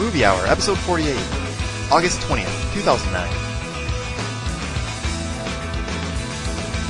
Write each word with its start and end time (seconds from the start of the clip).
Movie 0.00 0.24
Hour, 0.24 0.46
episode 0.46 0.78
48, 0.78 1.14
August 1.92 2.22
20th, 2.22 2.72
2009. 2.72 3.28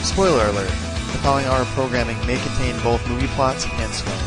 Spoiler 0.04 0.46
alert, 0.46 0.69
the 0.69 1.19
following 1.19 1.46
hour 1.46 1.65
programming 1.74 2.24
may 2.24 2.38
contain 2.38 2.81
both 2.85 3.04
movie 3.08 3.26
plots 3.26 3.67
and 3.67 3.92
swearing. 3.92 4.21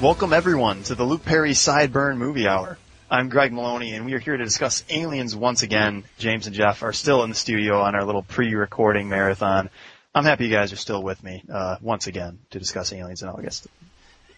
Welcome 0.00 0.32
everyone 0.32 0.84
to 0.84 0.94
the 0.94 1.02
Luke 1.02 1.24
Perry 1.24 1.54
Sideburn 1.54 2.18
Movie 2.18 2.46
Hour. 2.46 2.78
I'm 3.10 3.30
Greg 3.30 3.52
Maloney 3.52 3.94
and 3.94 4.06
we 4.06 4.14
are 4.14 4.20
here 4.20 4.36
to 4.36 4.44
discuss 4.44 4.84
aliens 4.88 5.34
once 5.34 5.64
again. 5.64 6.04
James 6.18 6.46
and 6.46 6.54
Jeff 6.54 6.84
are 6.84 6.92
still 6.92 7.24
in 7.24 7.30
the 7.30 7.36
studio 7.36 7.80
on 7.80 7.96
our 7.96 8.04
little 8.04 8.22
pre-recording 8.22 9.08
marathon. 9.08 9.70
I'm 10.14 10.24
happy 10.24 10.44
you 10.44 10.50
guys 10.50 10.72
are 10.72 10.76
still 10.76 11.02
with 11.02 11.22
me, 11.24 11.42
uh, 11.52 11.76
once 11.80 12.06
again 12.06 12.38
to 12.50 12.58
discuss 12.58 12.92
aliens 12.92 13.22
in 13.22 13.28
August. 13.28 13.66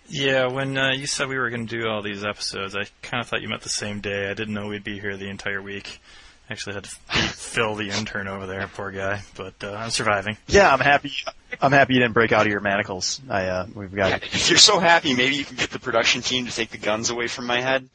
Yeah, 0.09 0.47
when 0.47 0.79
uh, 0.79 0.93
you 0.93 1.07
said 1.07 1.29
we 1.29 1.37
were 1.37 1.51
going 1.51 1.67
to 1.67 1.81
do 1.81 1.89
all 1.89 2.01
these 2.01 2.25
episodes, 2.25 2.75
I 2.77 2.85
kind 3.03 3.21
of 3.21 3.29
thought 3.29 3.43
you 3.43 3.49
meant 3.49 3.63
the 3.63 3.69
same 3.69 4.01
day. 4.01 4.31
I 4.31 4.35
didn't 4.35 4.55
know 4.55 4.69
we'd 4.69 4.85
be 4.85 4.99
here 5.01 5.17
the 5.17 5.29
entire 5.29 5.61
week. 5.61 6.01
I 6.49 6.53
actually 6.53 6.75
had 6.75 6.85
to 6.85 6.91
fill 7.35 7.75
the 7.75 7.91
intern 7.91 8.29
over 8.29 8.47
there, 8.47 8.69
poor 8.73 8.93
guy, 8.93 9.21
but 9.35 9.55
uh, 9.63 9.73
I'm 9.73 9.91
surviving. 9.91 10.39
Yeah, 10.47 10.73
I'm 10.73 10.79
happy. 10.79 11.13
I'm 11.61 11.73
happy 11.73 11.95
you 11.95 12.01
didn't 12.01 12.15
break 12.15 12.33
out 12.33 12.47
of 12.47 12.53
your 12.53 12.61
manacles. 12.61 13.21
I 13.29 13.47
uh, 13.47 13.67
we've 13.75 13.95
got. 13.95 14.23
If 14.23 14.49
you're 14.49 14.59
so 14.59 14.79
happy, 14.79 15.15
maybe 15.15 15.35
you 15.35 15.45
can 15.45 15.57
get 15.57 15.71
the 15.71 15.81
production 15.81 16.23
team 16.23 16.47
to 16.47 16.53
take 16.53 16.71
the 16.71 16.79
guns 16.79 17.11
away 17.11 17.27
from 17.27 17.47
my 17.47 17.61
head. 17.61 17.89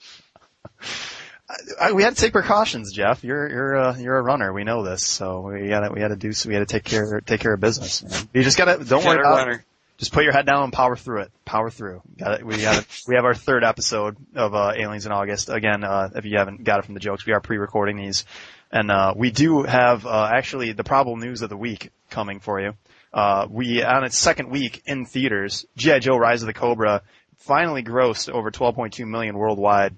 I, 1.79 1.91
we 1.91 2.03
had 2.03 2.15
to 2.15 2.21
take 2.21 2.33
precautions, 2.33 2.91
Jeff. 2.91 3.23
You're 3.23 3.49
you're 3.49 3.77
uh, 3.77 3.97
you're 3.97 4.17
a 4.17 4.21
runner. 4.21 4.53
We 4.53 4.63
know 4.63 4.83
this, 4.83 5.05
so 5.05 5.41
we 5.41 5.67
got 5.67 5.81
to 5.81 5.91
we 5.91 6.01
had 6.01 6.09
to 6.09 6.15
do 6.15 6.33
so. 6.33 6.49
We 6.49 6.55
had 6.55 6.67
to 6.67 6.71
take 6.71 6.83
care 6.83 7.21
take 7.21 7.41
care 7.41 7.53
of 7.53 7.59
business. 7.59 8.03
Man. 8.03 8.29
You 8.33 8.43
just 8.43 8.57
gotta 8.57 8.83
don't 8.83 9.03
worry 9.05 9.19
about. 9.19 9.37
runner. 9.37 9.65
Just 9.97 10.13
put 10.13 10.23
your 10.23 10.33
head 10.33 10.47
down 10.47 10.63
and 10.63 10.73
power 10.73 10.95
through 10.95 11.21
it. 11.21 11.31
Power 11.45 11.69
through. 11.69 12.01
Got 12.17 12.39
it. 12.39 12.45
We 12.45 12.59
got 12.59 12.79
it. 12.79 12.87
We 13.07 13.15
have 13.15 13.25
our 13.25 13.35
third 13.35 13.63
episode 13.63 14.17
of 14.33 14.55
uh, 14.55 14.73
Aliens 14.75 15.05
in 15.05 15.11
August. 15.11 15.49
Again, 15.49 15.83
uh, 15.83 16.09
if 16.15 16.25
you 16.25 16.39
haven't 16.39 16.63
got 16.63 16.79
it 16.79 16.85
from 16.85 16.95
the 16.95 16.99
jokes, 16.99 17.23
we 17.25 17.33
are 17.33 17.39
pre-recording 17.39 17.97
these, 17.97 18.25
and 18.71 18.89
uh, 18.89 19.13
we 19.15 19.29
do 19.29 19.61
have 19.61 20.07
uh, 20.07 20.27
actually 20.33 20.71
the 20.71 20.83
probable 20.83 21.17
news 21.17 21.43
of 21.43 21.49
the 21.49 21.57
week 21.57 21.91
coming 22.09 22.39
for 22.39 22.59
you. 22.59 22.73
Uh, 23.13 23.45
we 23.47 23.83
on 23.83 24.03
its 24.03 24.17
second 24.17 24.49
week 24.49 24.81
in 24.87 25.05
theaters, 25.05 25.67
GI 25.77 25.99
Joe: 25.99 26.17
Rise 26.17 26.41
of 26.41 26.47
the 26.47 26.53
Cobra 26.53 27.03
finally 27.37 27.83
grossed 27.83 28.29
over 28.29 28.51
12.2 28.51 29.05
million 29.05 29.37
worldwide. 29.37 29.95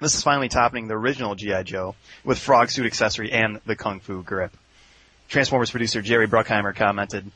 This 0.00 0.14
is 0.14 0.22
finally 0.22 0.48
topping 0.48 0.88
the 0.88 0.94
original 0.94 1.34
GI 1.34 1.64
Joe 1.64 1.94
with 2.24 2.38
frog 2.38 2.70
suit 2.70 2.86
accessory 2.86 3.32
and 3.32 3.60
the 3.66 3.76
kung 3.76 4.00
fu 4.00 4.22
grip. 4.22 4.56
Transformers 5.28 5.70
producer 5.70 6.00
Jerry 6.00 6.26
Bruckheimer 6.26 6.74
commented, 6.74 7.30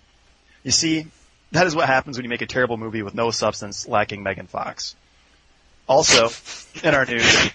"You 0.63 0.71
see, 0.71 1.07
that 1.53 1.67
is 1.67 1.77
what 1.77 1.87
happens 1.87 2.17
when 2.17 2.25
you 2.25 2.31
make 2.31 2.41
a 2.41 2.47
terrible 2.47 2.79
movie 2.79 3.03
with 3.03 3.15
no 3.15 3.31
substance, 3.31 3.87
lacking 3.87 4.23
Megan 4.23 4.47
Fox." 4.47 4.97
Also, 5.87 6.31
in 6.83 6.95
our 6.95 7.05
news, 7.05 7.51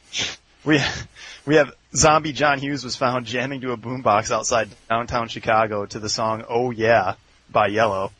we 0.64 0.80
we 1.44 1.56
have 1.56 1.74
zombie 1.96 2.32
John 2.32 2.60
Hughes 2.60 2.84
was 2.84 2.96
found 2.96 3.26
jamming 3.26 3.62
to 3.62 3.72
a 3.72 3.78
boombox 3.78 4.30
outside 4.30 4.70
downtown 4.90 5.28
Chicago 5.28 5.88
to 5.88 6.00
the 6.00 6.10
song 6.10 6.46
"Oh 6.48 6.70
Yeah" 6.70 7.16
by 7.50 7.70
Yello. 7.72 8.12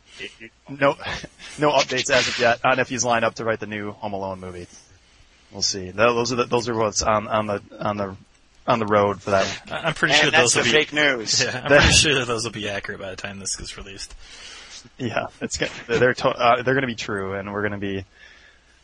No, 0.68 0.98
no 1.56 1.70
updates 1.70 2.10
as 2.10 2.26
of 2.26 2.36
yet 2.40 2.64
on 2.64 2.80
if 2.80 2.88
he's 2.88 3.04
lined 3.04 3.24
up 3.24 3.36
to 3.36 3.44
write 3.44 3.60
the 3.60 3.66
new 3.66 3.92
Home 3.92 4.12
Alone 4.12 4.40
movie. 4.40 4.66
We'll 5.52 5.62
see. 5.62 5.90
Those 5.90 6.32
are 6.32 6.36
the, 6.36 6.44
those 6.44 6.68
are 6.68 6.74
what's 6.74 7.02
on 7.02 7.26
on 7.28 7.46
the 7.46 7.62
on 7.78 7.96
the 7.96 8.16
on 8.66 8.78
the 8.78 8.86
road 8.86 9.20
for 9.20 9.30
that. 9.32 9.62
I- 9.70 9.78
I'm 9.88 9.94
pretty 9.94 10.14
And 10.14 10.22
sure 10.22 10.30
that's 10.30 10.54
those 10.54 10.54
the 10.54 10.60
will 10.60 10.64
be. 10.64 10.70
fake 10.72 10.92
news. 10.92 11.40
Yeah, 11.44 11.60
I'm 11.64 11.66
pretty 11.68 11.92
sure 11.92 12.14
that 12.14 12.26
those 12.26 12.44
will 12.44 12.52
be 12.52 12.68
accurate 12.68 13.00
by 13.00 13.10
the 13.10 13.16
time 13.16 13.38
this 13.40 13.56
gets 13.56 13.76
released. 13.76 14.14
Yeah, 14.98 15.26
it's 15.40 15.58
they're 15.88 16.14
to, 16.14 16.28
uh, 16.28 16.62
they're 16.62 16.74
going 16.74 16.82
to 16.82 16.86
be 16.86 16.94
true, 16.94 17.34
and 17.34 17.52
we're 17.52 17.62
going 17.62 17.72
to 17.72 17.78
be 17.78 18.04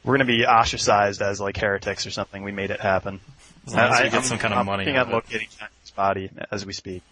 we're 0.05 0.17
going 0.17 0.27
to 0.27 0.33
be 0.37 0.45
ostracized 0.45 1.23
as 1.23 1.41
like 1.41 1.57
heretics 1.57 2.07
or 2.07 2.11
something. 2.11 2.43
We 2.43 2.53
made 2.53 2.71
it 2.71 2.81
happen. 2.81 3.21
As 3.67 3.75
long 3.75 3.85
as 3.85 3.91
we 3.91 3.97
I- 3.97 4.03
get 4.05 4.15
I'm- 4.15 4.23
some 4.25 4.39
kind 4.39 4.53
of 4.55 4.59
I'm 4.61 4.67
money 4.67 4.85
looking 4.85 4.97
out 4.97 5.07
at 5.09 5.13
locating 5.15 5.49
his 5.83 5.91
body 5.93 6.31
as 6.51 6.67
we 6.67 6.73
speak. 6.73 7.03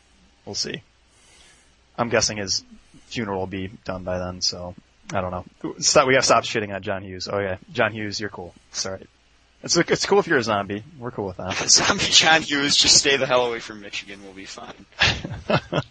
We'll 0.44 0.54
see. 0.54 0.82
I'm 1.96 2.08
guessing 2.08 2.38
his 2.38 2.64
funeral 3.06 3.38
will 3.38 3.46
be 3.46 3.70
done 3.84 4.02
by 4.04 4.18
then, 4.18 4.40
so 4.40 4.74
I 5.12 5.20
don't 5.20 5.30
know. 5.30 5.74
Stop, 5.78 6.06
we 6.08 6.14
got 6.14 6.20
to 6.20 6.26
stop 6.26 6.44
shitting 6.44 6.74
on 6.74 6.82
John 6.82 7.02
Hughes. 7.04 7.28
Oh 7.32 7.38
yeah, 7.38 7.56
John 7.72 7.92
Hughes, 7.92 8.18
you're 8.20 8.30
cool. 8.30 8.52
It's 8.70 8.84
alright. 8.84 9.06
It's 9.64 9.76
it's 9.76 10.04
cool 10.04 10.18
if 10.18 10.26
you're 10.26 10.38
a 10.38 10.42
zombie. 10.42 10.84
We're 10.98 11.10
cool 11.10 11.26
with 11.26 11.38
that. 11.38 11.56
Zombie 11.70 12.04
John 12.04 12.42
Hughes, 12.42 12.76
just 12.76 12.98
stay 12.98 13.16
the 13.16 13.26
hell 13.26 13.46
away 13.46 13.60
from 13.60 13.80
Michigan. 13.80 14.20
We'll 14.22 14.34
be 14.34 14.44
fine. 14.44 14.86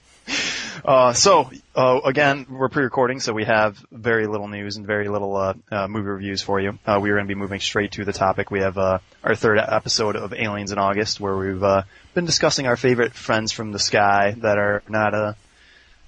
Uh, 0.86 1.14
so 1.14 1.50
uh, 1.76 2.02
again, 2.04 2.46
we're 2.50 2.68
pre-recording, 2.68 3.22
so 3.22 3.32
we 3.32 3.46
have 3.46 3.78
very 3.92 4.28
little 4.28 4.50
news 4.50 4.76
and 4.76 4.86
very 4.86 5.08
little 5.08 5.36
uh, 5.36 5.54
uh, 5.72 5.88
movie 5.88 6.08
reviews 6.10 6.42
for 6.42 6.60
you. 6.60 6.78
Uh, 6.86 7.00
we 7.02 7.10
are 7.10 7.16
going 7.16 7.26
to 7.26 7.34
be 7.34 7.40
moving 7.40 7.62
straight 7.62 7.94
to 7.94 8.04
the 8.04 8.12
topic. 8.12 8.52
We 8.52 8.60
have 8.60 8.78
uh, 8.78 9.00
our 9.24 9.36
third 9.36 9.60
episode 9.60 10.18
of 10.18 10.34
Aliens 10.34 10.74
in 10.74 10.78
August, 10.78 11.22
where 11.22 11.38
we've 11.38 11.64
uh, 11.64 11.84
been 12.14 12.26
discussing 12.26 12.68
our 12.68 12.76
favorite 12.76 13.14
friends 13.14 13.54
from 13.54 13.72
the 13.72 13.80
sky 13.80 14.36
that 14.40 14.58
are 14.58 14.84
not 14.90 15.14
uh, 15.14 15.34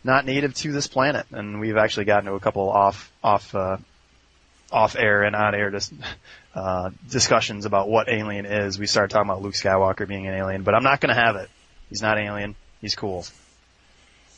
not 0.03 0.25
native 0.25 0.53
to 0.55 0.73
this 0.73 0.87
planet, 0.87 1.25
and 1.31 1.61
we've 1.61 1.77
actually 1.77 2.05
gotten 2.05 2.25
to 2.25 2.33
a 2.33 2.39
couple 2.41 2.69
off 2.69 3.11
off 3.23 3.55
uh, 3.55 3.77
off 4.71 4.95
air 4.97 5.23
and 5.23 5.35
on 5.35 5.55
air 5.55 5.69
dis- 5.69 5.93
uh, 6.55 6.89
discussions 7.09 7.65
about 7.65 7.89
what 7.89 8.09
alien 8.09 8.45
is. 8.45 8.79
We 8.79 8.87
started 8.87 9.13
talking 9.13 9.29
about 9.29 9.41
Luke 9.41 9.53
Skywalker 9.53 10.07
being 10.07 10.25
an 10.25 10.33
alien, 10.33 10.63
but 10.63 10.73
I'm 10.73 10.83
not 10.83 11.01
going 11.01 11.13
to 11.13 11.21
have 11.21 11.35
it. 11.35 11.49
He's 11.89 12.01
not 12.01 12.17
alien. 12.17 12.55
He's 12.81 12.95
cool. 12.95 13.25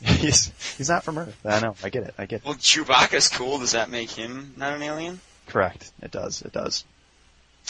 He's 0.00 0.52
he's 0.76 0.88
not 0.88 1.02
from 1.02 1.18
Earth. 1.18 1.36
I 1.44 1.58
know. 1.58 1.74
I 1.82 1.88
get 1.88 2.04
it. 2.04 2.14
I 2.16 2.26
get 2.26 2.36
it. 2.36 2.44
Well, 2.44 2.54
Chewbacca's 2.54 3.28
cool. 3.28 3.58
Does 3.58 3.72
that 3.72 3.90
make 3.90 4.10
him 4.10 4.54
not 4.56 4.72
an 4.72 4.82
alien? 4.82 5.20
Correct. 5.48 5.90
It 6.00 6.12
does. 6.12 6.40
It 6.42 6.52
does. 6.52 6.84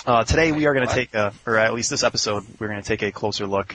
Uh, 0.07 0.25
today 0.25 0.53
we 0.53 0.67
are 0.67 0.75
going 0.75 0.87
to 0.87 0.93
take 0.93 1.15
a, 1.15 1.33
or 1.47 1.57
at 1.57 1.73
least 1.73 1.89
this 1.89 2.05
episode, 2.05 2.45
we're 2.61 2.69
going 2.69 2.83
to 2.83 2.87
take 2.87 3.03
a 3.03 3.11
closer 3.11 3.47
look 3.47 3.75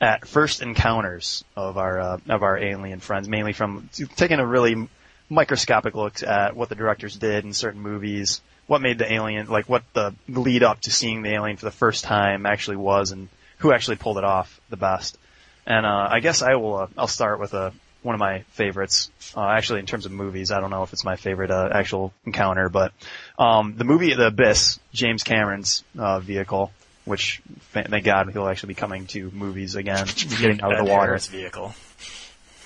at 0.00 0.28
first 0.28 0.62
encounters 0.62 1.44
of 1.56 1.76
our 1.76 1.98
uh, 1.98 2.18
of 2.28 2.42
our 2.42 2.56
alien 2.56 3.00
friends, 3.00 3.28
mainly 3.28 3.52
from 3.52 3.90
taking 4.16 4.38
a 4.38 4.46
really 4.46 4.88
microscopic 5.28 5.94
look 5.94 6.22
at 6.22 6.56
what 6.56 6.68
the 6.68 6.74
directors 6.74 7.16
did 7.16 7.44
in 7.44 7.52
certain 7.52 7.80
movies, 7.80 8.40
what 8.68 8.80
made 8.80 8.98
the 8.98 9.12
alien, 9.12 9.48
like 9.48 9.68
what 9.68 9.82
the 9.94 10.14
lead 10.28 10.62
up 10.62 10.80
to 10.82 10.92
seeing 10.92 11.22
the 11.22 11.32
alien 11.32 11.56
for 11.56 11.64
the 11.64 11.72
first 11.72 12.04
time 12.04 12.46
actually 12.46 12.76
was, 12.76 13.10
and 13.10 13.28
who 13.58 13.72
actually 13.72 13.96
pulled 13.96 14.18
it 14.18 14.24
off 14.24 14.60
the 14.68 14.76
best. 14.76 15.18
And 15.66 15.84
uh, 15.84 16.08
I 16.10 16.20
guess 16.20 16.42
I 16.42 16.54
will. 16.54 16.76
Uh, 16.76 16.86
I'll 16.96 17.08
start 17.08 17.40
with 17.40 17.54
a 17.54 17.72
one 18.02 18.14
of 18.14 18.20
my 18.20 18.40
favorites. 18.52 19.10
Uh, 19.36 19.48
actually, 19.48 19.80
in 19.80 19.86
terms 19.86 20.06
of 20.06 20.12
movies, 20.12 20.52
I 20.52 20.60
don't 20.60 20.70
know 20.70 20.82
if 20.82 20.92
it's 20.92 21.04
my 21.04 21.16
favorite 21.16 21.50
uh, 21.50 21.68
actual 21.72 22.12
encounter, 22.24 22.68
but 22.68 22.92
um, 23.38 23.74
the 23.76 23.84
movie 23.84 24.14
The 24.14 24.28
Abyss, 24.28 24.78
James 24.92 25.24
Cameron's 25.24 25.82
uh, 25.98 26.20
vehicle, 26.20 26.70
which 27.04 27.42
thank 27.72 28.04
God 28.04 28.30
he'll 28.32 28.48
actually 28.48 28.68
be 28.68 28.74
coming 28.74 29.06
to 29.08 29.30
movies 29.30 29.74
again, 29.76 30.06
getting 30.40 30.60
out 30.60 30.72
of 30.72 30.86
the 30.86 30.90
water. 30.90 31.06
Harris 31.06 31.26
vehicle. 31.26 31.74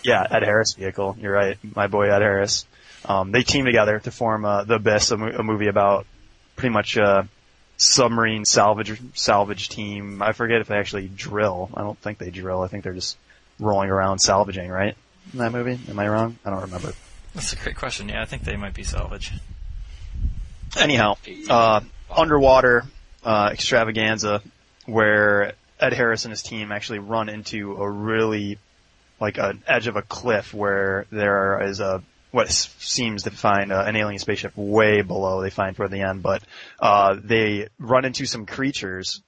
Yeah, 0.05 0.27
Ed 0.29 0.43
Harris 0.43 0.75
vehicle. 0.75 1.17
You're 1.21 1.33
right, 1.33 1.59
my 1.77 1.87
boy 1.87 2.11
Ed 2.11 2.23
Harris. 2.23 2.67
Um, 3.05 3.33
they 3.33 3.43
team 3.43 3.65
together 3.65 3.99
to 4.01 4.11
form 4.11 4.45
uh, 4.45 4.65
The 4.65 4.75
Abyss, 4.75 5.11
a, 5.11 5.17
mo- 5.17 5.33
a 5.39 5.43
movie 5.43 5.69
about 5.69 6.07
pretty 6.57 6.73
much 6.73 6.97
uh, 6.97 7.25
submarine 7.77 8.45
salvage 8.45 9.01
salvage 9.15 9.69
team. 9.69 10.23
I 10.23 10.33
forget 10.33 10.61
if 10.61 10.69
they 10.69 10.77
actually 10.77 11.09
drill. 11.09 11.71
I 11.75 11.83
don't 11.83 11.99
think 11.99 12.19
they 12.19 12.31
drill. 12.31 12.63
I 12.63 12.69
think 12.69 12.85
they're 12.85 12.93
just 12.93 13.17
rolling 13.59 13.91
around 13.91 14.21
salvaging, 14.21 14.71
right? 14.71 14.97
In 15.33 15.39
that 15.39 15.53
movie, 15.53 15.79
am 15.89 15.99
I 15.99 16.09
wrong? 16.09 16.39
I 16.45 16.51
don't 16.51 16.63
remember. 16.63 16.93
That's 17.35 17.53
a 17.53 17.57
great 17.57 17.77
question. 17.77 18.09
Yeah, 18.09 18.23
I 18.23 18.25
think 18.25 18.43
they 18.43 18.57
might 18.57 18.75
be 18.75 18.83
salvage. 18.83 19.33
Anyhow, 20.79 21.17
uh, 21.49 21.81
underwater 22.11 22.85
uh, 23.25 23.51
extravaganza 23.53 24.43
where 24.87 25.53
Ed 25.79 25.93
Harris 25.93 26.25
and 26.25 26.33
his 26.33 26.43
team 26.43 26.73
actually 26.73 26.99
run 26.99 27.29
into 27.29 27.77
a 27.77 27.89
really 27.89 28.59
like 29.21 29.39
an 29.39 29.63
edge 29.67 29.87
of 29.87 29.97
a 29.97 30.03
cliff 30.03 30.53
where 30.53 31.07
there 31.11 31.63
is 31.63 31.81
a 31.81 32.03
what 32.33 32.51
seems 32.51 33.25
to 33.25 33.31
find 33.31 33.71
uh, 33.71 33.85
an 33.87 33.95
alien 33.95 34.19
spaceship 34.19 34.57
way 34.57 35.03
below 35.03 35.43
they 35.43 35.51
find 35.51 35.77
toward 35.77 35.91
the 35.91 36.01
end, 36.01 36.23
but 36.23 36.43
uh, 36.81 37.15
they 37.23 37.69
run 37.79 38.05
into 38.05 38.27
some 38.27 38.47
creatures 38.47 39.23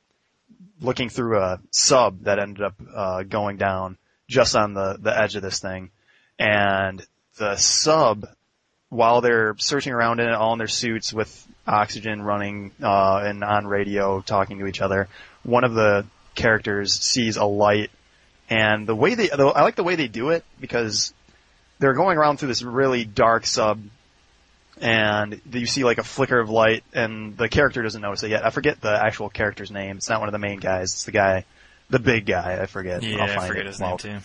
looking 0.81 1.09
through 1.09 1.39
a 1.39 1.61
sub 1.71 2.25
that 2.25 2.39
ended 2.39 2.65
up 2.65 2.75
uh, 2.95 3.23
going 3.23 3.59
down 3.59 3.97
just 4.27 4.57
on 4.57 4.75
the 4.75 4.97
the 4.99 5.17
edge 5.17 5.37
of 5.37 5.43
this 5.43 5.61
thing, 5.61 5.91
and 6.39 7.07
the 7.37 7.57
sub 7.57 8.27
while 8.89 9.21
they're 9.21 9.55
searching 9.59 9.93
around 9.93 10.21
in 10.21 10.29
it, 10.29 10.35
all 10.35 10.53
in 10.53 10.59
their 10.59 10.69
suits 10.69 11.13
with 11.13 11.47
oxygen 11.67 12.23
running 12.23 12.71
uh, 12.83 13.23
and 13.25 13.43
on 13.43 13.67
radio 13.67 14.21
talking 14.21 14.61
to 14.61 14.67
each 14.67 14.81
other, 14.81 15.09
one 15.43 15.65
of 15.65 15.75
the 15.75 16.07
characters 16.35 16.93
sees 16.95 17.37
a 17.37 17.45
light, 17.45 17.91
and 18.49 18.87
the 18.87 18.95
way 18.95 19.15
they, 19.15 19.31
I 19.31 19.63
like 19.63 19.77
the 19.77 19.85
way 19.85 19.97
they 19.97 20.09
do 20.09 20.31
it 20.31 20.45
because 20.61 21.13
they're 21.79 21.95
going 21.95 22.17
around 22.19 22.39
through 22.39 22.49
this 22.49 22.63
really 22.63 23.05
dark 23.05 23.47
sub, 23.47 23.81
and 24.81 25.41
you 25.53 25.67
see 25.67 25.85
like 25.85 25.99
a 25.99 26.05
flicker 26.05 26.39
of 26.39 26.51
light, 26.51 26.85
and 26.93 27.37
the 27.37 27.49
character 27.49 27.83
doesn't 27.83 28.01
notice 28.03 28.23
it 28.23 28.31
yet. 28.31 28.45
I 28.45 28.51
forget 28.51 28.81
the 28.81 28.91
actual 28.93 29.29
character's 29.29 29.71
name. 29.71 29.97
It's 29.97 30.09
not 30.09 30.21
one 30.21 30.29
of 30.29 30.33
the 30.33 30.39
main 30.39 30.59
guys. 30.61 30.93
It's 30.95 31.05
the 31.05 31.13
guy, 31.13 31.45
the 31.91 31.99
big 31.99 32.27
guy. 32.27 32.59
I 32.61 32.67
forget. 32.67 33.03
Yeah, 33.03 33.25
I'll 33.25 33.41
I 33.41 33.47
forget 33.49 33.65
it. 33.67 33.69
his 33.69 33.81
Well, 33.81 33.91
name 33.91 33.99
too. 33.99 34.19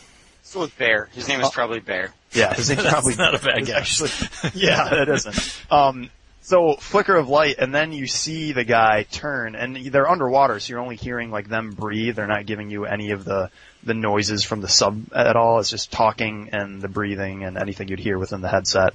So 0.43 0.61
with 0.61 0.75
Bear. 0.77 1.09
His 1.13 1.27
name 1.27 1.41
is 1.41 1.47
Oh. 1.47 1.51
probably 1.51 1.79
Bear. 1.79 2.11
Yeah, 2.31 2.53
his 2.55 2.69
name's 2.69 2.83
That's 2.83 2.93
probably 2.93 3.15
not 3.15 3.35
a 3.35 3.39
bad 3.39 3.59
it's 3.59 3.67
guess. 3.67 4.01
Actually, 4.01 4.51
yeah, 4.65 5.01
it 5.03 5.09
isn't. 5.09 5.61
Um, 5.71 6.09
so 6.41 6.75
flicker 6.77 7.15
of 7.15 7.29
light, 7.29 7.57
and 7.59 7.73
then 7.75 7.91
you 7.91 8.07
see 8.07 8.53
the 8.53 8.63
guy 8.63 9.03
turn, 9.03 9.55
and 9.55 9.75
they're 9.75 10.09
underwater, 10.09 10.59
so 10.59 10.71
you're 10.71 10.79
only 10.79 10.95
hearing 10.95 11.29
like 11.29 11.47
them 11.47 11.71
breathe. 11.71 12.15
They're 12.15 12.25
not 12.25 12.47
giving 12.47 12.71
you 12.71 12.85
any 12.85 13.11
of 13.11 13.23
the 13.25 13.51
the 13.83 13.93
noises 13.93 14.43
from 14.43 14.61
the 14.61 14.67
sub 14.67 15.13
at 15.13 15.35
all. 15.35 15.59
It's 15.59 15.69
just 15.69 15.91
talking 15.91 16.49
and 16.51 16.81
the 16.81 16.89
breathing 16.89 17.43
and 17.43 17.57
anything 17.57 17.87
you'd 17.87 17.99
hear 17.99 18.17
within 18.17 18.41
the 18.41 18.49
headset. 18.49 18.93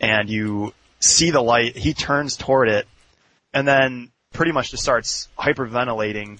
And 0.00 0.28
you 0.28 0.72
see 1.00 1.30
the 1.30 1.40
light. 1.40 1.76
He 1.76 1.94
turns 1.94 2.36
toward 2.36 2.68
it, 2.68 2.86
and 3.52 3.66
then 3.66 4.10
pretty 4.32 4.52
much 4.52 4.70
just 4.70 4.82
starts 4.82 5.28
hyperventilating 5.38 6.38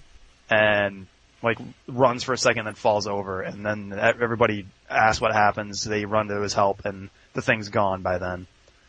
and 0.51 1.07
like 1.43 1.59
runs 1.87 2.25
for 2.25 2.33
a 2.33 2.39
second, 2.39 2.65
then 2.65 2.75
falls 2.75 3.07
over, 3.07 3.43
and 3.43 3.65
then 3.65 3.93
everybody 3.93 4.67
asks 4.89 5.21
what 5.21 5.33
happens. 5.33 5.85
They 5.85 6.07
run 6.07 6.29
to 6.29 6.41
his 6.41 6.55
help, 6.55 6.87
and 6.87 7.11
the 7.35 7.43
thing's 7.43 7.69
gone 7.69 8.03
by 8.03 8.19
then. 8.19 8.47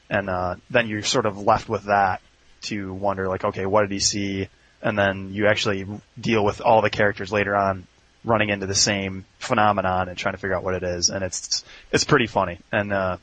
And 0.10 0.30
uh, 0.30 0.56
then 0.70 0.88
you're 0.88 1.04
sort 1.04 1.26
of 1.26 1.38
left 1.38 1.68
with 1.68 1.84
that 1.86 2.22
to 2.64 2.94
wonder, 2.94 3.28
like, 3.28 3.44
okay, 3.44 3.66
what 3.66 3.82
did 3.82 3.92
he 3.92 4.00
see? 4.00 4.48
And 4.82 4.98
then 4.98 5.34
you 5.34 5.48
actually 5.48 5.86
deal 6.20 6.46
with 6.46 6.62
all 6.62 6.82
the 6.82 6.90
characters 6.90 7.32
later 7.32 7.56
on 7.56 7.88
running 8.26 8.50
into 8.50 8.66
the 8.66 8.76
same 8.76 9.26
phenomenon 9.40 10.10
and 10.10 10.18
trying 10.18 10.34
to 10.34 10.40
figure 10.40 10.56
out 10.56 10.64
what 10.64 10.74
it 10.74 10.84
is, 10.84 11.10
and 11.10 11.24
it's 11.24 11.64
it's 11.92 12.04
pretty 12.04 12.28
funny. 12.28 12.60
And 12.72 12.92
uh, 12.92 13.18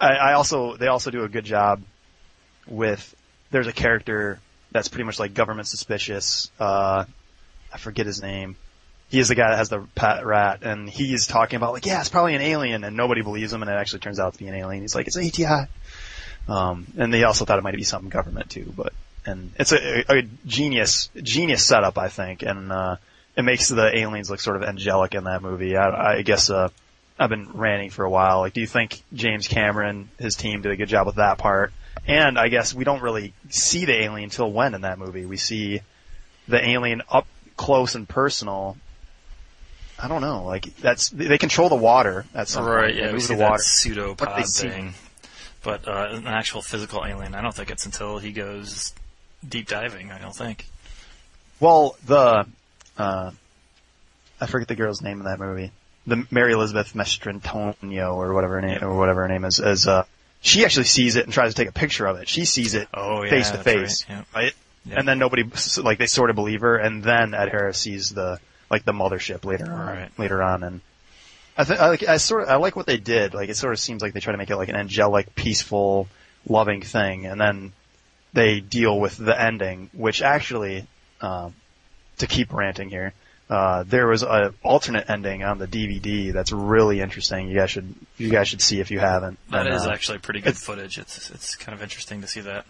I, 0.00 0.14
I 0.14 0.32
also 0.32 0.76
they 0.76 0.88
also 0.88 1.10
do 1.10 1.22
a 1.22 1.28
good 1.28 1.44
job 1.44 1.82
with 2.66 3.14
there's 3.50 3.66
a 3.66 3.72
character 3.72 4.40
that's 4.72 4.88
pretty 4.88 5.04
much 5.04 5.18
like 5.18 5.34
government 5.34 5.68
suspicious. 5.68 6.50
Uh, 6.58 7.04
I 7.72 7.78
forget 7.78 8.06
his 8.06 8.22
name. 8.22 8.56
He 9.10 9.18
is 9.18 9.28
the 9.28 9.34
guy 9.34 9.50
that 9.50 9.56
has 9.56 9.70
the 9.70 9.86
pet 9.94 10.26
rat, 10.26 10.62
and 10.62 10.88
he's 10.88 11.26
talking 11.26 11.56
about 11.56 11.72
like, 11.72 11.86
yeah, 11.86 12.00
it's 12.00 12.10
probably 12.10 12.34
an 12.34 12.42
alien, 12.42 12.84
and 12.84 12.96
nobody 12.96 13.22
believes 13.22 13.52
him, 13.52 13.62
and 13.62 13.70
it 13.70 13.74
actually 13.74 14.00
turns 14.00 14.20
out 14.20 14.34
to 14.34 14.38
be 14.38 14.48
an 14.48 14.54
alien. 14.54 14.82
He's 14.82 14.94
like, 14.94 15.06
it's 15.06 15.16
ATI. 15.16 15.68
Um, 16.46 16.86
and 16.96 17.12
they 17.12 17.24
also 17.24 17.44
thought 17.44 17.58
it 17.58 17.64
might 17.64 17.74
be 17.74 17.84
something 17.84 18.10
government 18.10 18.50
too, 18.50 18.72
but 18.76 18.92
and 19.26 19.52
it's 19.58 19.72
a, 19.72 20.04
a 20.10 20.22
genius 20.46 21.10
genius 21.22 21.64
setup, 21.64 21.98
I 21.98 22.08
think, 22.08 22.42
and 22.42 22.72
uh, 22.72 22.96
it 23.38 23.44
makes 23.44 23.68
the 23.68 23.96
aliens 23.96 24.28
look 24.28 24.40
sort 24.40 24.56
of 24.56 24.64
angelic 24.64 25.14
in 25.14 25.24
that 25.24 25.42
movie. 25.42 25.76
I, 25.76 26.16
I 26.16 26.22
guess 26.22 26.50
uh, 26.50 26.70
I've 27.20 27.30
been 27.30 27.52
ranting 27.52 27.90
for 27.90 28.04
a 28.04 28.10
while. 28.10 28.40
Like, 28.40 28.52
do 28.52 28.60
you 28.60 28.66
think 28.66 29.00
James 29.14 29.46
Cameron, 29.46 30.10
his 30.18 30.34
team, 30.34 30.62
did 30.62 30.72
a 30.72 30.76
good 30.76 30.88
job 30.88 31.06
with 31.06 31.14
that 31.14 31.38
part? 31.38 31.72
And 32.04 32.36
I 32.36 32.48
guess 32.48 32.74
we 32.74 32.82
don't 32.82 33.00
really 33.00 33.34
see 33.48 33.84
the 33.84 33.92
alien 33.92 34.24
until 34.24 34.50
when 34.50 34.74
in 34.74 34.80
that 34.80 34.98
movie? 34.98 35.24
We 35.24 35.36
see 35.36 35.82
the 36.48 36.68
alien 36.68 37.02
up 37.08 37.28
close 37.56 37.94
and 37.94 38.08
personal. 38.08 38.76
I 40.02 40.08
don't 40.08 40.20
know. 40.20 40.44
Like 40.44 40.76
that's 40.78 41.08
they 41.10 41.38
control 41.38 41.68
the 41.68 41.76
water 41.76 42.26
at 42.34 42.48
some 42.48 42.64
right, 42.64 42.86
point. 42.86 42.96
Yeah, 42.96 43.12
we 43.12 43.20
see 43.20 43.34
the 43.34 43.38
that 43.38 43.50
water. 43.50 43.62
pseudopod 43.62 44.46
thing. 44.46 44.94
But 45.62 45.86
uh, 45.86 46.08
an 46.10 46.26
actual 46.26 46.62
physical 46.62 47.04
alien, 47.04 47.36
I 47.36 47.40
don't 47.40 47.54
think 47.54 47.70
it's 47.70 47.86
until 47.86 48.18
he 48.18 48.32
goes 48.32 48.94
deep 49.48 49.68
diving. 49.68 50.10
I 50.10 50.18
don't 50.18 50.34
think. 50.34 50.66
Well, 51.60 51.96
the 52.04 52.46
uh, 52.98 53.30
I 54.40 54.46
forget 54.46 54.68
the 54.68 54.74
girl's 54.74 55.02
name 55.02 55.18
in 55.20 55.24
that 55.24 55.38
movie. 55.38 55.70
The 56.06 56.26
Mary 56.30 56.52
Elizabeth 56.52 56.94
Mastrantonio 56.94 58.14
or 58.14 58.32
whatever 58.34 58.60
her 58.60 58.66
name 58.66 58.82
or 58.82 58.96
whatever 58.96 59.22
her 59.22 59.28
name 59.28 59.44
is. 59.44 59.60
Is 59.60 59.86
uh, 59.86 60.04
she 60.40 60.64
actually 60.64 60.84
sees 60.84 61.16
it 61.16 61.24
and 61.24 61.32
tries 61.32 61.54
to 61.54 61.60
take 61.62 61.68
a 61.68 61.72
picture 61.72 62.06
of 62.06 62.16
it. 62.16 62.28
She 62.28 62.44
sees 62.44 62.74
it 62.74 62.88
Oh 62.94 63.22
yeah, 63.22 63.30
face 63.30 63.50
to 63.50 63.58
face, 63.58 64.06
right, 64.08 64.24
right? 64.34 64.54
Yeah. 64.86 65.00
And 65.00 65.08
then 65.08 65.18
nobody 65.18 65.44
like 65.82 65.98
they 65.98 66.06
sort 66.06 66.30
of 66.30 66.36
believe 66.36 66.60
her, 66.62 66.76
and 66.76 67.02
then 67.02 67.34
Ed 67.34 67.48
Harris 67.50 67.78
sees 67.78 68.10
the 68.10 68.38
like 68.70 68.84
the 68.84 68.92
mothership 68.92 69.44
later 69.44 69.70
on, 69.70 69.86
Right. 69.86 70.18
later 70.18 70.42
on, 70.42 70.62
and 70.62 70.80
I 71.56 71.64
think 71.64 71.80
I 71.80 71.88
like 71.88 72.02
I 72.08 72.16
sort 72.18 72.44
of 72.44 72.48
I 72.48 72.56
like 72.56 72.76
what 72.76 72.86
they 72.86 72.96
did. 72.96 73.34
Like 73.34 73.48
it 73.50 73.56
sort 73.56 73.72
of 73.72 73.78
seems 73.80 74.00
like 74.00 74.12
they 74.14 74.20
try 74.20 74.32
to 74.32 74.38
make 74.38 74.50
it 74.50 74.56
like 74.56 74.68
an 74.70 74.76
angelic, 74.76 75.34
peaceful, 75.34 76.08
loving 76.48 76.80
thing, 76.82 77.26
and 77.26 77.40
then 77.40 77.72
they 78.32 78.60
deal 78.60 78.98
with 78.98 79.16
the 79.16 79.38
ending, 79.38 79.90
which 79.92 80.22
actually, 80.22 80.86
um, 81.20 81.54
to 82.18 82.26
keep 82.26 82.52
ranting 82.52 82.88
here, 82.90 83.12
uh, 83.50 83.82
there 83.84 84.06
was 84.06 84.22
an 84.22 84.54
alternate 84.62 85.08
ending 85.08 85.42
on 85.42 85.58
the 85.58 85.66
DVD 85.66 86.32
that's 86.32 86.52
really 86.52 87.00
interesting. 87.00 87.48
You 87.48 87.56
guys 87.56 87.70
should 87.70 87.94
you 88.18 88.30
guys 88.30 88.48
should 88.48 88.60
see 88.60 88.80
if 88.80 88.90
you 88.90 88.98
haven't. 88.98 89.38
That 89.50 89.66
And, 89.66 89.74
is 89.74 89.86
uh, 89.86 89.90
actually 89.90 90.18
pretty 90.18 90.40
good 90.40 90.50
it's- 90.50 90.64
footage. 90.64 90.98
It's 90.98 91.30
it's 91.30 91.56
kind 91.56 91.74
of 91.76 91.82
interesting 91.82 92.20
to 92.20 92.26
see 92.26 92.40
that. 92.40 92.66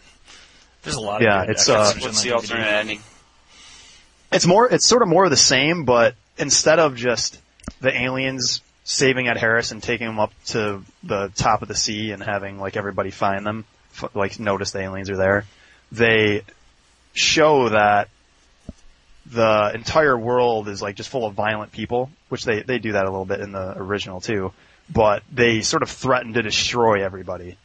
There's 0.83 0.97
a 0.97 1.01
lot. 1.01 1.21
Yeah, 1.23 1.41
of 1.41 1.47
good 1.49 1.57
it's, 1.57 1.69
uh, 1.69 1.93
What's 1.99 2.23
that 2.23 2.23
the 2.23 2.31
DVD. 2.31 2.35
alternate 2.35 2.67
ending? 2.67 3.01
It's 4.31 4.47
more, 4.47 4.69
it's 4.73 4.87
sort 4.87 5.03
of 5.03 5.09
more 5.09 5.25
of 5.25 5.31
the 5.31 5.37
same, 5.37 5.85
but 5.85 6.15
instead 6.37 6.79
of 6.79 6.95
just 6.97 7.41
the 7.81 7.91
aliens 7.95 8.61
saving 8.85 9.27
Ed 9.29 9.39
Harris 9.39 9.71
and 9.73 9.83
taking 9.83 10.07
him 10.07 10.21
up 10.21 10.33
to 10.47 10.83
the 11.03 11.33
top 11.35 11.63
of 11.63 11.69
the 11.69 11.75
sea 11.75 12.13
and 12.13 12.23
having 12.23 12.59
like 12.61 12.77
everybody 12.77 13.11
find 13.11 13.45
them, 13.47 13.65
f- 13.95 14.15
like 14.15 14.39
notice 14.39 14.71
the 14.71 14.81
aliens 14.81 15.11
are 15.11 15.17
there, 15.17 15.45
they 15.91 16.43
show 17.15 17.71
that 17.71 18.09
the 19.31 19.73
entire 19.75 20.17
world 20.17 20.69
is 20.69 20.81
like 20.81 20.97
just 20.97 21.09
full 21.11 21.27
of 21.27 21.35
violent 21.35 21.73
people, 21.73 22.11
which 22.29 22.45
they, 22.45 22.63
they 22.63 22.79
do 22.79 22.93
that 22.93 23.05
a 23.05 23.11
little 23.11 23.25
bit 23.25 23.41
in 23.41 23.53
the 23.53 23.77
original 23.77 24.21
too, 24.21 24.53
but 24.91 25.23
they 25.33 25.61
sort 25.61 25.83
of 25.83 25.91
threaten 25.91 26.33
to 26.35 26.43
destroy 26.43 27.05
everybody. 27.05 27.59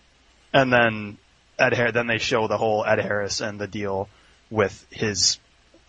And 0.53 0.71
then 0.71 1.17
Ed 1.57 1.73
Har- 1.73 1.91
then 1.91 2.07
they 2.07 2.17
show 2.17 2.47
the 2.47 2.57
whole 2.57 2.85
Ed 2.85 2.99
Harris 2.99 3.41
and 3.41 3.59
the 3.59 3.67
deal 3.67 4.09
with 4.49 4.85
his 4.89 5.39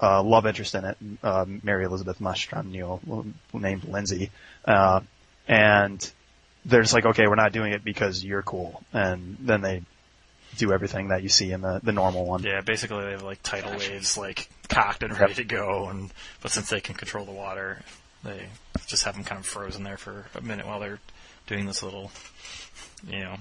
uh, 0.01 0.23
love 0.23 0.47
interest 0.47 0.75
in 0.75 0.85
it, 0.85 0.97
uh, 1.23 1.45
Mary 1.63 1.85
Elizabeth 1.85 2.19
Mastromnio, 2.19 3.33
named 3.53 3.85
Lindsay, 3.85 4.31
uh, 4.65 5.01
and 5.49 6.13
they're 6.65 6.83
just 6.83 6.95
like, 6.95 7.07
okay, 7.07 7.27
we're 7.27 7.35
not 7.35 7.53
doing 7.53 7.73
it 7.73 7.85
because 7.85 8.25
you're 8.25 8.43
cool, 8.43 8.83
and 8.93 9.37
then 9.41 9.61
they 9.61 9.83
do 10.57 10.73
everything 10.73 11.09
that 11.09 11.23
you 11.23 11.29
see 11.29 11.53
in 11.53 11.61
the 11.61 11.81
the 11.83 11.93
normal 11.93 12.25
one. 12.27 12.43
Yeah, 12.43 12.61
basically 12.61 13.05
they 13.05 13.11
have 13.13 13.23
like 13.23 13.43
tidal 13.43 13.73
waves 13.73 14.17
like 14.17 14.49
cocked 14.75 15.03
and 15.03 15.19
ready 15.19 15.35
to 15.35 15.45
go, 15.45 15.89
and 15.89 16.13
but 16.43 16.51
since 16.51 16.69
they 16.71 16.81
can 16.81 16.95
control 16.95 17.25
the 17.25 17.33
water, 17.33 17.81
they 18.25 18.47
just 18.87 19.05
have 19.05 19.15
them 19.15 19.25
kind 19.25 19.39
of 19.39 19.47
frozen 19.47 19.85
there 19.85 19.97
for 19.97 20.27
a 20.35 20.41
minute 20.41 20.67
while 20.67 20.81
they're 20.81 21.01
doing 21.47 21.67
this 21.67 21.83
little, 21.83 22.11
you 23.07 23.21
know, 23.21 23.37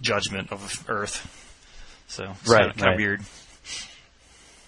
judgment 0.00 0.52
of 0.52 0.84
Earth. 0.88 1.40
So 2.08 2.24
it's 2.40 2.48
Right, 2.48 2.58
kind, 2.60 2.70
of, 2.70 2.76
kind 2.76 2.86
right. 2.86 2.92
of 2.94 2.98
weird. 2.98 3.20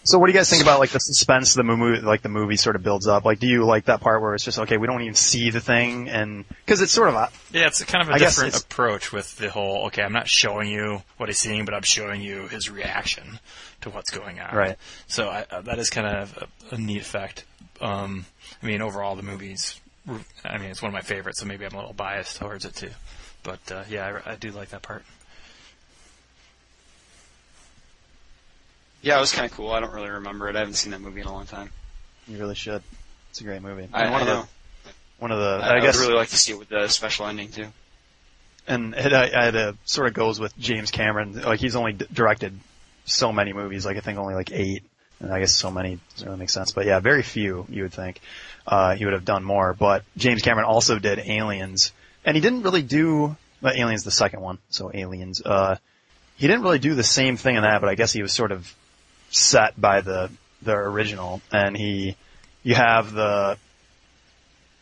So 0.06 0.18
what 0.20 0.26
do 0.26 0.32
you 0.32 0.38
guys 0.38 0.48
think 0.48 0.62
about 0.62 0.78
like 0.78 0.90
the 0.90 1.00
suspense 1.00 1.54
the 1.54 1.64
movie 1.64 2.00
like 2.00 2.22
the 2.22 2.28
movie 2.28 2.56
sort 2.56 2.76
of 2.76 2.82
builds 2.84 3.08
up? 3.08 3.24
Like, 3.24 3.40
do 3.40 3.48
you 3.48 3.64
like 3.64 3.86
that 3.86 4.00
part 4.00 4.22
where 4.22 4.34
it's 4.34 4.44
just 4.44 4.58
okay, 4.60 4.76
we 4.76 4.86
don't 4.86 5.02
even 5.02 5.14
see 5.14 5.50
the 5.50 5.60
thing, 5.60 6.08
and 6.08 6.44
because 6.48 6.80
it's 6.80 6.92
sort 6.92 7.08
of 7.08 7.14
a, 7.16 7.30
Yeah, 7.52 7.66
it's 7.66 7.82
kind 7.84 8.02
of 8.02 8.10
a 8.10 8.14
I 8.14 8.18
different 8.18 8.56
approach 8.56 9.12
with 9.12 9.36
the 9.36 9.50
whole. 9.50 9.86
Okay, 9.86 10.02
I'm 10.02 10.12
not 10.12 10.28
showing 10.28 10.70
you 10.70 11.02
what 11.16 11.28
he's 11.28 11.38
seeing, 11.38 11.64
but 11.64 11.75
I'm 11.75 11.82
showing 11.82 12.22
you 12.22 12.46
his 12.46 12.70
reaction 12.70 13.40
to 13.80 13.90
what's 13.90 14.10
going 14.10 14.38
on. 14.38 14.54
Right. 14.54 14.76
So 15.08 15.28
I, 15.28 15.44
uh, 15.50 15.62
that 15.62 15.80
is 15.80 15.90
kind 15.90 16.06
of 16.06 16.48
a, 16.70 16.75
a 16.75 16.78
neat 16.78 17.00
effect. 17.00 17.44
Um, 17.80 18.26
I 18.62 18.66
mean, 18.66 18.82
overall, 18.82 19.16
the 19.16 19.25
movie's. 19.25 19.80
I 20.44 20.58
mean, 20.58 20.70
it's 20.70 20.80
one 20.80 20.90
of 20.90 20.94
my 20.94 21.00
favorites, 21.00 21.40
so 21.40 21.46
maybe 21.46 21.64
I'm 21.64 21.75
a 21.75 21.76
little 21.76 21.92
biased 21.92 22.36
towards 22.36 22.64
it 22.64 22.76
too. 22.76 22.90
But 23.42 23.72
uh, 23.72 23.82
yeah, 23.90 24.20
I, 24.25 24.32
I 24.32 24.34
do 24.36 24.52
like 24.52 24.68
that 24.68 24.82
part. 24.82 25.04
Yeah, 29.06 29.18
it 29.18 29.20
was 29.20 29.32
kind 29.32 29.48
of 29.48 29.56
cool. 29.56 29.70
I 29.70 29.78
don't 29.78 29.92
really 29.94 30.10
remember 30.10 30.48
it. 30.48 30.56
I 30.56 30.58
haven't 30.58 30.75
seen 30.75 30.90
that 30.90 31.00
movie 31.00 31.20
in 31.20 31.28
a 31.28 31.32
long 31.32 31.46
time. 31.46 31.70
you 32.26 32.38
really 32.38 32.56
should. 32.56 32.82
It's 33.30 33.40
a 33.40 33.44
great 33.44 33.62
movie. 33.62 33.86
I, 33.92 34.02
And 34.02 34.12
one 34.12 34.22
I 34.22 34.25
of 34.25 34.26
know. 34.26 34.42
the 34.42 34.90
one 35.18 35.30
of 35.30 35.38
the 35.38 35.64
I, 35.64 35.76
I, 35.76 35.80
guess 35.80 35.96
would 35.96 36.06
really 36.08 36.18
like 36.18 36.30
to 36.30 36.36
see 36.36 36.54
it 36.54 36.58
with 36.58 36.70
the 36.70 36.88
special 36.88 37.28
ending 37.28 37.52
too. 37.52 37.68
and 38.66 38.94
it, 38.94 39.12
uh, 39.12 39.28
it 39.32 39.54
uh, 39.54 39.72
sort 39.84 40.08
of 40.08 40.14
goes 40.14 40.40
with 40.40 40.58
James 40.58 40.90
Cameron. 40.90 41.40
Like 41.40 41.60
he's 41.60 41.76
only 41.76 41.92
d- 41.92 42.06
directed 42.12 42.58
so 43.04 43.32
many 43.32 43.52
movies. 43.52 43.86
Like 43.86 43.96
I 43.96 44.00
think 44.00 44.18
only 44.18 44.34
like 44.34 44.50
eight, 44.50 44.82
and 45.20 45.32
I 45.32 45.38
guess 45.38 45.54
so 45.54 45.70
many 45.70 46.00
doesn't 46.14 46.26
really 46.26 46.40
make 46.40 46.50
sense. 46.50 46.72
But 46.72 46.86
yeah, 46.86 46.98
very 46.98 47.22
few. 47.22 47.64
You 47.68 47.84
would 47.84 47.92
think 47.92 48.20
uh, 48.66 48.96
he 48.96 49.04
would 49.04 49.14
have 49.14 49.25
done 49.25 49.44
more. 49.44 49.72
But 49.72 50.02
James 50.16 50.42
Cameron 50.42 50.66
also 50.66 50.98
did 50.98 51.20
Aliens, 51.20 51.92
and 52.25 52.34
he 52.34 52.40
didn't 52.40 52.62
really 52.64 52.82
do 52.82 53.36
well, 53.62 53.72
Aliens 53.72 54.02
the 54.02 54.10
second 54.10 54.40
one. 54.40 54.58
So 54.70 54.90
Aliens. 54.92 55.40
Uh, 55.42 55.76
he 56.34 56.48
didn't 56.48 56.62
really 56.62 56.80
do 56.80 56.96
the 56.96 57.04
same 57.04 57.36
thing 57.36 57.54
in 57.54 57.62
that, 57.62 57.80
but 57.80 57.88
I 57.88 57.94
guess 57.94 58.12
he 58.12 58.20
was 58.20 58.32
sort 58.32 58.50
of 58.50 58.75
set 59.30 59.80
by 59.80 60.00
the 60.00 60.30
the 60.62 60.73
original, 60.75 61.40
and 61.52 61.76
he 61.76 62.16
you 62.62 62.75
have 62.75 63.12
the 63.12 63.59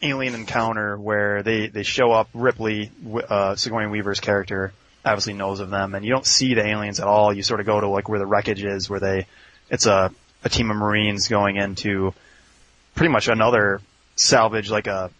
alien 0.02 0.34
encounter 0.34 0.96
where 0.96 1.42
they 1.42 1.66
they 1.68 1.82
show 1.82 2.12
up. 2.12 2.28
Ripley, 2.34 2.90
uh, 3.28 3.56
Sigourney 3.56 3.90
Weaver's 3.90 4.20
character, 4.20 4.72
obviously 5.04 5.34
knows 5.34 5.60
of 5.60 5.70
them, 5.70 5.94
and 5.94 6.04
you 6.04 6.12
don't 6.12 6.26
see 6.26 6.54
the 6.54 6.66
aliens 6.66 7.00
at 7.00 7.06
all. 7.06 7.32
You 7.32 7.42
sort 7.42 7.60
of 7.60 7.66
go 7.66 7.80
to 7.80 7.88
like 7.88 8.08
where 8.08 8.18
the 8.18 8.26
wreckage 8.26 8.64
is, 8.64 8.88
where 8.88 9.00
they 9.00 9.26
it's 9.70 9.86
a 9.86 10.10
a 10.44 10.48
team 10.48 10.70
of 10.70 10.76
Marines 10.76 11.28
going 11.28 11.56
into 11.56 12.12
pretty 12.94 13.10
much 13.10 13.28
another 13.28 13.80
salvage, 14.16 14.70
like 14.70 14.86
a 14.86 15.10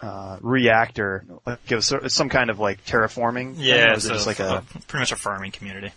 uh, 0.00 0.38
reactor, 0.40 1.24
like 1.44 1.58
it 1.68 1.74
was 1.74 1.92
some 2.08 2.28
kind 2.28 2.50
of 2.50 2.58
like 2.58 2.84
terraforming. 2.84 3.56
thing, 3.56 3.64
Yeah, 3.64 3.94
was 3.94 4.04
so 4.04 4.14
just 4.14 4.26
like 4.26 4.40
a 4.40 4.64
pretty 4.86 5.02
much 5.02 5.12
a 5.12 5.16
farming 5.16 5.50
community. 5.50 5.90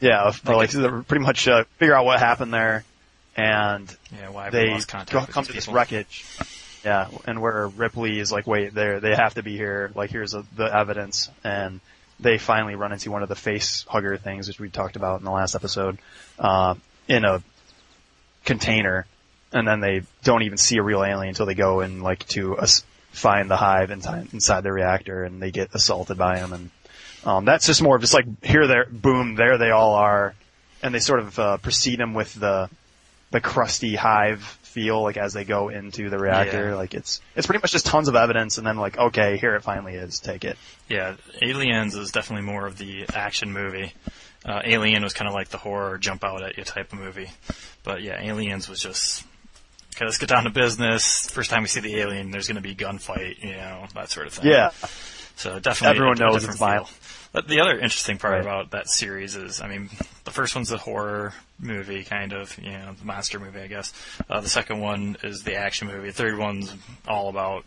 Yeah, 0.00 0.32
or 0.46 0.54
like 0.56 0.70
pretty 0.70 1.24
much 1.24 1.48
uh, 1.48 1.64
figure 1.78 1.94
out 1.94 2.04
what 2.04 2.18
happened 2.18 2.52
there, 2.52 2.84
and 3.36 3.94
Yeah, 4.12 4.30
why 4.30 4.50
they 4.50 4.70
lost 4.70 4.88
contact 4.88 5.12
go, 5.12 5.20
with 5.20 5.30
come 5.30 5.44
to 5.44 5.52
this 5.52 5.66
people. 5.66 5.74
wreckage, 5.74 6.24
Yeah, 6.84 7.08
and 7.26 7.40
where 7.40 7.68
Ripley 7.68 8.18
is 8.18 8.30
like, 8.30 8.46
wait, 8.46 8.74
they 8.74 8.98
they 8.98 9.14
have 9.14 9.34
to 9.34 9.42
be 9.42 9.56
here. 9.56 9.90
Like, 9.94 10.10
here's 10.10 10.34
a, 10.34 10.44
the 10.54 10.64
evidence, 10.64 11.30
and 11.44 11.80
they 12.20 12.38
finally 12.38 12.74
run 12.74 12.92
into 12.92 13.10
one 13.10 13.22
of 13.22 13.28
the 13.28 13.34
face 13.34 13.84
hugger 13.88 14.16
things, 14.16 14.48
which 14.48 14.58
we 14.60 14.70
talked 14.70 14.96
about 14.96 15.18
in 15.20 15.24
the 15.24 15.30
last 15.30 15.54
episode, 15.54 15.98
uh, 16.38 16.74
in 17.08 17.24
a 17.24 17.42
container, 18.44 19.06
and 19.52 19.66
then 19.66 19.80
they 19.80 20.02
don't 20.24 20.42
even 20.42 20.58
see 20.58 20.76
a 20.78 20.82
real 20.82 21.04
alien 21.04 21.28
until 21.28 21.46
they 21.46 21.54
go 21.54 21.80
and 21.80 22.02
like 22.02 22.26
to 22.28 22.56
us 22.56 22.84
find 23.10 23.50
the 23.50 23.56
hive 23.56 23.90
inside, 23.90 24.28
inside 24.32 24.62
the 24.62 24.72
reactor, 24.72 25.24
and 25.24 25.40
they 25.40 25.50
get 25.50 25.74
assaulted 25.74 26.18
by 26.18 26.38
him, 26.38 26.52
and 26.52 26.70
um, 27.26 27.44
that's 27.44 27.66
just 27.66 27.82
more 27.82 27.96
of 27.96 28.00
just 28.00 28.14
like 28.14 28.26
here, 28.44 28.66
there, 28.66 28.86
boom, 28.86 29.34
there 29.34 29.58
they 29.58 29.70
all 29.70 29.94
are, 29.94 30.34
and 30.82 30.94
they 30.94 31.00
sort 31.00 31.20
of 31.20 31.38
uh, 31.38 31.56
precede 31.58 31.98
them 31.98 32.14
with 32.14 32.32
the 32.34 32.70
the 33.32 33.40
crusty 33.40 33.96
hive 33.96 34.42
feel, 34.62 35.02
like 35.02 35.16
as 35.16 35.32
they 35.32 35.44
go 35.44 35.68
into 35.68 36.08
the 36.08 36.18
reactor. 36.18 36.70
Yeah. 36.70 36.74
Like 36.76 36.94
it's 36.94 37.20
it's 37.34 37.46
pretty 37.46 37.60
much 37.60 37.72
just 37.72 37.84
tons 37.84 38.08
of 38.08 38.14
evidence, 38.14 38.58
and 38.58 38.66
then 38.66 38.76
like 38.76 38.96
okay, 38.96 39.36
here 39.36 39.56
it 39.56 39.62
finally 39.62 39.94
is, 39.94 40.20
take 40.20 40.44
it. 40.44 40.56
Yeah, 40.88 41.16
Aliens 41.42 41.94
is 41.96 42.12
definitely 42.12 42.46
more 42.46 42.66
of 42.66 42.78
the 42.78 43.06
action 43.12 43.52
movie. 43.52 43.92
Uh, 44.44 44.62
Alien 44.64 45.02
was 45.02 45.12
kind 45.12 45.26
of 45.26 45.34
like 45.34 45.48
the 45.48 45.58
horror 45.58 45.98
jump 45.98 46.22
out 46.22 46.42
at 46.42 46.56
you 46.56 46.62
type 46.62 46.92
of 46.92 47.00
movie. 47.00 47.28
But 47.82 48.02
yeah, 48.02 48.20
Aliens 48.22 48.68
was 48.68 48.80
just, 48.80 49.24
okay, 49.96 50.04
let's 50.04 50.18
get 50.18 50.28
down 50.28 50.44
to 50.44 50.50
business. 50.50 51.28
First 51.30 51.50
time 51.50 51.62
we 51.62 51.68
see 51.68 51.80
the 51.80 51.96
alien, 51.96 52.30
there's 52.30 52.46
going 52.46 52.56
to 52.56 52.62
be 52.62 52.74
gunfight, 52.74 53.42
you 53.42 53.52
know, 53.52 53.86
that 53.94 54.10
sort 54.10 54.28
of 54.28 54.34
thing. 54.34 54.46
Yeah, 54.52 54.70
So 55.36 55.58
definitely 55.58 55.96
Everyone 55.96 56.20
a, 56.20 56.24
a 56.24 56.30
knows 56.30 56.46
different 56.46 56.60
it's 56.82 56.88
feel. 56.90 57.28
But 57.32 57.48
the 57.48 57.60
other 57.60 57.74
interesting 57.78 58.16
part 58.18 58.32
Right. 58.34 58.40
about 58.40 58.70
that 58.70 58.88
series 58.88 59.36
is, 59.36 59.60
I 59.60 59.68
mean, 59.68 59.90
the 60.24 60.30
first 60.30 60.54
one's 60.54 60.70
the 60.70 60.78
horror 60.78 61.34
movie, 61.58 62.02
kind 62.04 62.32
of, 62.32 62.56
you 62.58 62.70
know, 62.72 62.94
the 62.98 63.04
monster 63.04 63.38
movie, 63.38 63.60
I 63.60 63.66
guess. 63.66 63.92
Uh, 64.30 64.40
the 64.40 64.48
second 64.48 64.80
one 64.80 65.16
is 65.22 65.42
the 65.42 65.56
action 65.56 65.88
movie. 65.88 66.08
The 66.08 66.14
third 66.14 66.38
one's 66.38 66.74
all 67.06 67.28
about 67.28 67.64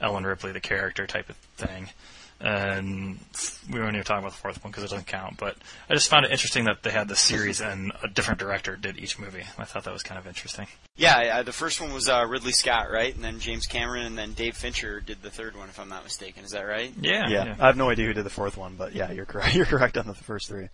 Ellen 0.00 0.24
Ripley, 0.24 0.52
the 0.52 0.60
character 0.60 1.06
type 1.06 1.28
of 1.28 1.36
thing. 1.58 1.90
And 2.40 3.18
we 3.68 3.80
won't 3.80 3.94
even 3.94 4.04
talk 4.04 4.20
about 4.20 4.30
the 4.30 4.38
fourth 4.38 4.62
one 4.62 4.70
because 4.70 4.84
it 4.84 4.90
doesn't 4.90 5.08
count. 5.08 5.38
But 5.38 5.56
I 5.90 5.94
just 5.94 6.08
found 6.08 6.24
it 6.24 6.30
interesting 6.30 6.64
that 6.64 6.82
they 6.82 6.90
had 6.90 7.08
this 7.08 7.18
series 7.18 7.60
and 7.60 7.92
a 8.02 8.08
different 8.08 8.38
director 8.38 8.76
did 8.76 8.96
each 8.96 9.18
movie. 9.18 9.42
I 9.58 9.64
thought 9.64 9.84
that 9.84 9.92
was 9.92 10.04
kind 10.04 10.20
of 10.20 10.26
interesting. 10.26 10.68
Yeah, 10.96 11.22
yeah, 11.22 11.42
the 11.42 11.52
first 11.52 11.80
one 11.80 11.92
was 11.92 12.08
uh, 12.08 12.24
Ridley 12.28 12.52
Scott, 12.52 12.90
right? 12.90 13.12
And 13.12 13.24
then 13.24 13.40
James 13.40 13.66
Cameron, 13.66 14.06
and 14.06 14.16
then 14.16 14.32
Dave 14.34 14.56
Fincher 14.56 15.00
did 15.00 15.22
the 15.22 15.30
third 15.30 15.56
one, 15.56 15.68
if 15.68 15.80
I'm 15.80 15.88
not 15.88 16.04
mistaken. 16.04 16.44
Is 16.44 16.52
that 16.52 16.62
right? 16.62 16.92
Yeah, 17.00 17.28
yeah. 17.28 17.56
I 17.58 17.66
have 17.66 17.76
no 17.76 17.90
idea 17.90 18.06
who 18.06 18.12
did 18.12 18.24
the 18.24 18.30
fourth 18.30 18.56
one, 18.56 18.76
but 18.76 18.94
yeah, 18.94 19.10
you're 19.10 19.26
correct. 19.26 19.54
You're 19.58 19.66
correct 19.66 19.96
on 19.96 20.06
the 20.06 20.14
first 20.14 20.48
three. 20.48 20.68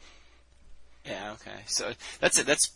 Yeah. 1.06 1.32
Okay. 1.32 1.60
So 1.66 1.92
that's 2.20 2.38
it. 2.38 2.46
That's 2.46 2.70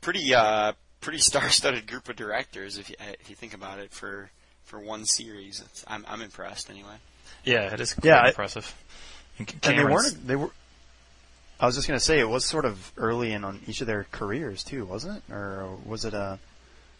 pretty 0.00 0.34
uh, 0.34 0.72
pretty 1.00 1.18
star-studded 1.20 1.86
group 1.86 2.08
of 2.08 2.16
directors, 2.16 2.78
if 2.78 2.90
you 2.90 2.96
if 3.20 3.30
you 3.30 3.36
think 3.36 3.54
about 3.54 3.78
it, 3.78 3.92
for 3.92 4.30
for 4.64 4.80
one 4.80 5.04
series. 5.04 5.60
It's, 5.60 5.84
I'm 5.86 6.04
I'm 6.08 6.22
impressed 6.22 6.70
anyway. 6.70 6.96
Yeah, 7.44 7.72
it 7.72 7.80
is 7.80 7.94
quite 7.94 8.04
Yeah, 8.06 8.28
impressive. 8.28 8.74
And 9.38 9.52
And 9.64 9.78
they 9.78 9.84
weren't. 9.84 10.26
They 10.26 10.36
were. 10.36 10.50
I 11.60 11.66
was 11.66 11.76
just 11.76 11.86
gonna 11.86 12.00
say 12.00 12.18
it 12.20 12.28
was 12.28 12.44
sort 12.44 12.64
of 12.64 12.92
early 12.96 13.32
in 13.32 13.44
on 13.44 13.60
each 13.66 13.80
of 13.80 13.86
their 13.86 14.06
careers 14.10 14.64
too, 14.64 14.84
wasn't 14.84 15.18
it? 15.28 15.32
Or 15.32 15.76
was 15.84 16.04
it 16.04 16.14
a 16.14 16.38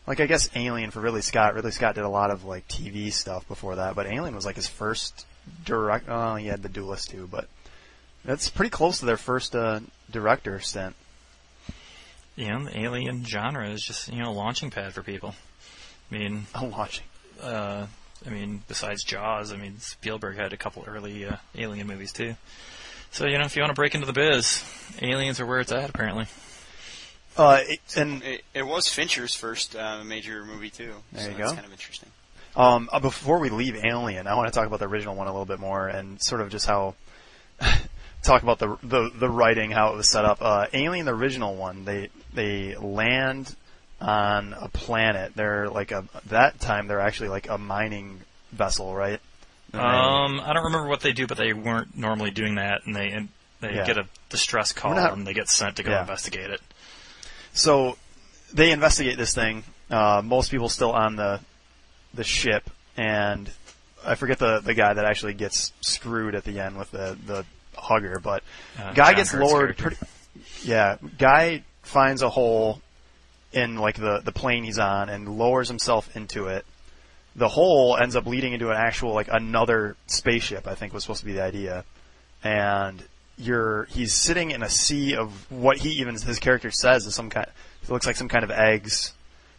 like 0.06 0.20
I 0.20 0.26
guess 0.26 0.48
Alien 0.54 0.90
for 0.90 1.00
Ridley 1.00 1.22
Scott. 1.22 1.54
Ridley 1.54 1.70
Scott 1.72 1.94
did 1.96 2.04
a 2.04 2.08
lot 2.08 2.30
of 2.30 2.44
like 2.44 2.66
TV 2.68 3.12
stuff 3.12 3.46
before 3.48 3.76
that, 3.76 3.94
but 3.94 4.06
Alien 4.06 4.34
was 4.34 4.44
like 4.46 4.56
his 4.56 4.68
first 4.68 5.26
direct. 5.64 6.06
Oh, 6.08 6.34
he 6.36 6.46
had 6.46 6.62
the 6.62 6.68
Duelist 6.68 7.10
too, 7.10 7.28
but 7.30 7.48
that's 8.24 8.48
pretty 8.48 8.70
close 8.70 9.00
to 9.00 9.06
their 9.06 9.16
first 9.16 9.54
uh, 9.54 9.80
director 10.10 10.60
stint. 10.60 10.94
you 12.36 12.48
know, 12.48 12.64
the 12.64 12.80
alien 12.80 13.24
genre 13.24 13.68
is 13.68 13.82
just, 13.82 14.10
you 14.12 14.22
know, 14.22 14.30
a 14.30 14.32
launching 14.32 14.70
pad 14.70 14.92
for 14.94 15.02
people. 15.02 15.34
I 16.10 16.14
mean, 16.18 16.46
I'm 16.54 16.70
watching. 16.70 17.04
uh, 17.42 17.86
I 18.26 18.30
mean, 18.30 18.62
besides 18.68 19.04
Jaws, 19.04 19.52
I 19.52 19.56
mean, 19.56 19.78
Spielberg 19.80 20.36
had 20.36 20.52
a 20.52 20.56
couple 20.56 20.84
early 20.86 21.26
uh, 21.26 21.36
alien 21.54 21.86
movies 21.86 22.12
too. 22.12 22.36
So, 23.10 23.26
you 23.26 23.38
know, 23.38 23.44
if 23.44 23.54
you 23.54 23.62
want 23.62 23.70
to 23.70 23.74
break 23.74 23.94
into 23.94 24.06
the 24.06 24.12
biz, 24.12 24.64
aliens 25.00 25.38
are 25.40 25.46
where 25.46 25.60
it's 25.60 25.70
at, 25.72 25.88
apparently. 25.90 26.26
Uh, 27.36 27.60
it- 27.66 27.80
and 27.96 28.22
It, 28.22 28.44
it 28.54 28.66
was 28.66 28.88
Fincher's 28.88 29.34
first 29.34 29.76
uh, 29.76 30.02
major 30.04 30.44
movie 30.44 30.70
too. 30.70 30.94
There 31.12 31.24
so 31.24 31.30
you 31.30 31.36
that's 31.36 31.50
go. 31.50 31.54
kind 31.54 31.66
of 31.66 31.72
interesting. 31.72 32.08
Um, 32.56 32.88
uh, 32.92 33.00
before 33.00 33.40
we 33.40 33.50
leave 33.50 33.76
Alien, 33.84 34.26
I 34.28 34.34
want 34.36 34.46
to 34.52 34.56
talk 34.56 34.66
about 34.66 34.78
the 34.78 34.86
original 34.88 35.16
one 35.16 35.26
a 35.26 35.30
little 35.32 35.44
bit 35.46 35.58
more 35.58 35.88
and 35.88 36.22
sort 36.22 36.40
of 36.40 36.50
just 36.50 36.66
how 36.66 36.94
talk 38.22 38.42
about 38.42 38.58
the 38.60 38.76
the, 38.82 39.10
the 39.14 39.28
writing, 39.28 39.70
how 39.72 39.92
it 39.92 39.96
was 39.96 40.08
set 40.08 40.24
up. 40.24 40.38
Uh, 40.40 40.66
Alien, 40.72 41.06
the 41.06 41.14
original 41.14 41.56
one, 41.56 41.84
they 41.84 42.10
they 42.32 42.76
land 42.76 43.54
on 44.00 44.54
a 44.54 44.68
planet. 44.68 45.32
They're 45.34 45.68
like 45.68 45.92
a 45.92 46.04
that 46.26 46.60
time 46.60 46.86
they're 46.88 47.00
actually 47.00 47.28
like 47.28 47.48
a 47.48 47.58
mining 47.58 48.20
vessel, 48.52 48.94
right? 48.94 49.20
And 49.72 49.80
they- 49.82 49.86
Um, 49.86 50.40
I 50.40 50.52
don't 50.52 50.64
remember 50.64 50.88
what 50.88 51.00
they 51.00 51.12
do, 51.12 51.26
but 51.26 51.36
they 51.38 51.52
weren't 51.52 51.96
normally 51.96 52.30
doing 52.30 52.56
that, 52.56 52.82
and 52.86 52.94
they 52.94 53.10
and 53.10 53.28
they 53.60 53.74
Yeah. 53.76 53.86
get 53.86 53.98
a 53.98 54.06
distress 54.28 54.72
call 54.72 54.90
We're 54.94 55.00
not- 55.00 55.12
and 55.14 55.26
they 55.26 55.32
get 55.34 55.48
sent 55.48 55.76
to 55.76 55.82
go 55.82 55.90
Yeah. 55.92 56.00
investigate 56.00 56.50
it. 56.50 56.60
So 57.52 57.96
they 58.52 58.70
investigate 58.72 59.16
this 59.16 59.34
thing. 59.34 59.64
Uh, 59.90 60.22
most 60.24 60.50
people 60.50 60.68
still 60.68 60.92
on 60.92 61.16
the 61.16 61.40
the 62.12 62.24
ship, 62.24 62.70
and 62.96 63.50
I 64.04 64.14
forget 64.16 64.38
the 64.38 64.60
the 64.60 64.74
guy 64.74 64.92
that 64.94 65.04
actually 65.04 65.34
gets 65.34 65.72
screwed 65.80 66.34
at 66.34 66.44
the 66.44 66.60
end 66.60 66.76
with 66.76 66.90
the 66.90 67.16
the 67.26 67.44
hugger, 67.76 68.18
but 68.20 68.42
Uh, 68.78 68.92
guy 68.92 69.06
John 69.10 69.14
gets 69.16 69.30
Hurt's 69.32 69.50
lowered. 69.50 69.76
character. 69.76 69.96
Pretty, 70.06 70.68
yeah, 70.68 70.96
guy 71.18 71.64
finds 71.82 72.22
a 72.22 72.28
hole 72.30 72.80
in 73.54 73.76
like 73.76 73.96
the 73.96 74.20
the 74.23 74.32
plane 74.32 74.64
he's 74.64 74.78
on 74.78 75.08
and 75.08 75.38
lowers 75.38 75.68
himself 75.68 76.14
into 76.16 76.49
it. 76.49 76.66
The 77.37 77.49
hole 77.49 77.96
ends 77.96 78.14
up 78.16 78.26
leading 78.26 78.52
into 78.52 78.70
an 78.70 78.76
actual 78.76 79.12
like 79.14 79.28
another 79.30 79.96
spaceship. 80.06 80.66
I 80.66 80.75
think 80.75 80.92
was 80.92 81.04
supposed 81.04 81.20
to 81.20 81.26
be 81.26 81.32
the 81.32 81.42
idea, 81.42 81.84
and 82.42 83.02
you're 83.38 83.84
he's 83.84 84.12
sitting 84.12 84.50
in 84.50 84.62
a 84.62 84.68
sea 84.68 85.16
of 85.16 85.50
what 85.50 85.78
he 85.78 85.90
even 85.90 86.14
his 86.14 86.38
character 86.38 86.70
says 86.70 87.06
is 87.06 87.14
some 87.14 87.30
kind. 87.30 87.46
It 87.82 87.90
looks 87.90 88.06
like 88.06 88.16
some 88.16 88.28
kind 88.28 88.44
of 88.44 88.50
eggs. 88.50 89.12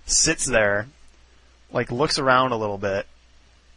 Sits 0.07 0.45
there, 0.45 0.87
like 1.71 1.91
looks 1.91 2.19
around 2.19 2.51
a 2.51 2.57
little 2.57 2.77
bit, 2.77 3.07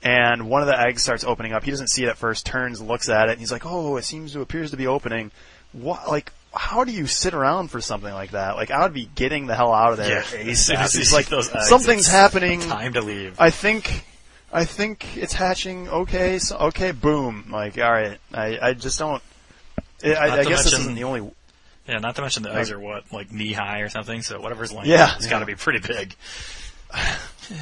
and 0.02 0.48
one 0.50 0.60
of 0.60 0.68
the 0.68 0.78
eggs 0.78 1.02
starts 1.02 1.24
opening 1.24 1.52
up. 1.52 1.64
He 1.64 1.70
doesn't 1.70 1.88
see 1.88 2.04
it 2.04 2.08
at 2.08 2.18
first. 2.18 2.44
Turns, 2.44 2.82
looks 2.82 3.08
at 3.08 3.28
it, 3.28 3.32
and 3.32 3.40
he's 3.40 3.50
like, 3.50 3.64
"Oh, 3.64 3.96
it 3.96 4.04
seems 4.04 4.32
to 4.32 4.40
appears 4.40 4.70
to 4.72 4.76
be 4.76 4.86
opening." 4.86 5.30
What 5.72 6.08
like? 6.08 6.32
How 6.58 6.82
do 6.82 6.90
you 6.90 7.06
sit 7.06 7.34
around 7.34 7.68
for 7.68 7.80
something 7.80 8.12
like 8.12 8.32
that? 8.32 8.56
Like 8.56 8.70
I 8.72 8.82
would 8.82 8.92
be 8.92 9.08
getting 9.14 9.46
the 9.46 9.54
hell 9.54 9.72
out 9.72 9.92
of 9.92 9.98
there 9.98 10.08
Yeah, 10.08 10.16
as 10.50 10.68
ASAP. 10.68 10.98
It's 10.98 11.12
like 11.12 11.26
those 11.26 11.48
eggs, 11.54 11.68
something's 11.68 12.06
happening. 12.20 12.60
Time 12.60 12.94
to 12.94 13.00
leave. 13.00 13.36
I 13.40 13.50
think, 13.50 14.04
I 14.52 14.64
think 14.64 15.16
it's 15.16 15.32
hatching. 15.32 15.88
Okay, 15.88 16.40
so 16.40 16.56
okay, 16.68 16.90
boom. 16.90 17.46
Like, 17.50 17.78
all 17.78 17.90
right. 17.92 18.18
I, 18.34 18.58
I 18.60 18.72
just 18.74 18.98
don't. 18.98 19.22
I, 20.04 20.14
I, 20.14 20.38
I 20.40 20.44
guess 20.44 20.64
this 20.64 20.72
isn't 20.72 20.94
the 20.96 21.04
only. 21.04 21.30
Yeah, 21.86 21.98
not 21.98 22.16
to 22.16 22.22
mention 22.22 22.42
the 22.42 22.52
eggs 22.52 22.70
are 22.72 22.78
what, 22.80 23.04
like 23.12 23.30
knee 23.32 23.52
high 23.52 23.80
or 23.80 23.88
something. 23.88 24.22
So 24.22 24.40
whatever's 24.40 24.72
laying, 24.72 24.90
Yeah. 24.90 25.14
it's 25.16 25.26
got 25.26 25.36
Yeah. 25.36 25.38
to 25.40 25.46
be 25.46 25.54
pretty 25.54 25.78
big. 25.78 26.14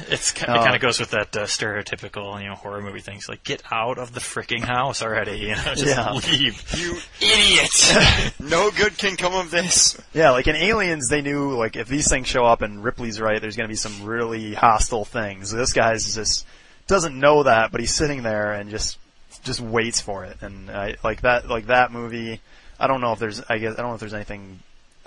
It's 0.09 0.33
ki- 0.33 0.43
it 0.43 0.47
kind 0.47 0.75
of 0.75 0.81
goes 0.81 0.99
with 0.99 1.11
that 1.11 1.33
uh, 1.37 1.43
stereotypical, 1.43 2.41
you 2.41 2.49
know, 2.49 2.55
horror 2.55 2.81
movie 2.81 2.99
things 2.99 3.29
like 3.29 3.45
get 3.45 3.61
out 3.71 3.97
of 3.97 4.13
the 4.13 4.19
freaking 4.19 4.59
house 4.59 5.01
already, 5.01 5.37
you 5.37 5.55
know, 5.55 5.75
just 5.75 5.85
Yeah. 5.85 6.11
leave. 6.11 6.61
You 6.77 6.97
idiot! 7.21 8.33
no 8.41 8.69
good 8.71 8.97
can 8.97 9.15
come 9.15 9.33
of 9.33 9.49
this. 9.49 9.97
Yeah, 10.13 10.31
like 10.31 10.47
in 10.47 10.57
Aliens, 10.57 11.07
they 11.07 11.21
knew 11.21 11.55
like 11.55 11.77
if 11.77 11.87
these 11.87 12.09
things 12.09 12.27
show 12.27 12.43
up 12.43 12.61
and 12.61 12.83
Ripley's 12.83 13.21
right, 13.21 13.39
there's 13.39 13.55
going 13.55 13.67
to 13.69 13.71
be 13.71 13.77
some 13.77 14.03
really 14.03 14.53
hostile 14.53 15.05
things. 15.05 15.51
This 15.51 15.71
guy's 15.71 16.13
just 16.15 16.45
doesn't 16.87 17.17
know 17.17 17.43
that, 17.43 17.71
but 17.71 17.79
he's 17.79 17.95
sitting 17.95 18.23
there 18.23 18.51
and 18.51 18.69
just 18.69 18.97
just 19.45 19.61
waits 19.61 20.01
for 20.01 20.25
it. 20.25 20.35
And 20.41 20.69
I 20.69 20.95
like 21.01 21.21
that 21.21 21.47
like 21.47 21.67
that 21.67 21.93
movie. 21.93 22.41
I 22.77 22.87
don't 22.87 22.99
know 22.99 23.13
if 23.13 23.19
there's 23.19 23.41
I 23.47 23.57
guess 23.57 23.75
I 23.75 23.83
don't 23.83 23.91
know 23.91 23.93
if 23.95 24.01
there's 24.01 24.13
anything 24.13 24.59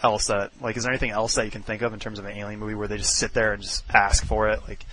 else 0.03 0.27
that 0.29 0.51
like 0.61 0.77
is 0.77 0.85
there 0.85 0.93
anything 0.93 1.11
else 1.11 1.35
that 1.35 1.45
you 1.45 1.51
can 1.51 1.63
think 1.63 1.83
of 1.83 1.93
in 1.93 2.01
terms 2.01 2.19
of 2.19 2.25
an 2.25 2.37
alien 2.37 2.59
movie 2.61 2.75
where 2.75 2.89
they 2.89 2.97
just 2.97 3.17
sit 3.17 3.33
there 3.35 3.53
and 3.53 3.63
just 3.63 3.85
ask 3.95 4.25
for 4.25 4.49
it 4.49 4.61
like 4.69 4.85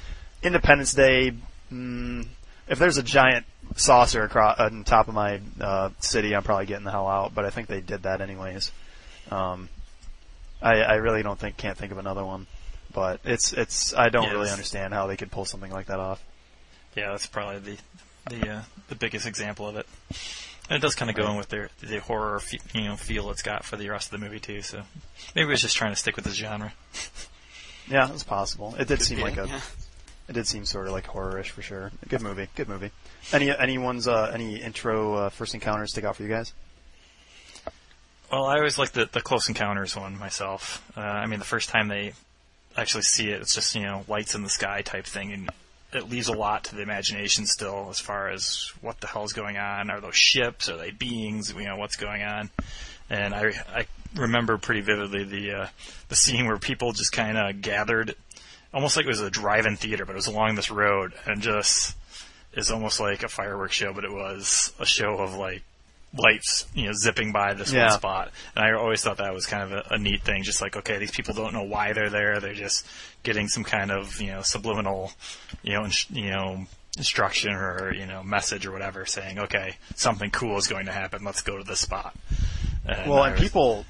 Independence 0.44 0.94
Day. 0.94 1.34
Mm, 1.72 2.28
if 2.68 2.80
there's 2.80 2.98
a 2.98 3.04
giant 3.04 3.46
saucer 3.76 4.24
across 4.24 4.60
on 4.60 4.84
top 4.84 5.08
of 5.08 5.14
my 5.14 5.40
uh, 5.60 5.90
city, 6.00 6.36
I'm 6.36 6.44
probably 6.44 6.66
getting 6.66 6.86
the 6.86 6.92
hell 6.92 7.08
out. 7.08 7.34
But 7.34 7.46
I 7.46 7.50
think 7.50 7.68
they 7.68 7.82
did 7.82 8.04
that 8.04 8.22
anyways. 8.22 8.72
Um, 9.32 9.70
I, 10.62 10.82
I 10.82 10.94
really 10.96 11.24
don't 11.24 11.38
think 11.40 11.58
can't 11.58 11.78
think 11.78 11.92
of 11.92 11.98
another 11.98 12.24
one, 12.26 12.48
but 12.94 13.20
it's 13.24 13.54
it's 13.54 13.94
I 13.94 14.10
don't 14.10 14.24
Yes. 14.24 14.34
really 14.34 14.50
understand 14.50 14.94
how 14.94 15.08
they 15.08 15.18
could 15.18 15.32
pull 15.32 15.46
something 15.46 15.72
like 15.72 15.88
that 15.88 16.00
off. 16.00 16.24
Yeah, 16.96 17.12
that's 17.12 17.28
probably 17.28 17.60
the 17.60 18.36
the 18.36 18.50
uh, 18.50 18.62
the 18.90 18.96
biggest 18.96 19.26
example 19.28 19.68
of 19.68 19.76
it. 19.78 19.86
And 20.70 20.76
it 20.78 20.82
does 20.82 20.96
kind 20.96 21.10
of 21.10 21.16
go 21.16 21.30
in 21.30 21.38
with 21.38 21.50
their 21.50 21.70
the 21.82 22.00
horror 22.02 22.40
fe- 22.40 22.60
you 22.74 22.86
know 22.86 22.96
feel 22.98 23.30
it's 23.32 23.42
got 23.42 23.64
for 23.64 23.78
the 23.78 23.90
rest 23.90 24.12
of 24.14 24.20
the 24.20 24.26
movie 24.26 24.40
too. 24.40 24.62
So 24.62 24.82
maybe 25.36 25.52
it's 25.54 25.62
just 25.62 25.78
trying 25.78 25.92
to 25.92 25.96
stick 25.96 26.16
with 26.16 26.26
this 26.26 26.36
genre. 26.36 26.74
Yeah, 27.90 28.12
it's 28.12 28.24
possible. 28.24 28.76
It 28.78 28.90
did 28.90 29.02
seem 29.02 29.20
Yeah, 29.20 29.24
like 29.24 29.38
a 29.38 29.48
yeah. 29.48 29.62
it 30.28 30.34
did 30.34 30.46
seem 30.46 30.66
sort 30.66 30.88
of 30.88 30.92
like 30.92 31.06
horror-ish 31.06 31.52
for 31.52 31.62
sure. 31.62 31.90
Good 32.10 32.22
movie, 32.22 32.50
good 32.54 32.68
movie. 32.68 32.92
Any 33.32 33.50
anyone's 33.58 34.10
uh, 34.10 34.30
any 34.34 34.58
intro 34.62 35.14
uh, 35.16 35.30
first 35.30 35.54
encounters 35.54 35.92
stick 35.92 36.04
out 36.04 36.18
for 36.18 36.24
you 36.24 36.28
guys? 36.28 36.52
Well, 38.30 38.44
I 38.44 38.58
always 38.58 38.78
like 38.78 38.92
the 38.92 39.08
the 39.10 39.22
Close 39.22 39.48
Encounters 39.48 39.96
one 39.96 40.20
myself. 40.20 40.84
Uh, 40.98 41.00
I 41.00 41.28
mean, 41.28 41.40
the 41.40 41.46
first 41.46 41.70
time 41.70 41.88
they 41.88 42.12
actually 42.76 43.04
see 43.04 43.30
it, 43.30 43.40
it's 43.40 43.56
just 43.56 43.74
you 43.74 43.84
know 43.84 44.04
lights 44.10 44.36
in 44.36 44.44
the 44.44 44.50
sky 44.50 44.82
type 44.82 45.06
thing, 45.06 45.32
and 45.32 45.50
it 45.94 46.10
leaves 46.10 46.28
a 46.28 46.34
lot 46.34 46.66
to 46.66 46.76
the 46.76 46.82
imagination 46.82 47.46
still 47.46 47.88
as 47.90 48.00
far 48.00 48.30
as 48.30 48.72
what 48.82 49.00
the 49.00 49.08
hell's 49.08 49.34
going 49.34 49.58
on. 49.58 49.90
Are 49.90 50.02
those 50.02 50.18
ships? 50.18 50.70
Are 50.70 50.78
they 50.78 50.92
beings? 50.92 51.54
You 51.54 51.66
know, 51.66 51.78
what's 51.78 51.96
going 51.96 52.24
on? 52.24 52.50
And 53.10 53.34
I, 53.34 53.54
I 53.74 53.86
remember 54.16 54.58
pretty 54.58 54.82
vividly 54.82 55.24
the 55.24 55.52
uh, 55.54 55.68
the 56.10 56.16
scene 56.16 56.46
where 56.46 56.58
people 56.58 56.92
just 56.92 57.12
kind 57.14 57.38
of 57.38 57.62
gathered, 57.62 58.16
almost 58.74 58.98
like 58.98 59.06
it 59.06 59.10
was 59.10 59.22
a 59.22 59.30
drive-in 59.30 59.78
theater, 59.78 60.06
but 60.06 60.14
it 60.14 60.16
was 60.16 60.28
along 60.28 60.56
this 60.56 60.70
road, 60.70 61.14
and 61.26 61.42
just 61.42 61.96
is 62.54 62.72
almost 62.72 63.00
like 63.00 63.24
a 63.24 63.30
fireworks 63.30 63.76
show, 63.76 63.94
but 63.94 64.04
it 64.04 64.12
was 64.12 64.74
a 64.80 64.86
show 64.86 65.18
of 65.18 65.36
like 65.36 65.64
lights, 66.18 66.66
you 66.74 66.86
know, 66.86 66.94
zipping 66.94 67.32
by 67.32 67.54
this 67.54 67.72
Yeah. 67.72 67.88
one 67.90 67.92
spot. 67.98 68.32
And 68.56 68.66
I 68.66 68.72
always 68.74 69.02
thought 69.02 69.18
that 69.18 69.34
was 69.34 69.46
kind 69.46 69.64
of 69.64 69.72
a, 69.72 69.96
a 69.96 69.98
neat 69.98 70.22
thing. 70.24 70.44
Just 70.44 70.62
like, 70.62 70.76
okay, 70.78 70.98
these 70.98 71.12
people 71.12 71.34
don't 71.34 71.54
know 71.54 71.64
why 71.64 71.94
they're 71.94 72.10
there. 72.10 72.40
They're 72.40 72.54
just 72.54 72.86
getting 73.24 73.48
some 73.48 73.64
kind 73.64 73.92
of, 73.92 74.20
you 74.22 74.28
know, 74.32 74.42
subliminal, 74.42 75.12
you 75.64 75.74
know, 75.74 75.84
ins- 75.86 76.10
you 76.10 76.30
know, 76.32 76.66
instruction 76.98 77.52
or, 77.54 77.94
you 77.94 78.06
know, 78.06 78.24
message 78.24 78.66
or 78.66 78.72
whatever 78.72 79.06
saying, 79.06 79.38
okay, 79.38 79.76
something 79.96 80.32
cool 80.32 80.58
is 80.58 80.68
going 80.68 80.86
to 80.88 80.92
happen. 80.92 81.24
Let's 81.24 81.42
go 81.42 81.58
to 81.58 81.64
this 81.64 81.80
spot. 81.80 82.16
And 82.86 83.10
Well, 83.12 83.24
and 83.24 83.34
was- 83.34 83.42
people, 83.42 83.86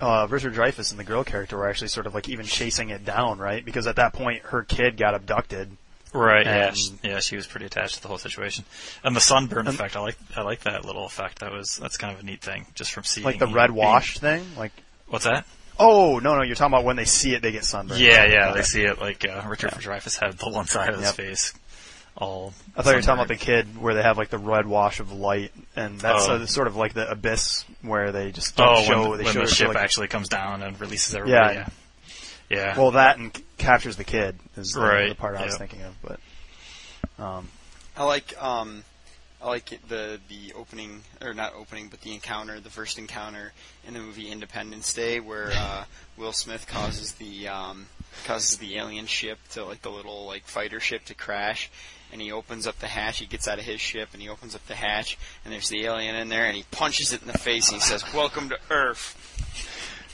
uh, 0.00 0.26
Richard 0.30 0.54
Dreyfuss 0.54 0.90
and 0.90 0.98
the 0.98 1.04
girl 1.04 1.24
character 1.24 1.56
were 1.58 1.68
actually 1.68 1.88
sort 1.88 2.06
of 2.06 2.14
like 2.14 2.28
even 2.28 2.46
chasing 2.46 2.90
it 2.90 3.04
down, 3.04 3.38
right? 3.38 3.64
Because 3.64 3.86
at 3.86 3.96
that 3.96 4.12
point, 4.14 4.42
her 4.44 4.62
kid 4.62 4.96
got 4.96 5.14
abducted. 5.14 5.76
Right. 6.12 6.44
Yeah. 6.46 6.68
And- 6.68 6.76
sh- 6.78 6.88
Yeah. 7.02 7.20
She 7.20 7.36
was 7.36 7.46
pretty 7.46 7.66
attached 7.66 7.96
to 7.96 8.02
the 8.02 8.08
whole 8.08 8.18
situation, 8.18 8.64
and 9.02 9.16
the 9.16 9.20
sunburn 9.20 9.66
effect. 9.66 9.96
I 9.96 10.00
like. 10.00 10.16
I 10.36 10.42
like 10.42 10.60
that 10.60 10.84
little 10.84 11.06
effect. 11.06 11.38
That 11.40 11.52
was. 11.52 11.76
That's 11.80 11.96
kind 11.96 12.14
of 12.14 12.20
a 12.22 12.24
neat 12.26 12.42
thing, 12.42 12.66
just 12.74 12.92
from 12.92 13.04
seeing. 13.04 13.24
Like 13.24 13.38
the 13.38 13.46
red 13.46 13.70
wash 13.70 14.18
thing? 14.18 14.44
Like, 14.56 14.72
What's 15.08 15.24
that? 15.24 15.46
oh, 15.78 16.18
no, 16.20 16.36
no, 16.36 16.42
you're 16.42 16.54
talking 16.54 16.72
about 16.74 16.84
when 16.84 16.96
they 16.96 17.04
see 17.06 17.34
it, 17.34 17.42
they 17.42 17.50
get 17.52 17.64
sunburned. 17.64 18.00
Yeah. 18.00 18.24
Yeah. 18.26 18.46
Got 18.48 18.56
They 18.56 18.62
see 18.62 18.82
it 18.84 19.00
like 19.00 19.24
uh, 19.26 19.42
Richard 19.48 19.70
Dreyfuss 19.72 20.18
had 20.20 20.38
the 20.38 20.48
one 20.50 20.66
side 20.66 20.90
of 20.90 20.96
his 20.96 21.04
Yep. 21.06 21.14
face 21.14 21.54
all. 22.16 22.52
I 22.76 22.82
thought 22.82 22.90
you 22.90 22.96
were 22.96 23.02
talking 23.02 23.14
about 23.24 23.28
the 23.28 23.36
kid 23.36 23.80
where 23.80 23.94
they 23.94 24.02
have 24.02 24.18
like 24.18 24.28
the 24.28 24.38
red 24.38 24.66
wash 24.66 25.00
of 25.00 25.12
light, 25.12 25.50
and 25.74 25.98
that's 25.98 26.28
Oh. 26.28 26.34
uh, 26.36 26.46
sort 26.46 26.66
of 26.66 26.76
like 26.76 26.92
the 26.92 27.10
abyss 27.10 27.64
where 27.80 28.12
they 28.12 28.30
just 28.32 28.54
don't 28.54 28.68
Oh, 28.78 28.82
show. 28.82 29.08
when, 29.10 29.18
they 29.18 29.24
when 29.24 29.32
show 29.32 29.40
the 29.40 29.46
ship 29.48 29.68
like, 29.68 29.76
actually 29.78 30.08
comes 30.08 30.28
down 30.28 30.62
and 30.62 30.78
releases 30.80 31.14
everybody. 31.14 31.54
Yeah. 31.54 31.68
Yeah. 32.50 32.56
Yeah. 32.74 32.78
Well, 32.78 32.90
that 32.92 33.16
and 33.18 33.32
captures 33.62 33.96
the 33.96 34.04
kid 34.04 34.36
is 34.56 34.72
the, 34.72 34.80
Right, 34.80 35.08
the 35.08 35.14
part 35.14 35.36
I 35.36 35.44
was 35.44 35.54
yeah. 35.54 35.58
thinking 35.58 35.82
of. 35.82 35.94
But 36.02 36.20
um, 37.22 37.48
I 37.96 38.04
like 38.04 38.40
um, 38.42 38.84
I 39.42 39.48
like 39.48 39.72
it, 39.72 39.88
the 39.88 40.20
the 40.28 40.52
opening 40.54 41.02
or 41.20 41.34
not 41.34 41.54
opening, 41.54 41.88
but 41.88 42.00
the 42.00 42.12
encounter, 42.12 42.60
the 42.60 42.70
first 42.70 42.98
encounter 42.98 43.52
in 43.86 43.94
the 43.94 44.00
movie 44.00 44.28
Independence 44.30 44.92
Day, 44.92 45.20
where 45.20 45.50
uh, 45.52 45.84
Will 46.16 46.32
Smith 46.32 46.66
causes 46.66 47.12
the 47.12 47.48
um, 47.48 47.86
causes 48.24 48.58
the 48.58 48.76
alien 48.76 49.06
ship 49.06 49.38
to 49.50 49.64
like 49.64 49.82
the 49.82 49.90
little 49.90 50.26
like 50.26 50.44
fighter 50.46 50.80
ship 50.80 51.04
to 51.06 51.14
crash. 51.14 51.70
And 52.12 52.20
he 52.20 52.30
opens 52.30 52.66
up 52.66 52.78
the 52.78 52.88
hatch. 52.88 53.20
He 53.20 53.26
gets 53.26 53.48
out 53.48 53.58
of 53.58 53.64
his 53.64 53.80
ship 53.80 54.10
and 54.12 54.20
he 54.20 54.28
opens 54.28 54.54
up 54.54 54.66
the 54.66 54.74
hatch, 54.74 55.16
and 55.44 55.54
there's 55.54 55.70
the 55.70 55.86
alien 55.86 56.14
in 56.14 56.28
there, 56.28 56.44
and 56.44 56.54
he 56.54 56.64
punches 56.70 57.14
it 57.14 57.22
in 57.22 57.26
the 57.26 57.38
face. 57.38 57.70
and 57.70 57.80
He 57.80 57.80
says, 57.80 58.04
"Welcome 58.12 58.50
to 58.50 58.58
Earth." 58.70 59.16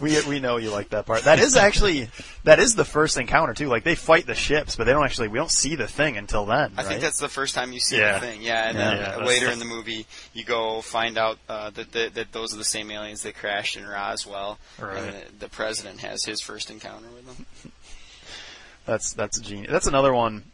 We 0.01 0.21
we 0.27 0.41
know 0.41 0.57
you 0.57 0.71
like 0.71 0.91
that 0.91 1.07
part. 1.07 1.25
That 1.25 1.39
is 1.39 1.57
actually 1.57 2.09
that 2.45 2.59
is 2.59 2.75
the 2.75 2.85
first 2.85 3.17
encounter 3.19 3.55
too. 3.55 3.69
Like 3.69 3.85
they 3.85 3.95
fight 3.95 4.27
the 4.27 4.35
ships, 4.35 4.77
but 4.77 4.85
they 4.85 4.93
don't 4.93 5.05
actually 5.05 5.29
we 5.29 5.39
don't 5.39 5.51
see 5.51 5.75
the 5.75 5.87
thing 5.89 6.17
until 6.17 6.47
then. 6.47 6.73
I 6.77 6.83
right? 6.83 6.87
think 6.87 7.01
that's 7.01 7.19
the 7.19 7.29
first 7.29 7.55
time 7.55 7.73
you 7.73 7.81
see 7.81 7.99
Yeah. 7.99 8.19
the 8.19 8.27
thing. 8.27 8.43
Yeah, 8.43 8.69
and 8.69 8.79
Yeah. 8.79 8.91
then 8.95 9.19
Yeah, 9.21 9.25
later 9.27 9.51
in 9.51 9.59
the 9.59 9.65
movie, 9.65 10.07
you 10.35 10.45
go 10.45 10.81
find 10.83 11.19
out 11.19 11.39
uh, 11.49 11.71
that, 11.71 11.93
that 11.93 12.15
that 12.15 12.33
those 12.33 12.55
are 12.55 12.59
the 12.59 12.65
same 12.65 12.91
aliens 12.91 13.23
that 13.23 13.37
crashed 13.37 13.77
in 13.77 13.87
Roswell, 13.87 14.59
Right. 14.79 14.97
and 14.99 15.13
the, 15.15 15.39
the 15.41 15.49
president 15.49 16.01
has 16.01 16.25
his 16.25 16.41
first 16.41 16.71
encounter 16.71 17.09
with 17.15 17.27
them. 17.27 17.73
That's 18.87 19.13
that's 19.13 19.39
a 19.39 19.43
genius. 19.43 19.71
That's 19.71 19.87
another 19.87 20.15
one. 20.15 20.45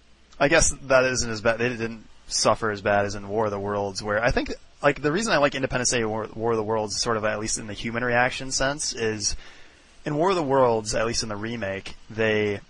I 0.41 0.49
guess 0.49 0.73
that 0.83 1.05
isn't 1.05 1.31
as 1.31 1.41
bad. 1.41 1.59
They 1.59 1.69
didn't 1.69 2.07
suffer 2.27 2.71
as 2.71 2.81
bad 2.83 3.05
as 3.07 3.15
in 3.15 3.29
War 3.29 3.45
of 3.45 3.51
the 3.53 3.61
Worlds, 3.61 4.03
where 4.03 4.23
I 4.23 4.31
think 4.33 4.53
like 4.85 5.01
the 5.01 5.11
reason 5.11 5.33
I 5.33 5.39
like 5.39 5.55
Independence 5.55 5.91
Day, 5.91 6.05
War, 6.05 6.29
War 6.35 6.53
of 6.53 6.59
the 6.59 6.63
Worlds, 6.63 7.01
sort 7.01 7.17
of 7.17 7.25
at 7.25 7.41
least 7.41 7.59
in 7.59 7.67
the 7.67 7.73
human 7.73 8.05
reaction 8.05 8.53
sense, 8.53 8.93
is 8.93 9.35
in 10.05 10.15
War 10.15 10.31
of 10.31 10.37
the 10.37 10.43
Worlds, 10.43 10.95
at 10.95 11.07
least 11.07 11.23
in 11.23 11.31
the 11.31 11.37
remake, 11.37 11.97
they 12.11 12.61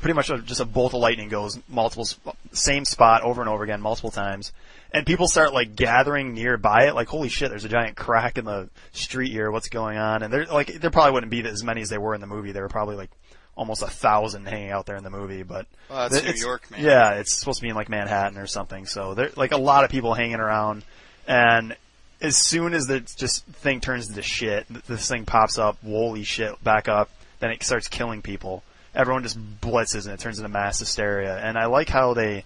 pretty 0.00 0.14
much 0.14 0.28
just 0.44 0.60
a 0.60 0.64
bolt 0.64 0.94
of 0.94 1.00
lightning 1.00 1.28
goes 1.28 1.58
multiple 1.68 2.06
same 2.52 2.84
spot 2.84 3.22
over 3.22 3.40
and 3.40 3.50
over 3.50 3.64
again 3.64 3.80
multiple 3.80 4.12
times. 4.12 4.52
And 4.92 5.04
people 5.04 5.26
start 5.26 5.52
like 5.52 5.74
gathering 5.74 6.34
nearby 6.34 6.86
it, 6.86 6.94
like 6.94 7.08
holy 7.08 7.28
shit, 7.28 7.50
there's 7.50 7.64
a 7.64 7.68
giant 7.68 7.96
crack 7.96 8.38
in 8.38 8.44
the 8.44 8.70
street 8.92 9.32
here. 9.32 9.50
What's 9.50 9.68
going 9.68 9.98
on? 9.98 10.22
And 10.22 10.32
there, 10.32 10.46
like, 10.46 10.80
there 10.80 10.90
probably 10.90 11.12
wouldn't 11.12 11.30
be 11.30 11.44
as 11.44 11.64
many 11.64 11.82
as 11.82 11.90
they 11.90 11.98
were 11.98 12.14
in 12.14 12.20
the 12.20 12.26
movie. 12.26 12.52
There 12.52 12.62
were 12.62 12.68
probably 12.68 12.96
like 12.96 13.10
almost 13.56 13.82
a 13.82 13.88
thousand 13.88 14.46
hanging 14.46 14.70
out 14.70 14.86
there 14.86 14.96
in 14.96 15.02
the 15.02 15.10
movie, 15.10 15.42
but 15.42 15.66
Well, 15.90 16.08
that's 16.08 16.24
New 16.24 16.32
York, 16.32 16.70
man. 16.70 16.82
Yeah, 16.82 17.14
it's 17.14 17.36
supposed 17.36 17.58
to 17.58 17.62
be 17.62 17.68
in 17.68 17.74
like 17.74 17.88
Manhattan 17.88 18.38
or 18.38 18.46
something. 18.46 18.86
So 18.86 19.14
there, 19.14 19.30
like 19.34 19.50
a 19.52 19.58
lot 19.58 19.84
of 19.84 19.90
people 19.90 20.14
hanging 20.14 20.36
around, 20.36 20.84
and 21.28 21.76
as 22.20 22.36
soon 22.36 22.74
as 22.74 22.86
the 22.86 22.98
just 23.00 23.44
thing 23.46 23.80
turns 23.80 24.08
into 24.08 24.22
shit, 24.22 24.66
this 24.86 25.08
thing 25.08 25.24
pops 25.24 25.58
up, 25.58 25.78
holy 25.84 26.24
shit, 26.24 26.62
back 26.64 26.88
up, 26.88 27.10
then 27.38 27.50
it 27.50 27.62
starts 27.62 27.86
killing 27.86 28.22
people. 28.22 28.64
Everyone 28.94 29.22
just 29.22 29.38
blitzes 29.60 30.06
and 30.06 30.14
it 30.14 30.18
turns 30.18 30.38
into 30.40 30.48
mass 30.48 30.80
hysteria. 30.80 31.36
And 31.36 31.56
I 31.56 31.66
like 31.66 31.88
how 31.88 32.14
they 32.14 32.44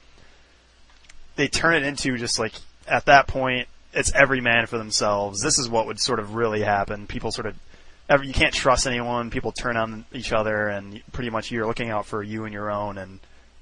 they 1.37 1.49
turn 1.49 1.75
it 1.75 1.85
into 1.85 2.19
just 2.19 2.39
like 2.39 2.53
at 2.87 3.07
that 3.07 3.27
point 3.27 3.69
it's 3.95 4.13
every 4.15 4.41
man 4.41 4.67
for 4.67 4.79
themselves. 4.79 5.41
This 5.41 5.59
is 5.59 5.69
what 5.69 5.87
would 5.87 6.01
sort 6.01 6.19
of 6.19 6.35
really 6.35 6.63
happen. 6.63 7.07
People 7.07 7.31
sort 7.31 7.47
of 7.47 7.57
every, 8.09 8.27
you 8.27 8.33
can't 8.35 8.55
trust 8.55 8.87
anyone. 8.87 9.31
People 9.31 9.53
turn 9.53 9.77
on 9.77 10.05
each 10.13 10.33
other, 10.33 10.69
and 10.69 11.03
pretty 11.13 11.31
much 11.31 11.51
you're 11.51 11.67
looking 11.67 11.91
out 11.91 12.07
for 12.07 12.23
you 12.23 12.45
and 12.45 12.53
your 12.53 12.71
own, 12.71 12.99
and 12.99 13.21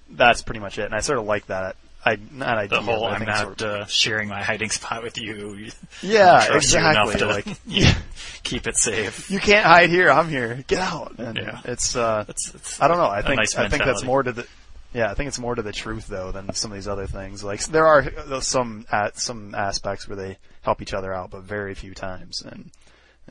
that's 0.08 0.42
pretty 0.42 0.60
much 0.60 0.78
it. 0.78 0.84
And 0.84 0.94
I 0.94 1.00
sort 1.00 1.18
of 1.18 1.24
like 1.24 1.46
that. 1.46 1.76
I 2.04 2.16
not 2.32 2.56
idea. 2.58 2.78
the 2.78 2.82
whole 2.82 3.02
but 3.02 3.12
I 3.12 3.16
I'm 3.16 3.24
not 3.26 3.38
sort 3.38 3.62
of- 3.62 3.80
uh, 3.82 3.86
sharing 3.86 4.28
my 4.28 4.42
hiding 4.42 4.70
spot 4.70 5.02
with 5.02 5.18
you. 5.18 5.68
yeah, 6.02 6.44
trust 6.46 6.50
you 6.72 6.78
exactly. 6.78 7.14
to 7.18 7.26
Like 7.26 7.46
yeah, 7.66 7.94
keep 8.42 8.66
it 8.66 8.76
safe. 8.76 9.30
you 9.30 9.38
can't 9.38 9.66
hide 9.66 9.90
here. 9.90 10.10
I'm 10.10 10.28
here. 10.28 10.64
Get 10.66 10.78
out. 10.80 11.18
And 11.18 11.36
Yeah. 11.36 11.60
it's 11.64 11.94
uh, 11.96 12.24
That's, 12.26 12.50
that's 12.52 12.80
I 12.82 12.88
don't 12.88 12.96
know. 12.98 13.04
I 13.04 13.18
a 13.18 13.22
think 13.22 13.36
nice 13.36 13.54
I 13.56 13.68
think 13.68 13.84
that's 13.84 14.02
more 14.04 14.22
to 14.22 14.32
the 14.32 14.46
yeah. 14.94 15.10
I 15.10 15.14
think 15.14 15.28
it's 15.28 15.38
more 15.38 15.54
to 15.54 15.62
the 15.62 15.72
truth 15.72 16.06
though 16.06 16.32
than 16.32 16.52
some 16.54 16.70
of 16.70 16.76
these 16.76 16.88
other 16.88 17.06
things. 17.06 17.44
Like 17.44 17.62
there 17.66 17.86
are 17.86 18.00
uh, 18.30 18.40
some 18.40 18.86
uh, 18.90 19.10
some 19.14 19.54
aspects 19.54 20.08
where 20.08 20.16
they 20.16 20.38
help 20.62 20.80
each 20.82 20.94
other 20.94 21.12
out, 21.14 21.30
but 21.30 21.42
very 21.42 21.74
few 21.74 21.92
times, 21.94 22.42
and 22.42 22.70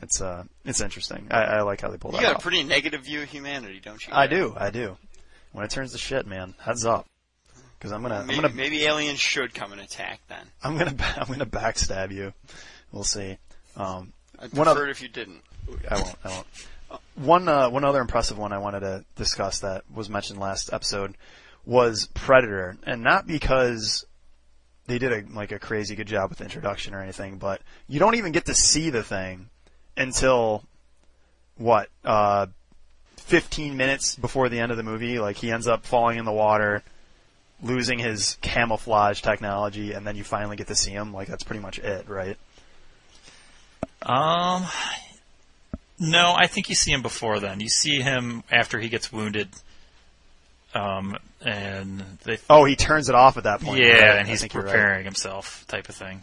it's 0.00 0.20
uh 0.22 0.44
it's 0.64 0.80
interesting. 0.80 1.26
I, 1.32 1.42
I 1.42 1.62
like 1.62 1.80
how 1.80 1.90
they 1.90 1.98
pull 1.98 2.12
You 2.12 2.18
that 2.18 2.22
got 2.22 2.36
a 2.36 2.38
pretty 2.38 2.62
negative 2.62 3.02
view 3.02 3.22
of 3.22 3.28
humanity, 3.28 3.80
don't 3.82 4.00
you? 4.06 4.12
I 4.14 4.26
do, 4.28 4.54
I 4.56 4.70
do. 4.70 4.96
When 5.52 5.64
it 5.64 5.70
turns 5.72 5.90
to 5.92 5.98
shit, 5.98 6.26
man, 6.28 6.54
heads 6.60 6.86
up. 6.86 7.06
Because 7.80 7.92
I'm 7.92 8.02
gonna, 8.02 8.24
Maybe, 8.26 8.36
I'm 8.36 8.42
gonna, 8.42 8.54
maybe 8.54 8.84
aliens 8.84 9.18
should 9.18 9.54
come 9.54 9.72
and 9.72 9.80
attack 9.80 10.20
then. 10.28 10.46
I'm 10.62 10.76
gonna, 10.76 10.94
I'm 11.16 11.26
gonna 11.26 11.46
backstab 11.46 12.12
you. 12.12 12.34
We'll 12.92 13.04
see. 13.04 13.38
Um, 13.74 14.12
I'd 14.38 14.52
prefer 14.52 14.86
it 14.86 14.90
if 14.90 15.00
you 15.00 15.08
didn't. 15.08 15.40
I 15.90 15.94
won't. 15.94 16.16
I 16.22 16.28
won't. 16.28 16.46
One 17.14 17.48
uh, 17.48 17.70
one 17.70 17.84
other 17.84 18.00
impressive 18.00 18.36
one 18.36 18.52
I 18.52 18.58
wanted 18.58 18.80
to 18.80 19.04
discuss 19.16 19.60
that 19.60 19.84
was 19.90 20.10
mentioned 20.10 20.38
last 20.38 20.70
episode 20.72 21.16
was 21.64 22.06
Predator, 22.12 22.76
and 22.84 23.02
not 23.02 23.26
because 23.26 24.04
they 24.86 24.98
did 24.98 25.12
a 25.12 25.34
like 25.34 25.52
a 25.52 25.58
crazy 25.58 25.94
good 25.94 26.08
job 26.08 26.28
with 26.28 26.38
the 26.38 26.44
introduction 26.44 26.94
or 26.94 27.02
anything, 27.02 27.38
but 27.38 27.62
you 27.88 27.98
don't 27.98 28.16
even 28.16 28.32
get 28.32 28.46
to 28.46 28.54
see 28.54 28.90
the 28.90 29.02
thing 29.02 29.48
until 29.96 30.64
what 31.56 31.88
uh, 32.04 32.46
15 33.18 33.76
minutes 33.76 34.16
before 34.16 34.48
the 34.48 34.58
end 34.58 34.70
of 34.72 34.76
the 34.76 34.82
movie. 34.82 35.18
Like 35.18 35.36
he 35.36 35.50
ends 35.52 35.68
up 35.68 35.86
falling 35.86 36.18
in 36.18 36.24
the 36.24 36.32
water, 36.32 36.82
losing 37.62 37.98
his 37.98 38.36
camouflage 38.40 39.20
technology, 39.20 39.92
and 39.92 40.06
then 40.06 40.16
you 40.16 40.24
finally 40.24 40.56
get 40.56 40.66
to 40.68 40.74
see 40.74 40.90
him. 40.90 41.12
Like 41.12 41.28
that's 41.28 41.42
pretty 41.44 41.60
much 41.62 41.78
it, 41.78 42.08
right? 42.08 42.36
Um, 44.02 44.64
no, 45.98 46.34
I 46.36 46.46
think 46.46 46.68
you 46.68 46.74
see 46.74 46.92
him 46.92 47.02
before 47.02 47.40
then. 47.40 47.60
You 47.60 47.68
see 47.68 48.00
him 48.00 48.42
after 48.50 48.78
he 48.78 48.88
gets 48.88 49.12
wounded. 49.12 49.48
Um, 50.74 51.16
and 51.44 52.02
they, 52.24 52.38
Oh, 52.48 52.64
he 52.64 52.76
turns 52.76 53.08
it 53.08 53.14
off 53.14 53.36
at 53.36 53.44
that 53.44 53.60
point. 53.60 53.82
yeah, 53.82 53.92
right? 54.10 54.18
and 54.20 54.28
he's 54.28 54.42
you're 54.42 54.62
right. 54.62 54.70
preparing 54.70 55.04
himself, 55.04 55.64
type 55.68 55.88
of 55.88 55.94
thing. 55.96 56.22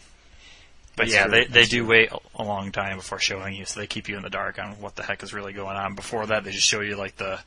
But 0.96 1.04
That's 1.08 1.14
yeah, 1.14 1.24
true. 1.24 1.32
they 1.32 1.40
they 1.46 1.48
That's 1.60 1.70
do 1.70 1.80
true. 1.82 1.90
wait 1.90 2.10
a 2.36 2.44
long 2.44 2.72
time 2.72 2.98
before 2.98 3.20
showing 3.20 3.54
you, 3.56 3.66
so 3.66 3.80
they 3.80 3.86
keep 3.88 4.08
you 4.10 4.16
in 4.18 4.24
the 4.24 4.30
dark 4.32 4.58
on 4.58 4.72
what 4.80 4.96
the 4.96 5.04
heck 5.04 5.22
is 5.22 5.34
really 5.34 5.54
going 5.54 5.76
on. 5.78 5.94
Before 5.96 6.26
that, 6.26 6.44
they 6.44 6.52
just 6.52 6.68
show 6.68 6.82
you 6.82 6.96
like 6.96 7.18
the, 7.18 7.40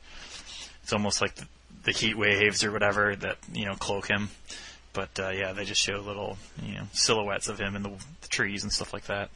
it's 0.83 0.93
almost 0.93 1.21
like 1.21 1.35
the, 1.35 1.45
the 1.83 1.91
heat 1.91 2.17
waves 2.17 2.63
or 2.63 2.71
whatever 2.71 3.15
that 3.15 3.37
you 3.53 3.65
know 3.65 3.75
cloak 3.75 4.07
him. 4.07 4.29
But 4.93 5.19
uh, 5.19 5.29
yeah, 5.29 5.53
they 5.53 5.65
just 5.65 5.81
show 5.81 5.99
little 5.99 6.37
you 6.61 6.75
know 6.75 6.83
silhouettes 6.93 7.47
of 7.47 7.59
him 7.59 7.75
in 7.75 7.83
the, 7.83 7.91
the 8.21 8.27
trees 8.27 8.63
and 8.63 8.71
stuff 8.71 8.93
like 8.93 9.05
that. 9.05 9.29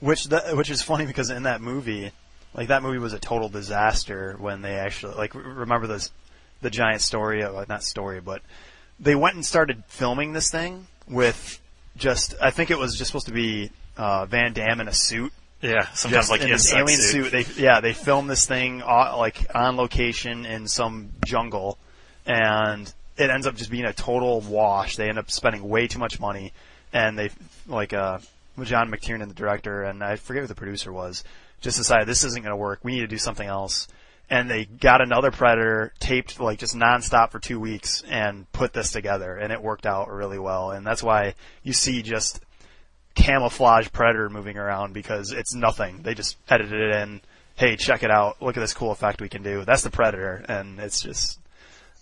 Which 0.00 0.24
that, 0.24 0.56
which 0.56 0.70
is 0.70 0.82
funny 0.82 1.06
because 1.06 1.30
in 1.30 1.44
that 1.44 1.60
movie, 1.60 2.10
like 2.54 2.68
that 2.68 2.82
movie 2.82 2.98
was 2.98 3.12
a 3.12 3.18
total 3.18 3.48
disaster 3.48 4.36
when 4.38 4.62
they 4.62 4.74
actually 4.74 5.14
like 5.14 5.34
remember 5.34 5.86
this 5.86 6.10
the 6.60 6.70
giant 6.70 7.00
story 7.00 7.42
uh, 7.42 7.64
not 7.68 7.82
story 7.82 8.20
but 8.20 8.40
they 9.00 9.14
went 9.14 9.34
and 9.34 9.44
started 9.44 9.82
filming 9.88 10.32
this 10.32 10.50
thing 10.50 10.86
with 11.08 11.60
just 11.96 12.34
I 12.40 12.50
think 12.50 12.70
it 12.70 12.78
was 12.78 12.96
just 12.96 13.08
supposed 13.08 13.26
to 13.26 13.32
be 13.32 13.70
uh, 13.96 14.26
Van 14.26 14.52
Damme 14.52 14.80
in 14.80 14.88
a 14.88 14.94
suit 14.94 15.32
Yeah, 15.62 15.86
sometimes 15.94 16.28
just 16.28 16.30
like 16.30 16.40
in 16.42 16.50
this 16.50 16.72
alien 16.72 17.00
suit. 17.00 17.30
They 17.30 17.46
yeah 17.56 17.80
they 17.80 17.92
film 17.92 18.26
this 18.26 18.46
thing 18.46 18.82
uh, 18.82 19.16
like 19.16 19.46
on 19.54 19.76
location 19.76 20.44
in 20.44 20.66
some 20.66 21.10
jungle, 21.24 21.78
and 22.26 22.92
it 23.16 23.30
ends 23.30 23.46
up 23.46 23.54
just 23.54 23.70
being 23.70 23.84
a 23.84 23.92
total 23.92 24.40
wash. 24.40 24.96
They 24.96 25.08
end 25.08 25.18
up 25.18 25.30
spending 25.30 25.68
way 25.68 25.86
too 25.86 26.00
much 26.00 26.18
money, 26.18 26.52
and 26.92 27.16
they 27.16 27.30
like 27.68 27.92
uh, 27.92 28.18
John 28.62 28.90
McTiernan, 28.90 29.28
the 29.28 29.34
director, 29.34 29.84
and 29.84 30.02
I 30.02 30.16
forget 30.16 30.42
who 30.42 30.46
the 30.48 30.54
producer 30.56 30.92
was, 30.92 31.22
just 31.60 31.78
decided 31.78 32.08
this 32.08 32.24
isn't 32.24 32.42
going 32.42 32.52
to 32.52 32.56
work. 32.56 32.80
We 32.82 32.94
need 32.94 33.00
to 33.00 33.06
do 33.06 33.18
something 33.18 33.46
else. 33.46 33.88
And 34.30 34.48
they 34.50 34.64
got 34.64 35.02
another 35.02 35.30
Predator 35.30 35.92
taped 36.00 36.40
like 36.40 36.58
just 36.58 36.74
nonstop 36.74 37.32
for 37.32 37.38
two 37.38 37.60
weeks 37.60 38.02
and 38.08 38.50
put 38.52 38.72
this 38.72 38.90
together, 38.90 39.36
and 39.36 39.52
it 39.52 39.62
worked 39.62 39.86
out 39.86 40.10
really 40.10 40.38
well. 40.38 40.70
And 40.70 40.86
that's 40.86 41.02
why 41.02 41.34
you 41.62 41.72
see 41.72 42.02
just 42.02 42.40
camouflage 43.14 43.88
Predator 43.92 44.28
moving 44.28 44.56
around 44.58 44.92
because 44.92 45.32
it's 45.32 45.54
nothing. 45.54 46.02
They 46.02 46.14
just 46.14 46.36
edited 46.48 46.80
it 46.80 46.96
in. 46.96 47.20
Hey, 47.56 47.76
check 47.76 48.02
it 48.02 48.10
out. 48.10 48.40
Look 48.40 48.56
at 48.56 48.60
this 48.60 48.74
cool 48.74 48.90
effect 48.92 49.20
we 49.20 49.28
can 49.28 49.42
do. 49.42 49.64
That's 49.64 49.82
the 49.82 49.90
Predator, 49.90 50.44
and 50.48 50.80
it's 50.80 51.02
just 51.02 51.38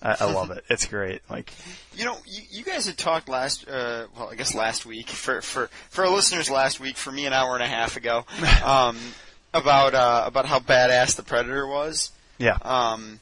I, 0.02 0.16
I 0.20 0.32
love 0.32 0.50
it. 0.50 0.64
It's 0.70 0.86
great. 0.86 1.22
Like 1.28 1.52
You 1.94 2.06
know, 2.06 2.16
you, 2.24 2.42
you 2.50 2.64
guys 2.64 2.86
had 2.86 2.96
talked 2.96 3.28
last, 3.28 3.68
uh, 3.68 4.06
well, 4.16 4.30
I 4.30 4.34
guess 4.34 4.54
last 4.54 4.86
week 4.86 5.08
for 5.08 5.42
for 5.42 5.68
for 5.90 6.04
our 6.04 6.10
listeners 6.10 6.50
last 6.50 6.80
week, 6.80 6.96
for 6.96 7.12
me 7.12 7.26
an 7.26 7.32
hour 7.32 7.54
and 7.54 7.62
a 7.62 7.66
half 7.66 7.96
ago, 7.96 8.24
um, 8.64 8.98
about 9.52 9.94
uh, 9.94 10.24
about 10.26 10.46
how 10.46 10.58
badass 10.58 11.16
the 11.16 11.22
Predator 11.22 11.66
was. 11.66 12.12
yeah, 12.38 12.56
Um, 12.62 13.20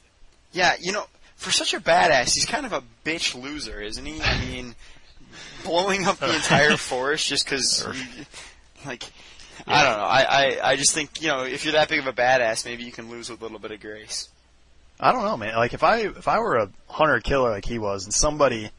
yeah, 0.53 0.75
you 0.79 0.93
know, 0.93 1.05
for 1.35 1.51
such 1.51 1.73
a 1.73 1.79
badass, 1.79 2.33
he's 2.35 2.45
kind 2.45 2.65
of 2.65 2.73
a 2.73 2.83
bitch 3.03 3.39
loser, 3.39 3.81
isn't 3.81 4.05
he? 4.05 4.21
I 4.21 4.45
mean, 4.45 4.75
blowing 5.63 6.05
up 6.05 6.17
the 6.17 6.33
entire 6.35 6.77
forest 6.77 7.27
just 7.27 7.45
because, 7.45 7.85
like, 8.85 9.03
I 9.67 9.83
don't 9.83 9.97
know. 9.97 10.03
I, 10.05 10.21
I 10.23 10.69
I 10.71 10.75
just 10.75 10.93
think 10.93 11.21
you 11.21 11.27
know, 11.27 11.43
if 11.43 11.63
you're 11.65 11.73
that 11.73 11.89
big 11.89 11.99
of 11.99 12.07
a 12.07 12.13
badass, 12.13 12.65
maybe 12.65 12.83
you 12.83 12.91
can 12.91 13.09
lose 13.09 13.29
with 13.29 13.39
a 13.41 13.43
little 13.43 13.59
bit 13.59 13.71
of 13.71 13.79
grace. 13.81 14.29
I 14.99 15.11
don't 15.11 15.23
know, 15.23 15.37
man. 15.37 15.55
Like 15.55 15.73
if 15.73 15.83
I 15.83 15.99
if 15.99 16.27
I 16.27 16.39
were 16.39 16.57
a 16.57 16.69
hunter 16.87 17.19
killer 17.19 17.51
like 17.51 17.65
he 17.65 17.79
was, 17.79 18.05
and 18.05 18.13
somebody 18.13 18.69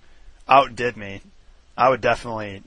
outdid 0.49 0.97
me, 0.97 1.23
I 1.77 1.89
would 1.89 2.01
definitely, 2.01 2.63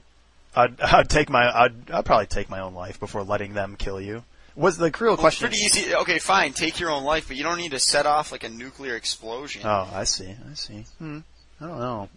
I'd, 0.56 0.80
I'd 0.80 1.08
take 1.10 1.28
my, 1.30 1.48
I'd, 1.54 1.90
I'd 1.90 2.04
probably 2.04 2.26
take 2.26 2.48
my 2.50 2.60
own 2.60 2.74
life 2.74 2.98
before 2.98 3.22
letting 3.22 3.54
them 3.54 3.76
kill 3.76 4.00
you. 4.00 4.24
Was 4.56 4.78
the 4.78 4.90
cruel 4.90 5.10
Well, 5.10 5.14
it's 5.26 5.38
question? 5.38 5.48
pretty 5.48 5.62
easy. 5.64 5.94
Okay, 5.94 6.18
fine, 6.18 6.52
take 6.52 6.78
your 6.80 6.90
own 6.90 7.04
life, 7.04 7.26
but 7.28 7.36
you 7.36 7.42
don't 7.42 7.58
need 7.58 7.72
to 7.72 7.78
set 7.80 8.06
off 8.06 8.30
like 8.32 8.44
a 8.44 8.48
nuclear 8.48 8.94
explosion. 8.96 9.62
Oh, 9.64 9.88
I 9.92 10.04
see. 10.04 10.30
I 10.50 10.54
see. 10.54 10.84
Hmm. 10.98 11.18
I 11.60 11.66
don't 11.66 11.78
know. 11.80 12.08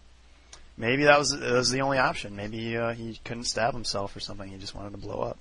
Maybe 0.78 1.04
that 1.06 1.18
was 1.18 1.32
that 1.32 1.52
was 1.52 1.72
the 1.72 1.82
only 1.82 1.98
option. 1.98 2.36
Maybe 2.36 2.78
uh, 2.78 2.94
he 2.94 3.20
couldn't 3.26 3.46
stab 3.46 3.74
himself 3.74 4.16
or 4.16 4.20
something. 4.20 4.50
He 4.50 4.58
just 4.58 4.76
wanted 4.76 4.92
to 4.92 4.98
blow 4.98 5.22
up. 5.22 5.38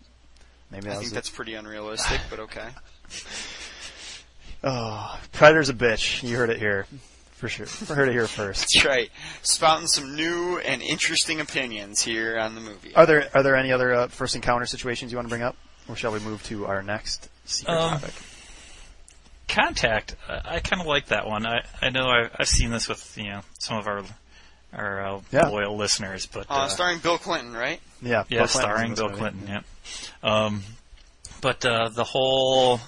Maybe 0.71 0.87
I 0.87 0.91
that 0.91 0.95
think 0.95 1.03
was. 1.05 1.13
that's 1.13 1.31
pretty 1.31 1.55
unrealistic, 1.55 2.21
but 2.31 2.41
okay. 2.41 2.69
Oh, 4.65 5.21
Predator's 5.33 5.69
a 5.69 5.75
bitch. 5.75 6.27
You 6.29 6.37
heard 6.37 6.51
it 6.51 6.59
here, 6.59 6.87
for 7.33 7.49
sure. 7.49 7.67
Heard 7.95 8.09
it 8.09 8.13
here 8.13 8.27
first. 8.27 8.63
That's 8.75 8.85
right. 8.85 9.11
Spouting 9.43 9.87
some 9.87 10.17
new 10.17 10.59
and 10.59 10.83
interesting 10.83 11.41
opinions 11.41 12.01
here 12.03 12.37
on 12.39 12.55
the 12.55 12.61
movie. 12.61 12.93
Are 12.97 13.07
there 13.07 13.29
are 13.35 13.43
there 13.45 13.55
any 13.55 13.71
other 13.71 13.93
uh, 13.95 14.09
first 14.09 14.35
encounter 14.35 14.67
situations 14.67 15.13
you 15.13 15.19
want 15.19 15.27
to 15.27 15.31
bring 15.31 15.43
up, 15.43 15.57
or 15.89 15.95
shall 15.95 16.11
we 16.11 16.19
move 16.21 16.43
to 16.45 16.67
our 16.67 16.83
next 16.83 17.29
secret 17.45 17.75
Um, 17.77 18.01
topic? 18.01 18.15
Contact. 19.49 20.17
I, 20.29 20.57
I 20.57 20.61
kind 20.61 20.81
of 20.81 20.89
like 20.89 21.07
that 21.09 21.27
one. 21.29 21.47
I 21.47 21.63
I 21.81 21.91
know 21.91 22.07
I, 22.09 22.29
I've 22.37 22.49
seen 22.49 22.71
this 22.71 22.89
with 22.89 23.17
you 23.19 23.25
know 23.31 23.43
some 23.59 23.77
of 23.77 23.87
our 23.87 24.03
our 24.77 25.05
uh, 25.17 25.21
Yeah. 25.33 25.49
loyal 25.49 25.77
listeners, 25.77 26.27
but 26.27 26.47
Uh, 26.49 26.69
starring 26.69 26.99
Bill 26.99 27.19
Clinton, 27.19 27.53
right? 27.55 27.81
Yeah, 28.03 28.25
yeah, 28.29 28.41
Bill 28.45 28.47
Clinton 28.47 28.47
was 28.47 28.55
in 28.55 28.61
starring 28.61 28.95
Bill 28.95 29.09
movie. 29.09 29.19
Clinton. 29.19 29.49
Yep. 29.49 29.65
Um, 30.23 30.63
but 31.41 31.65
uh, 31.65 31.89
the 31.89 32.05
whole. 32.05 32.81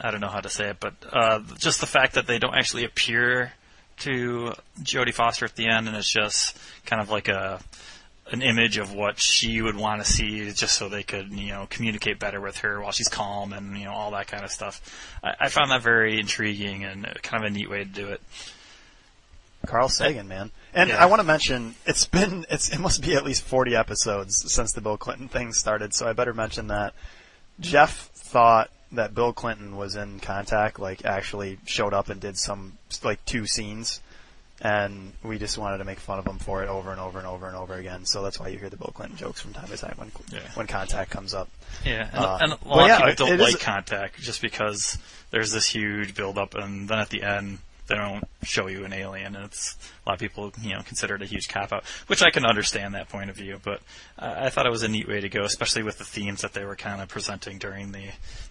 I 0.00 0.10
don't 0.10 0.20
know 0.20 0.28
how 0.28 0.40
to 0.40 0.48
say 0.50 0.68
it, 0.70 0.76
but 0.80 0.94
uh, 1.12 1.40
just 1.58 1.80
the 1.80 1.86
fact 1.86 2.14
that 2.14 2.26
they 2.26 2.38
don't 2.38 2.54
actually 2.54 2.84
appear 2.84 3.52
to 3.98 4.52
Jodie 4.82 5.14
Foster 5.14 5.44
at 5.46 5.56
the 5.56 5.68
end, 5.68 5.88
and 5.88 5.96
it's 5.96 6.10
just 6.12 6.56
kind 6.84 7.00
of 7.00 7.08
like 7.10 7.28
a 7.28 7.60
an 8.32 8.42
image 8.42 8.76
of 8.76 8.92
what 8.92 9.20
she 9.20 9.62
would 9.62 9.76
want 9.76 10.04
to 10.04 10.10
see, 10.10 10.50
just 10.52 10.76
so 10.76 10.88
they 10.88 11.02
could 11.02 11.30
you 11.32 11.48
know 11.48 11.66
communicate 11.70 12.18
better 12.18 12.40
with 12.40 12.58
her 12.58 12.80
while 12.80 12.92
she's 12.92 13.08
calm 13.08 13.52
and 13.52 13.78
you 13.78 13.84
know 13.84 13.92
all 13.92 14.10
that 14.10 14.26
kind 14.26 14.44
of 14.44 14.50
stuff. 14.50 14.80
I, 15.22 15.34
I 15.42 15.48
found 15.48 15.70
that 15.70 15.82
very 15.82 16.18
intriguing 16.18 16.84
and 16.84 17.04
kind 17.22 17.44
of 17.44 17.50
a 17.50 17.54
neat 17.54 17.70
way 17.70 17.78
to 17.78 17.84
do 17.84 18.08
it. 18.08 18.20
Carl 19.66 19.88
Sagan, 19.88 20.28
man. 20.28 20.50
And 20.74 20.90
Yeah. 20.90 21.02
I 21.02 21.06
want 21.06 21.20
to 21.20 21.26
mention 21.26 21.74
it's 21.86 22.04
been 22.06 22.44
it's 22.50 22.68
it 22.70 22.78
must 22.78 23.02
be 23.02 23.14
at 23.14 23.24
least 23.24 23.42
40 23.42 23.74
episodes 23.76 24.52
since 24.52 24.72
the 24.72 24.80
Bill 24.80 24.96
Clinton 24.96 25.28
thing 25.28 25.52
started, 25.52 25.94
so 25.94 26.08
I 26.08 26.12
better 26.12 26.34
mention 26.34 26.68
that 26.68 26.92
Jeff 27.60 28.10
thought 28.14 28.70
that 28.92 29.14
Bill 29.14 29.32
Clinton 29.32 29.76
was 29.76 29.96
in 29.96 30.20
contact, 30.20 30.78
like 30.78 31.04
actually 31.04 31.58
showed 31.66 31.94
up 31.94 32.08
and 32.08 32.20
did 32.20 32.38
some 32.38 32.78
like 33.02 33.24
two 33.24 33.46
scenes 33.46 34.00
and 34.62 35.12
we 35.22 35.38
just 35.38 35.58
wanted 35.58 35.78
to 35.78 35.84
make 35.84 36.00
fun 36.00 36.18
of 36.18 36.26
him 36.26 36.38
for 36.38 36.62
it 36.62 36.68
over 36.70 36.90
and 36.90 36.98
over 36.98 37.18
and 37.18 37.26
over 37.26 37.46
and 37.46 37.54
over 37.56 37.74
again. 37.74 38.06
So 38.06 38.22
that's 38.22 38.40
why 38.40 38.48
you 38.48 38.58
hear 38.58 38.70
the 38.70 38.78
Bill 38.78 38.90
Clinton 38.94 39.16
jokes 39.18 39.40
from 39.42 39.52
time 39.52 39.68
to 39.68 39.76
time 39.76 39.94
when 39.96 40.10
Yeah. 40.32 40.38
when 40.54 40.66
contact 40.66 41.10
comes 41.10 41.34
up. 41.34 41.48
Yeah, 41.84 42.08
and, 42.12 42.24
Uh, 42.24 42.38
and 42.40 42.52
a 42.52 42.58
lot 42.68 42.86
yeah, 42.88 42.98
people 43.10 43.26
don't 43.26 43.40
is- 43.40 43.52
like 43.54 43.60
contact 43.60 44.18
just 44.20 44.40
because 44.40 44.96
there's 45.30 45.52
this 45.52 45.66
huge 45.66 46.14
build 46.14 46.38
up, 46.38 46.54
and 46.54 46.88
then 46.88 46.98
at 46.98 47.10
the 47.10 47.22
end 47.22 47.58
they 47.86 47.94
don't 47.94 48.24
show 48.42 48.66
you 48.66 48.84
an 48.84 48.92
alien, 48.92 49.36
and 49.36 49.44
it's 49.44 49.76
a 50.04 50.08
lot 50.08 50.14
of 50.14 50.20
people 50.20 50.52
you 50.60 50.74
know 50.74 50.82
consider 50.82 51.14
it 51.16 51.22
a 51.22 51.26
huge 51.26 51.48
cop 51.48 51.72
out, 51.72 51.84
which 52.06 52.22
I 52.22 52.30
can 52.30 52.44
understand 52.44 52.94
that 52.94 53.08
point 53.08 53.30
of 53.30 53.36
view. 53.36 53.60
But 53.62 53.80
I 54.18 54.46
I 54.46 54.50
thought 54.50 54.66
it 54.66 54.70
was 54.70 54.82
a 54.82 54.88
neat 54.88 55.08
way 55.08 55.20
to 55.20 55.28
go, 55.28 55.42
especially 55.42 55.82
with 55.82 55.98
the 55.98 56.04
themes 56.04 56.42
that 56.42 56.52
they 56.52 56.64
were 56.64 56.76
kind 56.76 57.00
of 57.00 57.08
presenting 57.08 57.58
during 57.58 57.92
the 57.92 58.08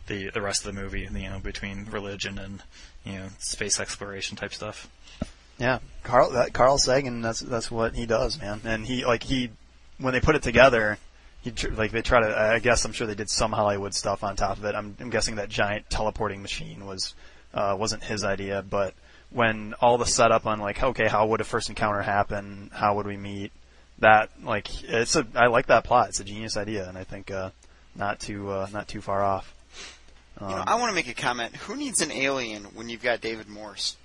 the 0.08 0.30
the 0.30 0.41
rest 0.41 0.65
of 0.65 0.74
the 0.74 0.82
movie, 0.82 1.08
you 1.12 1.30
know, 1.30 1.39
between 1.39 1.86
religion 1.86 2.38
and 2.38 2.63
you 3.04 3.13
know 3.13 3.28
space 3.39 3.80
exploration 3.80 4.38
type 4.38 4.54
stuff. 4.54 4.89
Yeah, 5.58 5.80
Carl 6.04 6.32
that 6.32 6.54
Carl 6.54 6.78
Sagan. 6.78 7.21
That's 7.21 7.39
that's 7.39 7.71
what 7.71 7.95
he 7.95 8.06
does, 8.06 8.39
man. 8.39 8.62
And 8.65 8.86
he 8.86 9.06
like 9.06 9.24
he 9.24 9.52
when 9.98 10.13
they 10.13 10.19
put 10.19 10.36
it 10.36 10.43
together, 10.43 10.98
he 11.41 11.54
like 11.69 11.91
they 11.91 12.02
try 12.02 12.21
to. 12.21 12.38
I 12.38 12.60
guess 12.60 12.86
I'm 12.86 12.91
sure 12.91 13.08
they 13.08 13.15
did 13.15 13.30
some 13.30 13.52
Hollywood 13.52 13.93
stuff 13.93 14.24
on 14.24 14.36
top 14.36 14.58
of 14.58 14.65
it. 14.65 14.76
I'm, 14.76 14.95
I'm 15.00 15.10
guessing 15.10 15.36
that 15.36 15.50
giant 15.50 15.89
teleporting 15.89 16.41
machine 16.41 16.86
was 16.86 17.13
uh, 17.54 17.76
wasn't 17.80 18.04
his 18.04 18.24
idea, 18.24 18.63
but 18.67 18.93
when 19.36 19.74
all 19.82 19.98
the 19.98 20.06
setup 20.06 20.45
on 20.45 20.60
like 20.60 20.82
okay, 20.82 21.08
how 21.08 21.28
would 21.28 21.41
a 21.41 21.43
first 21.43 21.69
encounter 21.69 22.02
happen? 22.02 22.71
How 22.74 22.95
would 22.95 23.06
we 23.06 23.17
meet? 23.17 23.52
That 24.00 24.30
like 24.41 24.84
it's 24.84 25.15
a 25.15 25.28
I 25.36 25.48
like 25.48 25.67
that 25.67 25.84
plot. 25.84 26.10
It's 26.10 26.19
a 26.19 26.24
genius 26.24 26.58
idea, 26.58 26.88
and 26.88 26.98
I 26.98 27.04
think 27.04 27.30
uh, 27.32 27.50
not 27.95 28.19
too 28.19 28.50
uh, 28.50 28.67
not 28.71 28.88
too 28.88 29.02
far 29.02 29.24
off. 29.24 29.54
Um, 30.39 30.50
You 30.50 30.56
know, 30.56 30.63
I 30.65 30.76
want 30.76 30.89
to 30.89 30.95
make 30.95 31.08
a 31.10 31.13
comment. 31.13 31.56
Who 31.56 31.76
needs 31.76 32.02
an 32.02 32.12
alien 32.12 32.63
when 32.76 32.89
you've 32.89 33.04
got 33.04 33.21
David 33.21 33.48
Morse? 33.48 33.95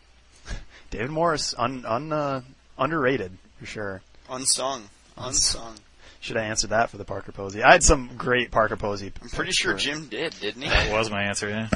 David 0.90 1.10
Morse 1.10 1.54
un, 1.56 1.84
un 1.86 2.12
uh, 2.12 2.40
underrated 2.78 3.32
for 3.58 3.66
sure. 3.66 4.02
Unsung. 4.28 4.82
Unsung. 5.16 5.76
Should 6.20 6.36
I 6.36 6.44
answer 6.44 6.66
that 6.68 6.90
for 6.90 6.98
the 6.98 7.04
Parker 7.04 7.32
Posey? 7.32 7.62
I 7.62 7.72
had 7.72 7.82
some 7.82 8.10
great 8.16 8.50
Parker 8.50 8.76
Posey. 8.76 9.10
I'm 9.22 9.28
pretty 9.28 9.52
sure 9.52 9.74
Jim 9.74 10.06
did, 10.08 10.38
didn't 10.38 10.62
he? 10.62 10.68
That 10.68 10.92
was 10.92 11.10
my 11.10 11.22
answer. 11.22 11.48
Yeah. 11.48 11.68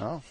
Oh, 0.00 0.22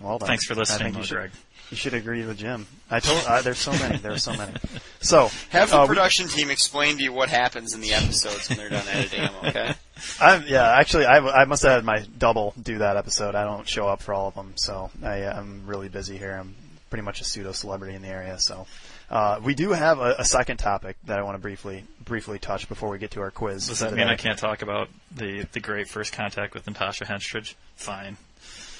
well 0.00 0.18
then. 0.18 0.26
Thanks 0.26 0.44
for 0.46 0.54
I 0.54 0.56
listening, 0.56 0.92
think 0.92 0.96
you 0.98 1.04
should, 1.04 1.16
Greg. 1.16 1.30
You 1.70 1.76
should 1.76 1.94
agree 1.94 2.24
with 2.24 2.38
Jim. 2.38 2.66
I 2.90 3.00
told. 3.00 3.24
Uh, 3.26 3.42
there's 3.42 3.58
so 3.58 3.72
many. 3.72 3.98
There 3.98 4.12
are 4.12 4.18
so 4.18 4.32
many. 4.34 4.52
So 5.00 5.28
Have 5.50 5.68
the 5.68 5.80
uh, 5.80 5.82
we- 5.82 5.88
production 5.88 6.28
team 6.28 6.50
explain 6.50 6.96
to 6.96 7.02
you 7.02 7.12
what 7.12 7.28
happens 7.28 7.74
in 7.74 7.82
the 7.82 7.92
episodes 7.92 8.48
when 8.48 8.56
they're 8.56 8.70
done 8.70 8.86
editing 8.88 9.20
them, 9.20 9.34
okay? 9.44 9.74
I'm, 10.20 10.44
yeah, 10.46 10.66
actually, 10.78 11.04
I, 11.04 11.18
I 11.18 11.44
must 11.44 11.62
have 11.62 11.72
had 11.72 11.84
my 11.84 12.06
double 12.16 12.54
do 12.62 12.78
that 12.78 12.96
episode. 12.96 13.34
I 13.34 13.44
don't 13.44 13.68
show 13.68 13.86
up 13.86 14.00
for 14.00 14.14
all 14.14 14.28
of 14.28 14.34
them, 14.34 14.54
so 14.56 14.90
I, 15.02 15.26
I'm 15.26 15.66
really 15.66 15.90
busy 15.90 16.16
here. 16.16 16.32
I'm 16.40 16.54
pretty 16.88 17.02
much 17.02 17.20
a 17.20 17.24
pseudo 17.24 17.52
celebrity 17.52 17.94
in 17.94 18.00
the 18.00 18.08
area. 18.08 18.38
So 18.38 18.66
uh, 19.10 19.40
we 19.44 19.54
do 19.54 19.72
have 19.72 19.98
a, 19.98 20.14
a 20.20 20.24
second 20.24 20.56
topic 20.56 20.96
that 21.04 21.18
I 21.18 21.22
want 21.22 21.34
to 21.34 21.38
briefly 21.42 21.84
briefly 22.02 22.38
touch 22.38 22.66
before 22.66 22.88
we 22.88 22.98
get 22.98 23.10
to 23.10 23.20
our 23.20 23.30
quiz. 23.30 23.66
Does 23.68 23.80
that 23.80 23.90
today. 23.90 24.04
mean 24.04 24.08
I 24.10 24.16
can't 24.16 24.38
talk 24.38 24.62
about 24.62 24.88
the 25.14 25.46
the 25.52 25.60
great 25.60 25.86
first 25.88 26.14
contact 26.14 26.54
with 26.54 26.66
Natasha 26.66 27.04
Henstridge? 27.04 27.56
Fine. 27.76 28.16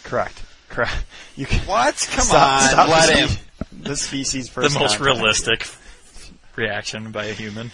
Correct. 0.05 0.41
Correct. 0.75 1.05
You 1.37 1.47
can. 1.47 1.61
What? 1.67 1.95
Come 2.13 2.25
Stop- 2.25 2.63
on, 2.63 2.69
stop 2.71 2.89
let 2.89 3.07
the 3.09 3.15
him. 3.17 3.29
spe- 3.29 3.39
The 3.85 3.97
species 3.97 4.49
first. 4.49 4.75
the 4.75 4.81
most 4.81 4.99
contact. 4.99 5.17
realistic 5.17 5.67
reaction 6.57 7.11
by 7.13 7.27
a 7.27 7.33
human. 7.33 7.71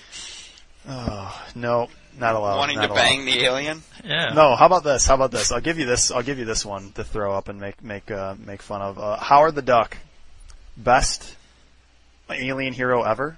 Oh, 0.88 1.42
no, 1.54 1.88
not 2.18 2.34
allowed. 2.34 2.56
Wanting 2.56 2.76
not 2.76 2.86
to 2.86 2.92
allowed. 2.92 3.00
bang 3.02 3.24
the 3.26 3.40
alien? 3.44 3.82
Yeah. 4.04 4.32
No, 4.34 4.56
how 4.56 4.66
about 4.66 4.82
this? 4.84 5.06
How 5.06 5.14
about 5.14 5.30
this? 5.30 5.52
I'll 5.52 5.60
give 5.60 5.78
you 5.78 5.86
this. 5.86 6.10
I'll 6.10 6.22
give 6.22 6.38
you 6.38 6.44
this 6.46 6.64
one 6.64 6.92
to 6.92 7.04
throw 7.04 7.34
up 7.34 7.48
and 7.48 7.60
make 7.60 7.82
make 7.82 8.10
uh, 8.10 8.34
make 8.38 8.62
fun 8.62 8.80
of. 8.82 8.98
Uh, 8.98 9.16
Howard 9.16 9.54
the 9.54 9.62
Duck, 9.62 9.96
best 10.76 11.36
alien 12.30 12.72
hero 12.72 13.02
ever? 13.02 13.36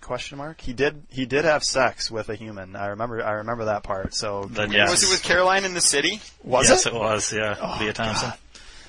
Question 0.00 0.38
mark. 0.38 0.60
He 0.60 0.72
did 0.72 1.02
he 1.10 1.26
did 1.26 1.44
have 1.44 1.62
sex 1.64 2.10
with 2.10 2.28
a 2.28 2.34
human. 2.34 2.74
I 2.76 2.86
remember 2.88 3.24
I 3.24 3.32
remember 3.32 3.66
that 3.66 3.84
part. 3.84 4.14
So 4.14 4.44
Then 4.50 4.72
yes. 4.72 4.90
Was 4.90 5.02
it 5.04 5.10
with 5.10 5.22
Caroline 5.22 5.64
in 5.64 5.74
the 5.74 5.80
city? 5.80 6.20
was 6.42 6.68
yes, 6.68 6.86
it? 6.86 6.92
it 6.92 6.98
was. 6.98 7.32
Yeah, 7.32 7.54
Oh, 7.60 7.78
Lea 7.80 7.92
Thompson, 7.92 8.30
God. 8.30 8.38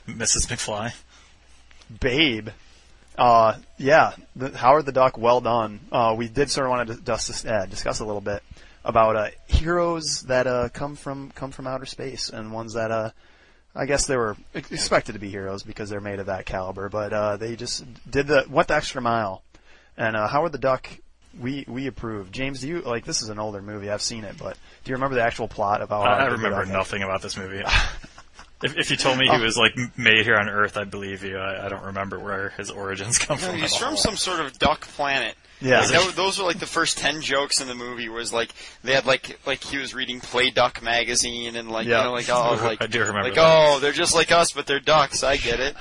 Mrs. 0.07 0.47
McFly. 0.47 0.93
Babe. 1.99 2.49
Uh, 3.17 3.57
yeah, 3.77 4.13
the, 4.35 4.57
Howard 4.57 4.85
the 4.85 4.91
Duck, 4.91 5.17
well 5.17 5.41
done. 5.41 5.79
Uh, 5.91 6.15
we 6.17 6.27
did 6.27 6.49
sort 6.49 6.65
of 6.65 6.71
want 6.71 6.87
to 6.87 6.95
discuss, 6.95 7.45
uh, 7.45 7.65
discuss 7.67 7.99
a 7.99 8.05
little 8.05 8.21
bit 8.21 8.41
about 8.83 9.15
uh, 9.15 9.27
heroes 9.47 10.21
that 10.23 10.47
uh, 10.47 10.69
come 10.69 10.95
from 10.95 11.31
come 11.31 11.51
from 11.51 11.67
outer 11.67 11.85
space 11.85 12.29
and 12.29 12.51
ones 12.51 12.73
that 12.73 12.91
uh, 12.91 13.11
I 13.75 13.85
guess 13.85 14.05
they 14.05 14.17
were 14.17 14.35
expected 14.53 15.13
to 15.13 15.19
be 15.19 15.29
heroes 15.29 15.63
because 15.63 15.89
they're 15.89 16.01
made 16.01 16.19
of 16.19 16.27
that 16.27 16.45
caliber, 16.45 16.89
but 16.89 17.13
uh, 17.13 17.37
they 17.37 17.55
just 17.55 17.85
did 18.09 18.27
the 18.27 18.45
went 18.49 18.67
the 18.67 18.75
extra 18.75 19.01
mile. 19.01 19.43
And 19.95 20.15
uh, 20.15 20.27
Howard 20.27 20.51
the 20.51 20.57
Duck, 20.57 20.89
we 21.39 21.65
we 21.67 21.87
approve. 21.87 22.31
James, 22.31 22.61
do 22.61 22.67
you 22.67 22.81
like 22.81 23.05
this 23.05 23.21
is 23.21 23.29
an 23.29 23.39
older 23.39 23.61
movie? 23.61 23.89
I've 23.89 24.01
seen 24.01 24.23
it, 24.23 24.37
but 24.37 24.57
do 24.83 24.89
you 24.89 24.95
remember 24.95 25.15
the 25.15 25.23
actual 25.23 25.47
plot 25.47 25.81
of 25.81 25.89
how? 25.89 26.01
I, 26.01 26.23
I 26.23 26.25
remember 26.25 26.65
nothing 26.65 27.03
about 27.03 27.21
this 27.21 27.37
movie. 27.37 27.63
if, 28.63 28.77
if 28.77 28.91
you 28.91 28.97
told 28.97 29.17
me 29.17 29.27
Oh. 29.29 29.37
he 29.37 29.43
was 29.43 29.57
like 29.57 29.73
made 29.97 30.23
here 30.25 30.35
on 30.37 30.49
Earth, 30.49 30.77
I'd 30.77 30.89
believe 30.91 31.23
you. 31.23 31.37
I, 31.37 31.65
I 31.65 31.69
don't 31.69 31.83
remember 31.85 32.19
where 32.19 32.49
his 32.49 32.69
origins 32.71 33.17
come 33.17 33.39
No, 33.39 33.47
from. 33.47 33.55
he's 33.57 33.73
at 33.73 33.79
from 33.79 33.89
all. 33.91 33.97
some 33.97 34.15
sort 34.17 34.39
of 34.39 34.57
duck 34.59 34.81
planet. 34.81 35.35
Yeah, 35.61 35.79
Like, 35.81 35.89
that, 35.91 36.13
those 36.15 36.39
were 36.39 36.45
like 36.45 36.59
the 36.59 36.65
first 36.65 36.97
ten 36.97 37.21
jokes 37.21 37.61
in 37.61 37.67
the 37.69 37.75
movie. 37.75 38.09
Was 38.09 38.33
like 38.33 38.53
they 38.83 38.93
had 38.93 39.05
like 39.05 39.39
like 39.45 39.63
he 39.63 39.77
was 39.77 39.93
reading 39.93 40.19
Play 40.19 40.49
Duck 40.49 40.81
magazine 40.81 41.55
and 41.55 41.69
like 41.71 41.87
Yeah. 41.87 41.99
you 41.99 42.03
know 42.05 42.11
like 42.11 42.29
oh 42.29 42.59
like 42.63 42.81
I 42.81 42.87
do 42.87 42.99
remember 42.99 43.23
like 43.23 43.35
that. 43.35 43.73
oh 43.75 43.79
they're 43.79 43.91
just 43.93 44.13
like 44.13 44.31
us 44.31 44.51
but 44.51 44.65
they're 44.65 44.79
ducks. 44.81 45.23
I 45.23 45.37
get 45.37 45.59
it. 45.61 45.75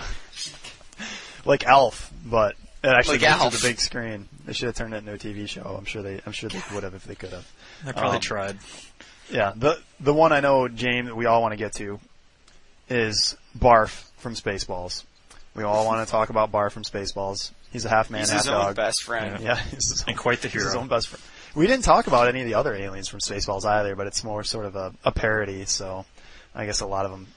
like 1.44 1.66
Elf, 1.66 2.12
but 2.24 2.54
it 2.84 2.88
actually 2.88 3.18
Like 3.18 3.40
moved 3.40 3.56
to 3.56 3.62
the 3.62 3.68
big 3.68 3.80
screen. 3.80 4.28
They 4.46 4.52
should 4.52 4.66
have 4.66 4.74
turned 4.76 4.94
it 4.94 4.98
into 4.98 5.12
a 5.12 5.18
TV 5.18 5.48
show. 5.48 5.62
I'm 5.78 5.84
sure 5.84 6.02
they 6.02 6.20
I'm 6.26 6.32
sure 6.32 6.48
they 6.48 6.62
would 6.74 6.82
have 6.84 6.94
if 6.94 7.04
they 7.04 7.14
could 7.14 7.30
have. 7.30 7.50
I 7.86 7.92
probably 7.92 8.16
um, 8.16 8.20
tried. 8.20 8.58
Yeah, 9.30 9.52
the 9.56 9.80
the 9.98 10.12
one 10.14 10.32
I 10.32 10.40
know, 10.40 10.68
James, 10.68 11.08
that 11.08 11.16
we 11.16 11.26
all 11.26 11.40
want 11.42 11.52
to 11.52 11.56
get 11.58 11.72
to 11.76 11.98
is 12.92 13.36
Barf 13.58 14.10
from 14.18 14.34
Spaceballs. 14.34 15.04
We 15.54 15.64
all 15.64 15.86
want 15.86 16.06
to 16.06 16.10
talk 16.10 16.30
about 16.30 16.52
Barf 16.52 16.72
from 16.72 16.84
Spaceballs. 16.84 17.50
He's 17.72 17.84
a 17.84 17.88
half 17.88 18.10
man, 18.10 18.20
He's 18.20 18.30
half 18.30 18.44
his 18.44 18.48
own 18.48 18.74
best 18.74 19.02
friend. 19.02 19.42
Yeah, 19.42 19.56
he's 19.56 19.90
his 19.90 20.02
own, 20.02 20.10
And 20.10 20.18
quite 20.18 20.42
the 20.42 20.48
he's 20.48 20.62
his 20.62 20.74
own 20.74 20.88
best 20.88 21.08
friend. 21.08 21.22
We 21.54 21.66
didn't 21.66 21.84
talk 21.84 22.06
about 22.06 22.28
any 22.28 22.40
of 22.40 22.46
the 22.46 22.54
other 22.54 22.74
aliens 22.74 23.08
from 23.08 23.20
Spaceballs 23.20 23.64
either, 23.64 23.96
but 23.96 24.06
it's 24.06 24.24
more 24.24 24.44
sort 24.44 24.66
of 24.66 24.76
a, 24.76 24.92
a 25.04 25.12
parody. 25.12 25.64
So 25.64 26.04
I 26.54 26.66
guess 26.66 26.80
a 26.80 26.86
lot 26.86 27.04
of 27.04 27.10
them 27.10 27.28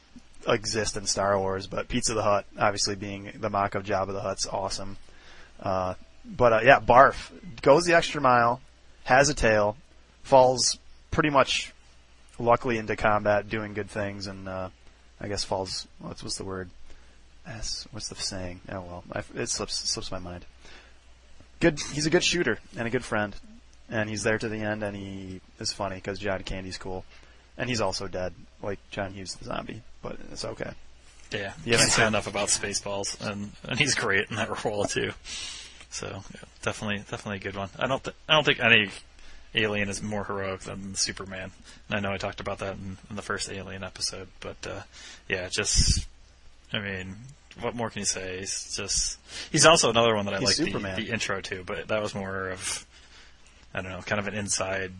exist 0.48 0.98
in 0.98 1.06
Star 1.06 1.38
Wars. 1.39 1.68
But 1.68 1.88
Pizza 1.88 2.13
the 2.13 2.24
Hut, 2.24 2.46
obviously 2.58 2.96
being 2.96 3.32
the 3.39 3.50
mock 3.50 3.76
of 3.76 3.84
Jabba 3.84 4.13
the 4.13 4.22
Hutt's 4.22 4.48
awesome. 4.48 4.98
Uh, 5.60 5.96
but 6.26 6.54
uh, 6.54 6.60
yeah, 6.63 6.80
Barf 6.80 7.32
goes 7.62 7.86
the 7.86 7.94
extra 7.94 8.22
mile, 8.22 8.62
has 9.04 9.30
a 9.30 9.34
tail, 9.34 9.78
falls 10.24 10.78
pretty 11.12 11.30
much 11.30 11.74
luckily 12.39 12.78
into 12.78 12.96
combat, 12.96 13.50
doing 13.50 13.74
good 13.74 13.89
things, 13.89 14.28
and 14.28 14.48
uh, 14.50 14.70
I 15.19 15.28
guess 15.28 15.43
falls. 15.43 15.88
What's 15.99 16.23
what's 16.23 16.38
the 16.38 16.43
word? 16.43 16.69
S. 17.47 17.88
What's 17.91 18.10
the 18.10 18.15
saying? 18.15 18.62
Oh 18.69 18.82
well, 18.82 19.04
I, 19.12 19.23
it 19.36 19.49
slips 19.49 19.75
slips 19.89 20.12
my 20.12 20.19
mind. 20.19 20.45
Good. 21.60 21.80
He's 21.93 22.06
a 22.06 22.10
good 22.10 22.23
shooter 22.23 22.60
and 22.78 22.88
a 22.88 22.91
good 22.91 23.06
friend, 23.06 23.36
and 23.89 24.10
he's 24.10 24.23
there 24.23 24.38
to 24.38 24.49
the 24.49 24.58
end. 24.60 24.84
And 24.84 24.95
he 24.95 25.41
is 25.60 25.71
funny 25.71 25.95
because 25.95 26.19
John 26.19 26.43
Candy's 26.43 26.78
cool, 26.78 27.06
and 27.58 27.69
he's 27.69 27.82
also 27.82 28.08
dead, 28.08 28.34
like 28.62 28.80
John 28.91 29.12
Hughes 29.13 29.36
the 29.36 29.45
zombie. 29.45 29.82
But 30.01 30.17
it's 30.32 30.45
okay. 30.45 30.71
Yeah, 31.32 31.54
You 31.63 31.71
can't 31.71 31.80
haven't 31.80 31.89
say 31.89 32.08
enough 32.08 32.28
about 32.28 32.49
Spaceballs, 32.49 33.19
and 33.25 33.51
and 33.67 33.80
he's 33.80 33.95
great 33.95 34.30
in 34.30 34.36
that 34.36 34.63
role 34.65 34.86
too. 34.86 35.12
So 35.89 36.08
yeah, 36.08 36.41
definitely, 36.62 36.97
definitely 36.97 37.38
a 37.38 37.39
good 37.39 37.56
one. 37.56 37.69
I 37.80 37.88
don't, 37.88 38.04
th- 38.04 38.15
I 38.28 38.34
don't 38.34 38.43
think 38.43 38.60
any 38.60 38.89
alien 39.56 39.89
is 39.89 40.02
more 40.02 40.24
heroic 40.24 40.62
than 40.62 40.96
Superman. 40.96 41.52
And 41.89 41.98
I 41.98 42.00
know 42.00 42.12
I 42.13 42.18
talked 42.18 42.39
about 42.39 42.60
that 42.60 42.76
in, 42.76 42.98
in 43.10 43.15
the 43.15 43.22
first 43.22 43.50
Alien 43.52 43.84
episode, 43.84 44.28
but 44.39 44.58
uh, 44.68 44.82
yeah, 45.30 45.48
just, 45.50 46.06
I 46.74 46.80
mean, 46.80 47.15
what 47.62 47.76
more 47.76 47.89
can 47.89 48.00
you 48.00 48.06
say? 48.06 48.39
He's 48.39 48.76
just, 48.76 49.18
he's 49.52 49.65
also 49.65 49.89
another 49.89 50.15
one 50.15 50.26
that 50.26 50.34
I 50.34 50.39
like 50.39 50.56
the, 50.56 50.65
the 50.72 51.10
intro 51.12 51.41
to, 51.41 51.63
but 51.63 51.88
that 51.88 52.02
was 52.02 52.13
more 52.15 52.50
of, 52.50 52.86
I 53.74 53.82
don't 53.82 53.91
know, 53.91 54.02
kind 54.02 54.20
of 54.20 54.28
an 54.28 54.34
inside 54.34 54.91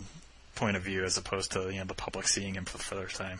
point 0.56 0.78
of 0.78 0.84
view 0.84 1.04
as 1.04 1.18
opposed 1.18 1.52
to 1.52 1.70
you 1.70 1.80
know 1.80 1.84
the 1.86 1.94
public 1.94 2.26
seeing 2.28 2.54
him 2.54 2.64
for 2.66 2.78
the 2.78 2.84
first 2.84 3.18
time. 3.18 3.40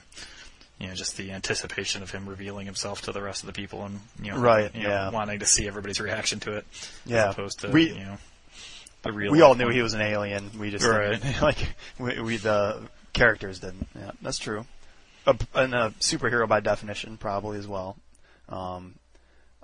You 0.80 0.88
know, 0.88 0.94
just 0.96 1.16
the 1.16 1.32
anticipation 1.32 2.04
of 2.04 2.12
him 2.12 2.28
revealing 2.28 2.66
himself 2.66 3.04
to 3.04 3.14
the 3.14 3.22
rest 3.22 3.44
of 3.44 3.48
the 3.48 3.54
people, 3.54 3.86
and 3.86 4.02
you 4.22 4.32
know, 4.32 4.38
Right, 4.40 4.74
you 4.76 4.84
know, 4.84 4.90
yeah. 4.90 5.10
wanting 5.12 5.40
to 5.40 5.46
see 5.46 5.66
everybody's 5.68 6.02
reaction 6.02 6.42
to 6.42 6.58
it, 6.58 6.66
Yeah. 7.06 7.30
as 7.30 7.34
opposed 7.36 7.60
to 7.62 7.70
We- 7.70 7.94
you 7.94 8.04
know 8.04 8.18
the 9.06 9.14
real. 9.14 9.32
We 9.32 9.42
all 9.42 9.56
knew 9.56 9.70
he 9.70 9.82
was 9.82 9.94
an 9.94 10.02
alien. 10.02 10.52
We 10.60 10.72
just 10.72 10.86
Right. 10.86 11.20
like 11.42 11.58
we, 11.98 12.20
we 12.20 12.38
the 12.38 12.82
characters 13.14 13.60
didn't. 13.60 13.88
Yeah, 13.96 14.12
that's 14.22 14.40
true. 14.40 14.66
A, 15.26 15.36
and 15.56 15.74
a 15.74 15.94
superhero 16.00 16.48
by 16.48 16.60
definition, 16.60 17.18
probably 17.18 17.58
as 17.58 17.68
well. 17.68 17.98
Um, 18.50 18.96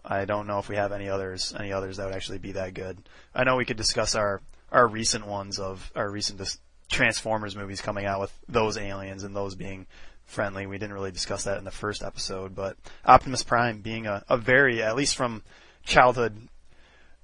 I 0.04 0.26
don't 0.26 0.48
know 0.48 0.58
if 0.60 0.70
we 0.70 0.78
have 0.78 0.92
any 0.92 1.10
others, 1.10 1.54
any 1.58 1.72
others 1.72 1.98
that 1.98 2.08
would 2.08 2.16
actually 2.16 2.40
be 2.40 2.54
that 2.54 2.74
good. 2.74 2.98
I 3.36 3.44
know 3.44 3.58
we 3.58 3.66
could 3.66 3.78
discuss 3.78 4.16
our 4.16 4.42
our 4.72 4.88
recent 4.88 5.28
ones 5.28 5.60
of 5.60 5.92
our 5.96 6.10
recent 6.10 6.40
dis- 6.40 6.58
Transformers 6.90 7.56
movies 7.56 7.82
coming 7.82 8.06
out 8.06 8.20
with 8.20 8.38
those 8.50 8.78
aliens 8.78 9.24
and 9.24 9.36
those 9.36 9.56
being 9.56 9.86
friendly. 10.26 10.66
We 10.66 10.78
didn't 10.78 10.94
really 10.94 11.12
discuss 11.12 11.44
that 11.46 11.58
in 11.58 11.64
the 11.64 11.72
first 11.72 12.04
episode, 12.04 12.56
but 12.56 12.78
Optimus 13.06 13.44
Prime 13.44 13.80
being 13.82 14.08
a, 14.08 14.24
a 14.28 14.38
very, 14.38 14.82
at 14.84 14.96
least 14.96 15.16
from 15.16 15.44
childhood 15.86 16.50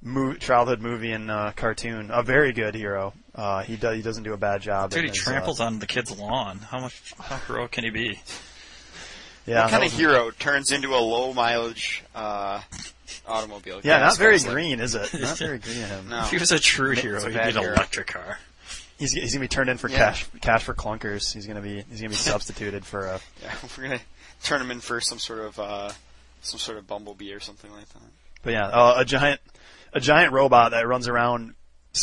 mo- 0.02 0.34
childhood 0.36 0.82
movie 0.82 1.12
and 1.12 1.30
uh, 1.32 1.52
cartoon, 1.56 2.10
a 2.12 2.24
very 2.24 2.54
good 2.54 2.76
hero. 2.76 3.14
Uh, 3.36 3.64
he 3.64 3.76
does 3.76 3.96
he 3.96 4.02
doesn't 4.02 4.24
do 4.24 4.34
a 4.34 4.38
bad 4.38 4.62
job. 4.62 4.92
Dude, 4.92 5.04
he 5.04 5.10
his, 5.10 5.18
tramples 5.18 5.60
uh, 5.60 5.66
on 5.66 5.80
the 5.80 5.88
kid's 5.88 6.18
lawn. 6.18 6.60
How 6.60 6.80
much? 6.80 7.14
How 7.20 7.38
heroic 7.38 7.72
can 7.72 7.84
he 7.84 7.90
be? 7.92 8.20
yeah, 9.46 9.62
what 9.64 9.72
kind 9.72 9.84
of 9.84 9.92
was- 9.92 10.00
hero 10.00 10.32
turns 10.32 10.72
into 10.72 10.96
a 10.96 10.98
low 11.00 11.34
mileage 11.34 12.04
uh, 12.16 12.62
automobile? 13.28 13.82
Yeah, 13.84 14.00
not 14.00 14.18
very 14.18 14.34
guzzler? 14.36 14.54
green, 14.54 14.80
is 14.80 14.96
it? 14.96 15.14
Not 15.20 15.38
very 15.38 15.60
green 15.60 15.84
of 15.84 15.90
him. 15.90 16.08
No. 16.10 16.20
If 16.22 16.32
he 16.32 16.38
was 16.38 16.52
a 16.52 16.60
true 16.60 16.92
hero, 16.92 17.22
a 17.22 17.28
he'd 17.28 17.34
bad 17.36 17.54
be 17.54 17.60
an 17.60 17.66
electric 17.66 18.08
car. 18.08 18.40
He's 18.98 19.12
he's 19.12 19.34
gonna 19.34 19.44
be 19.44 19.48
turned 19.48 19.70
in 19.70 19.78
for 19.78 19.90
Yeah. 19.90 19.98
cash 19.98 20.28
cash 20.42 20.64
for 20.64 20.74
clunkers. 20.74 21.32
He's 21.34 21.46
gonna 21.46 21.62
be 21.62 21.84
he's 21.90 22.00
gonna 22.02 22.10
be 22.10 22.16
substituted 22.16 22.84
for 22.86 23.06
a 23.06 23.20
Yeah, 23.44 23.54
we're 23.78 23.84
gonna 23.84 24.00
turn 24.44 24.60
him 24.62 24.72
in 24.72 24.80
for 24.80 25.00
some 25.02 25.20
sort 25.20 25.40
of 25.40 25.60
uh, 25.60 25.92
some 26.42 26.60
sort 26.60 26.80
of 26.80 26.88
bumblebee 26.88 27.32
or 27.34 27.40
something 27.40 27.72
like 27.72 27.88
that. 27.90 28.02
But 28.42 28.54
yeah, 28.54 28.68
uh, 28.68 28.96
a 28.98 29.06
giant, 29.06 29.40
a 29.94 30.00
giant 30.00 30.34
robot 30.34 30.72
that 30.72 30.88
runs 30.88 31.08
around, 31.08 31.56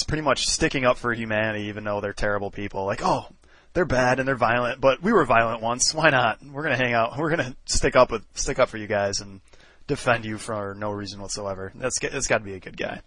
pretty 0.08 0.22
much 0.22 0.46
sticking 0.46 0.84
up 0.84 0.98
for 0.98 1.12
humanity, 1.12 1.64
even 1.64 1.84
though 1.84 2.00
they're 2.00 2.12
terrible 2.12 2.50
people. 2.50 2.84
Like, 2.84 3.00
oh, 3.02 3.26
they're 3.72 3.84
bad 3.84 4.18
and 4.18 4.28
they're 4.28 4.36
violent, 4.36 4.80
but 4.80 5.02
we 5.02 5.12
were 5.12 5.24
violent 5.24 5.60
once. 5.60 5.92
Why 5.94 6.10
not? 6.10 6.38
We're 6.44 6.62
gonna 6.62 6.76
hang 6.76 6.94
out. 6.94 7.18
We're 7.18 7.30
gonna 7.30 7.56
stick 7.66 7.96
up 7.96 8.10
with, 8.10 8.24
stick 8.34 8.58
up 8.58 8.68
for 8.68 8.78
you 8.78 8.86
guys 8.86 9.20
and 9.20 9.40
defend 9.86 10.24
you 10.24 10.38
for 10.38 10.74
no 10.78 10.90
reason 10.90 11.20
whatsoever. 11.20 11.72
That's 11.74 11.98
that's 11.98 12.26
got 12.26 12.38
to 12.38 12.44
be 12.44 12.54
a 12.54 12.60
good 12.60 12.76
guy. 12.76 13.00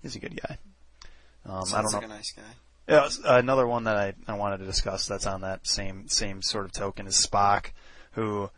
He's 0.00 0.16
a 0.16 0.20
good 0.20 0.40
guy. 0.40 0.58
Um, 1.44 1.52
I 1.52 1.56
don't 1.56 1.66
Sounds 1.66 1.92
know. 1.92 1.98
like 1.98 2.06
a 2.06 2.10
nice 2.10 2.32
guy. 2.32 2.42
Yeah, 2.88 3.08
another 3.24 3.66
one 3.66 3.84
that 3.84 3.96
I, 3.96 4.14
I 4.26 4.36
wanted 4.36 4.58
to 4.58 4.64
discuss 4.64 5.06
that's 5.06 5.26
on 5.26 5.42
that 5.42 5.66
same 5.66 6.08
same 6.08 6.42
sort 6.42 6.64
of 6.64 6.72
token 6.72 7.06
is 7.06 7.14
Spock, 7.14 7.66
who 8.12 8.50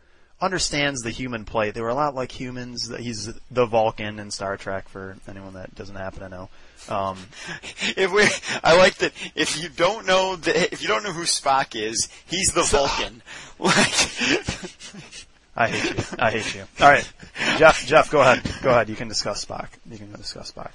understands 0.45 1.01
the 1.01 1.09
human 1.09 1.43
plight. 1.43 1.73
They 1.73 1.81
were 1.81 1.89
a 1.89 1.95
lot 1.95 2.15
like 2.15 2.31
humans. 2.31 2.91
He's 2.97 3.33
the 3.51 3.65
Vulcan 3.65 4.19
in 4.19 4.31
Star 4.31 4.55
Trek. 4.57 4.87
For 4.87 5.17
anyone 5.27 5.53
that 5.53 5.75
doesn't 5.75 5.95
happen 5.95 6.21
to 6.21 6.29
know, 6.29 6.49
um, 6.89 7.17
If 7.97 8.11
we, 8.11 8.27
I 8.63 8.77
like 8.77 8.95
that. 8.95 9.13
If 9.35 9.61
you 9.61 9.69
don't 9.69 10.05
know 10.05 10.35
the, 10.35 10.73
if 10.73 10.81
you 10.81 10.87
don't 10.87 11.03
know 11.03 11.11
who 11.11 11.23
Spock 11.23 11.79
is, 11.79 12.09
he's 12.25 12.53
the 12.53 12.63
Vulcan. 12.63 13.21
Like, 13.57 13.87
I 15.55 15.69
hate 15.69 15.97
you. 15.97 16.17
I 16.19 16.31
hate 16.31 16.55
you. 16.55 16.63
All 16.81 16.89
right, 16.89 17.09
Jeff. 17.57 17.85
Jeff, 17.87 18.11
go 18.11 18.19
ahead. 18.19 18.43
Go 18.61 18.71
ahead. 18.71 18.89
You 18.89 18.97
can 18.97 19.07
discuss 19.07 19.45
Spock. 19.45 19.69
You 19.89 19.97
can 19.97 20.11
discuss 20.11 20.51
Spock. 20.51 20.71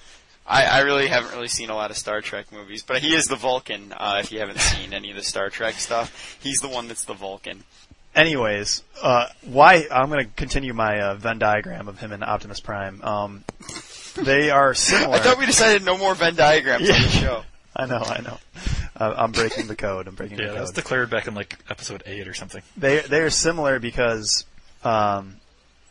I, 0.46 0.64
I 0.64 0.78
really 0.80 1.06
haven't 1.06 1.32
really 1.34 1.48
seen 1.48 1.68
a 1.68 1.74
lot 1.74 1.90
of 1.90 1.98
Star 1.98 2.22
Trek 2.22 2.50
movies, 2.50 2.82
but 2.82 3.02
he 3.02 3.14
is 3.14 3.26
the 3.26 3.36
Vulcan. 3.36 3.92
Uh, 3.94 4.20
if 4.20 4.32
you 4.32 4.40
haven't 4.40 4.60
seen 4.60 4.94
any 4.94 5.10
of 5.10 5.16
the 5.16 5.22
Star 5.22 5.50
Trek 5.50 5.74
stuff, 5.74 6.38
he's 6.42 6.60
the 6.60 6.68
one 6.68 6.88
that's 6.88 7.04
the 7.04 7.12
Vulcan. 7.12 7.64
Anyways, 8.14 8.82
uh, 9.02 9.28
why 9.44 9.86
I'm 9.90 10.08
going 10.10 10.24
to 10.24 10.30
continue 10.34 10.74
my 10.74 11.00
uh, 11.00 11.14
Venn 11.14 11.38
diagram 11.38 11.86
of 11.88 12.00
him 12.00 12.12
and 12.12 12.24
Optimus 12.24 12.58
Prime. 12.60 13.00
Um, 13.02 13.44
they 14.16 14.50
are 14.50 14.74
similar. 14.74 15.14
I 15.16 15.20
thought 15.20 15.38
we 15.38 15.46
decided 15.46 15.84
no 15.84 15.96
more 15.96 16.14
Venn 16.14 16.34
diagrams 16.34 16.90
on 16.90 17.00
the 17.02 17.08
show. 17.08 17.42
I 17.76 17.86
know. 17.86 18.02
I 18.04 18.20
know. 18.20 18.38
Uh, 18.96 19.14
I'm 19.16 19.30
breaking 19.32 19.68
the 19.68 19.76
code. 19.76 20.08
I'm 20.08 20.16
breaking 20.16 20.38
Yeah, 20.38 20.48
the 20.48 20.52
that 20.54 20.60
was 20.60 20.70
code. 20.70 20.74
declared 20.76 21.10
back 21.10 21.28
in 21.28 21.34
like 21.34 21.56
episode 21.70 22.02
eight 22.04 22.26
or 22.26 22.34
something. 22.34 22.62
they 22.76 23.00
they 23.00 23.20
are 23.20 23.30
similar 23.30 23.78
because 23.78 24.44
um, 24.82 25.36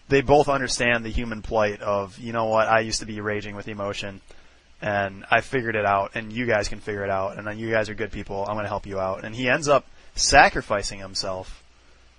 they 0.10 0.20
both 0.22 0.50
understand 0.50 1.06
the 1.06 1.10
human 1.10 1.42
plight 1.42 1.82
of 1.82 2.20
you 2.20 2.34
know 2.34 2.46
what 2.46 2.68
I 2.68 2.82
used 2.82 3.00
to 3.00 3.06
be 3.06 3.22
raging 3.22 3.56
with 3.56 3.70
emotion, 3.70 4.20
and 4.82 5.24
I 5.32 5.40
figured 5.40 5.78
it 5.78 5.86
out, 5.86 6.12
and 6.16 6.34
you 6.34 6.46
guys 6.46 6.68
can 6.68 6.82
figure 6.82 7.06
it 7.06 7.10
out, 7.10 7.38
and 7.38 7.48
then 7.48 7.58
you 7.58 7.72
guys 7.72 7.88
are 7.90 7.96
good 7.96 8.12
people. 8.12 8.42
I'm 8.46 8.56
going 8.56 8.66
to 8.66 8.70
help 8.70 8.86
you 8.86 9.00
out, 9.00 9.24
and 9.24 9.34
he 9.34 9.48
ends 9.48 9.70
up 9.70 9.88
sacrificing 10.16 11.00
himself, 11.00 11.59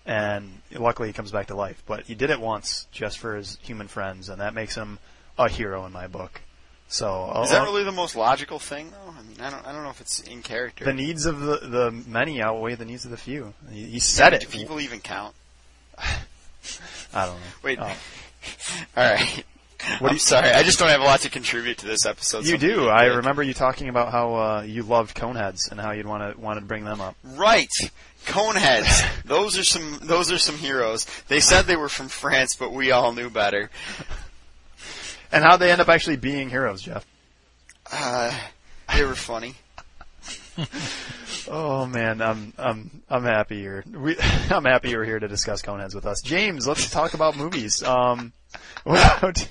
and 0.06 0.60
luckily 0.72 1.08
he 1.08 1.12
comes 1.12 1.30
back 1.30 1.48
to 1.48 1.54
life. 1.54 1.82
But 1.86 2.04
he 2.04 2.14
did 2.14 2.30
it 2.30 2.40
once 2.40 2.86
just 2.92 3.18
for 3.18 3.36
his 3.36 3.58
human 3.62 3.88
friends, 3.88 4.28
and 4.28 4.40
that 4.40 4.54
makes 4.54 4.74
him 4.74 4.98
a 5.38 5.48
hero 5.48 5.86
in 5.86 5.92
my 5.92 6.06
book. 6.06 6.40
So 6.88 7.40
Is 7.44 7.50
that 7.50 7.62
really 7.62 7.84
the 7.84 7.92
most 7.92 8.16
logical 8.16 8.58
thing, 8.58 8.90
though? 8.90 9.12
I 9.16 9.22
mean, 9.22 9.40
I 9.40 9.48
don't, 9.50 9.64
I 9.64 9.70
don't 9.72 9.84
know 9.84 9.90
if 9.90 10.00
it's 10.00 10.18
in 10.20 10.42
character. 10.42 10.84
the 10.84 10.92
needs 10.92 11.24
of 11.24 11.38
the 11.38 11.58
the 11.58 11.90
many 11.92 12.42
outweigh 12.42 12.74
the 12.74 12.84
needs 12.84 13.04
of 13.04 13.12
the 13.12 13.16
few. 13.16 13.54
He, 13.70 13.84
he 13.84 14.00
said 14.00 14.34
it. 14.34 14.40
Do 14.40 14.46
people 14.48 14.80
even 14.80 14.98
count? 14.98 15.36
I 17.14 17.26
don't 17.26 17.36
know. 17.36 17.46
Wait. 17.62 17.78
Oh. 17.80 17.84
All 18.96 19.10
right. 19.10 19.44
What 20.00 20.10
I'm 20.10 20.14
you, 20.16 20.18
sorry, 20.18 20.50
I 20.50 20.62
just 20.62 20.78
don't 20.78 20.88
have 20.88 21.00
a 21.00 21.04
lot 21.04 21.20
to 21.20 21.30
contribute 21.30 21.78
to 21.78 21.86
this 21.86 22.04
episode. 22.04 22.44
you 22.44 22.58
do. 22.58 22.88
I 22.88 23.04
remember 23.06 23.42
you 23.42 23.54
talking 23.54 23.88
about 23.88 24.12
how 24.12 24.34
uh, 24.34 24.62
you 24.62 24.82
loved 24.82 25.16
Coneheads 25.16 25.70
and 25.70 25.80
how 25.80 25.92
you'd 25.92 26.06
want 26.06 26.34
to 26.34 26.40
want 26.40 26.58
to 26.58 26.64
bring 26.64 26.84
them 26.84 27.00
up. 27.00 27.16
Right. 27.24 27.70
Coneheads. 28.26 29.22
those 29.24 29.58
are 29.58 29.64
some 29.64 29.98
those 30.02 30.30
are 30.30 30.38
some 30.38 30.56
heroes. 30.56 31.06
They 31.28 31.40
said 31.40 31.62
they 31.66 31.76
were 31.76 31.88
from 31.88 32.08
France, 32.08 32.54
but 32.54 32.72
we 32.72 32.90
all 32.90 33.12
knew 33.12 33.30
better. 33.30 33.70
And 35.32 35.44
how 35.44 35.56
they 35.56 35.70
end 35.70 35.80
up 35.80 35.88
actually 35.88 36.16
being 36.16 36.48
heroes, 36.50 36.82
Jeff. 36.82 37.06
Uh, 37.92 38.32
they 38.94 39.04
were 39.04 39.14
funny. 39.14 39.54
Oh 41.48 41.86
man, 41.86 42.20
I'm 42.20 42.52
I'm 42.58 43.02
I'm 43.08 43.24
happy 43.24 43.56
you're 43.56 43.82
we, 43.90 44.16
I'm 44.50 44.64
happy 44.64 44.90
you're 44.90 45.04
here 45.04 45.18
to 45.18 45.26
discuss 45.26 45.62
Coneheads 45.62 45.94
with 45.94 46.06
us. 46.06 46.20
James, 46.22 46.68
let's 46.68 46.90
talk 46.90 47.14
about 47.14 47.36
movies. 47.36 47.82
Um, 47.82 48.32
what, 48.84 49.48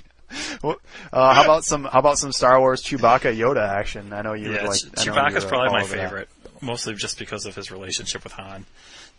what- 0.61 0.79
uh, 1.11 1.33
how 1.33 1.43
about 1.43 1.65
some 1.65 1.85
how 1.85 1.99
about 1.99 2.17
some 2.19 2.31
Star 2.31 2.59
Wars 2.59 2.83
Chewbacca 2.83 3.35
Yoda 3.35 3.67
action? 3.67 4.13
I 4.13 4.21
know 4.21 4.33
you 4.33 4.51
Yeah, 4.51 4.61
would 4.61 4.69
like. 4.69 4.79
Ch- 4.79 4.85
I 4.97 5.05
know 5.05 5.11
Chewbacca's 5.13 5.45
probably 5.45 5.71
my 5.71 5.83
favorite. 5.83 6.29
that. 6.29 6.38
Favorite, 6.59 6.71
mostly 6.71 6.95
just 6.95 7.17
because 7.19 7.45
of 7.45 7.55
his 7.55 7.71
relationship 7.71 8.23
with 8.23 8.33
Han. 8.33 8.65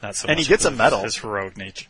Not 0.03 0.17
so 0.17 0.29
And 0.29 0.39
he 0.39 0.45
gets 0.47 0.65
a 0.65 0.71
medal. 0.71 1.03
His 1.03 1.17
heroic 1.17 1.57
nature. 1.57 1.87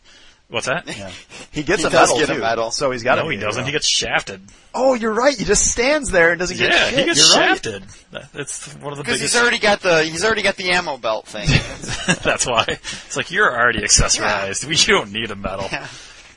What's 0.48 0.66
that? 0.66 0.84
Yeah. 0.98 1.10
He 1.52 1.62
gets 1.62 1.82
He 1.82 1.86
a 1.86 1.90
does 1.90 2.08
medal 2.10 2.26
get 2.26 2.36
a 2.36 2.40
medal. 2.40 2.70
so 2.72 2.90
he's 2.90 3.04
got 3.04 3.14
to. 3.16 3.22
No, 3.22 3.28
he 3.28 3.36
doesn't. 3.36 3.66
He 3.66 3.70
gets 3.72 3.88
shafted. 3.88 4.40
Oh, 4.74 4.94
you're 4.94 5.12
right. 5.12 5.36
He 5.36 5.44
just 5.44 5.70
stands 5.70 6.10
there 6.10 6.30
and 6.30 6.40
doesn't 6.40 6.56
get 6.56 6.72
Yeah, 6.72 6.86
he 6.90 7.04
gets 7.04 7.18
you're 7.18 7.42
shafted. 7.42 7.84
That- 8.10 8.28
It's 8.34 8.74
one 8.74 8.92
of 8.92 8.96
the 8.98 9.04
Because 9.04 9.18
biggest. 9.20 9.34
he's 9.34 9.40
already 9.40 9.58
got 9.60 9.80
the 9.80 10.02
he's 10.02 10.24
already 10.24 10.42
got 10.42 10.56
the 10.56 10.70
ammo 10.72 10.96
belt 10.96 11.26
thing. 11.28 11.46
That's 12.24 12.46
why. 12.46 12.64
It's 12.68 13.16
like 13.16 13.30
you're 13.30 13.48
already 13.56 13.82
accessorized. 13.82 14.64
We 14.64 14.74
you 14.74 14.98
don't 15.00 15.12
need 15.12 15.30
a 15.30 15.36
medal. 15.36 15.68
Yeah. 15.70 15.86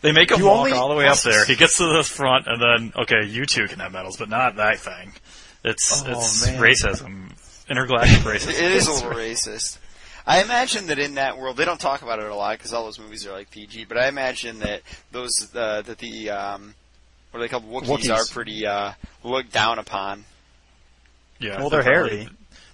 They 0.01 0.11
make 0.11 0.29
him 0.31 0.39
You 0.41 0.45
walk 0.47 0.71
all 0.73 0.89
the 0.89 0.95
way 0.95 1.07
up 1.07 1.17
there. 1.21 1.45
He 1.45 1.55
gets 1.55 1.77
to 1.77 1.85
the 1.97 2.03
front, 2.03 2.45
and 2.45 2.61
then 2.61 2.93
okay, 3.03 3.25
you 3.25 3.45
two 3.47 3.67
can 3.67 3.79
have 3.79 3.93
medals, 3.93 4.17
but 4.17 4.29
not 4.29 4.57
that 4.57 4.77
thing. 4.79 5.13
It's 5.63 6.03
Oh, 6.05 6.11
it's 6.11 6.45
man. 6.45 6.59
racism, 6.61 7.22
intergalactic 7.69 8.19
racism. 8.19 8.49
It 8.49 8.71
is 8.71 8.87
a 8.87 8.91
little 8.93 9.11
racist. 9.11 9.77
I 10.25 10.41
imagine 10.41 10.87
that 10.87 10.99
in 10.99 11.15
that 11.15 11.37
world, 11.37 11.57
they 11.57 11.65
don't 11.65 11.79
talk 11.81 12.01
about 12.01 12.19
it 12.19 12.25
a 12.29 12.35
lot 12.35 12.57
because 12.57 12.71
all 12.73 12.85
those 12.85 12.99
movies 12.99 13.27
are 13.27 13.31
like 13.33 13.51
PG. 13.51 13.85
But 13.85 13.97
I 13.97 14.07
imagine 14.07 14.59
that 14.59 14.81
those 15.11 15.53
uh, 15.55 15.81
that 15.81 15.97
the 15.97 16.29
um, 16.29 16.75
what 17.31 17.39
are 17.39 17.43
they 17.43 17.49
called? 17.49 17.69
Wookiees, 17.69 17.87
Wookiees. 18.07 18.11
are 18.11 18.33
pretty 18.33 18.65
uh, 18.65 18.93
looked 19.23 19.51
down 19.51 19.79
upon. 19.79 20.23
Yeah, 21.39 21.59
Well, 21.59 21.69
they're 21.69 21.83
probably- 21.83 22.17
hairy. 22.17 22.29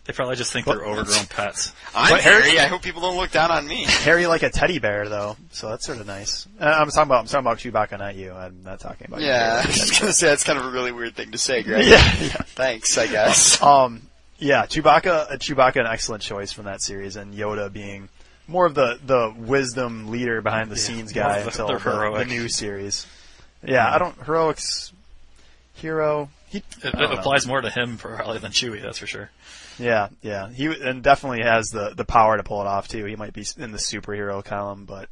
They 0.05 0.13
probably 0.13 0.37
just 0.37 0.51
think 0.51 0.65
But- 0.65 0.77
they're 0.77 0.85
overgrown 0.87 1.27
pets. 1.27 1.71
I'm 1.93 2.11
But 2.11 2.21
Harry- 2.21 2.41
hairy. 2.43 2.59
I 2.59 2.65
hope 2.65 2.81
people 2.81 3.01
don't 3.01 3.15
look 3.17 3.29
down 3.29 3.51
on 3.51 3.67
me. 3.67 3.83
Hairy 3.87 4.25
like 4.25 4.41
a 4.41 4.49
teddy 4.49 4.79
bear, 4.79 5.07
though, 5.07 5.37
so 5.51 5.69
that's 5.69 5.85
sort 5.85 5.99
of 5.99 6.07
nice. 6.07 6.47
Uh, 6.59 6.65
I'm 6.65 6.87
talking 6.89 7.03
about 7.03 7.19
I'm 7.21 7.25
talking 7.27 7.73
about 7.73 7.89
Chewbacca, 7.89 7.99
not 7.99 8.15
you. 8.15 8.31
I'm 8.31 8.63
not 8.63 8.79
talking 8.79 9.05
about 9.07 9.21
yeah, 9.21 9.61
I 9.63 9.67
was 9.67 9.75
just 9.75 9.99
gonna 10.01 10.13
say 10.13 10.27
that's 10.27 10.43
kind 10.43 10.57
of 10.57 10.65
a 10.65 10.71
really 10.71 10.91
weird 10.91 11.15
thing 11.15 11.31
to 11.31 11.37
say, 11.37 11.61
Greg. 11.61 11.85
yeah, 11.87 11.97
yeah. 12.21 12.41
Thanks, 12.55 12.97
I 12.97 13.05
guess. 13.05 13.61
Um, 13.61 14.01
yeah, 14.39 14.65
Chewbacca, 14.65 15.31
uh, 15.31 15.37
Chewbacca, 15.37 15.81
an 15.81 15.87
excellent 15.87 16.23
choice 16.23 16.51
from 16.51 16.65
that 16.65 16.81
series, 16.81 17.15
and 17.15 17.33
Yoda 17.33 17.71
being 17.71 18.09
more 18.47 18.65
of 18.65 18.73
the 18.73 18.99
the 19.05 19.33
wisdom 19.37 20.09
leader 20.09 20.41
behind 20.41 20.71
the 20.71 20.75
scenes 20.77 21.13
guy 21.13 21.37
of 21.37 21.43
the- 21.43 21.49
until 21.51 21.67
the 21.67 21.73
the, 21.77 22.17
the 22.19 22.25
new 22.25 22.49
series. 22.49 23.05
Yeah, 23.63 23.93
I 23.93 23.97
don't 23.99 24.15
heroics 24.23 24.91
hero. 25.73 26.29
He, 26.47 26.59
It, 26.83 26.95
it 26.95 27.11
applies 27.11 27.45
more 27.45 27.61
to 27.61 27.69
him 27.69 27.97
probably 27.97 28.39
than 28.39 28.51
Chewie, 28.51 28.81
that's 28.81 28.97
for 28.97 29.05
sure. 29.05 29.29
Yeah, 29.77 30.07
yeah, 30.21 30.49
he 30.49 30.65
and 30.65 31.03
definitely 31.03 31.43
has 31.43 31.67
the 31.67 31.93
the 31.95 32.05
power 32.05 32.37
to 32.37 32.43
pull 32.43 32.61
it 32.61 32.67
off 32.67 32.87
too. 32.87 33.05
He 33.05 33.15
might 33.15 33.33
be 33.33 33.45
in 33.57 33.71
the 33.71 33.77
superhero 33.77 34.43
column, 34.43 34.85
but 34.85 35.09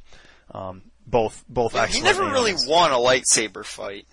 um, 0.53 0.81
both 1.05 1.43
both 1.47 1.75
excellent. 1.75 1.93
he 2.03 2.09
excellent. 2.09 2.31
never 2.31 2.33
really 2.33 2.53
won 2.67 2.91
a 2.91 2.95
lightsaber 2.95 3.63
fight. 3.63 4.07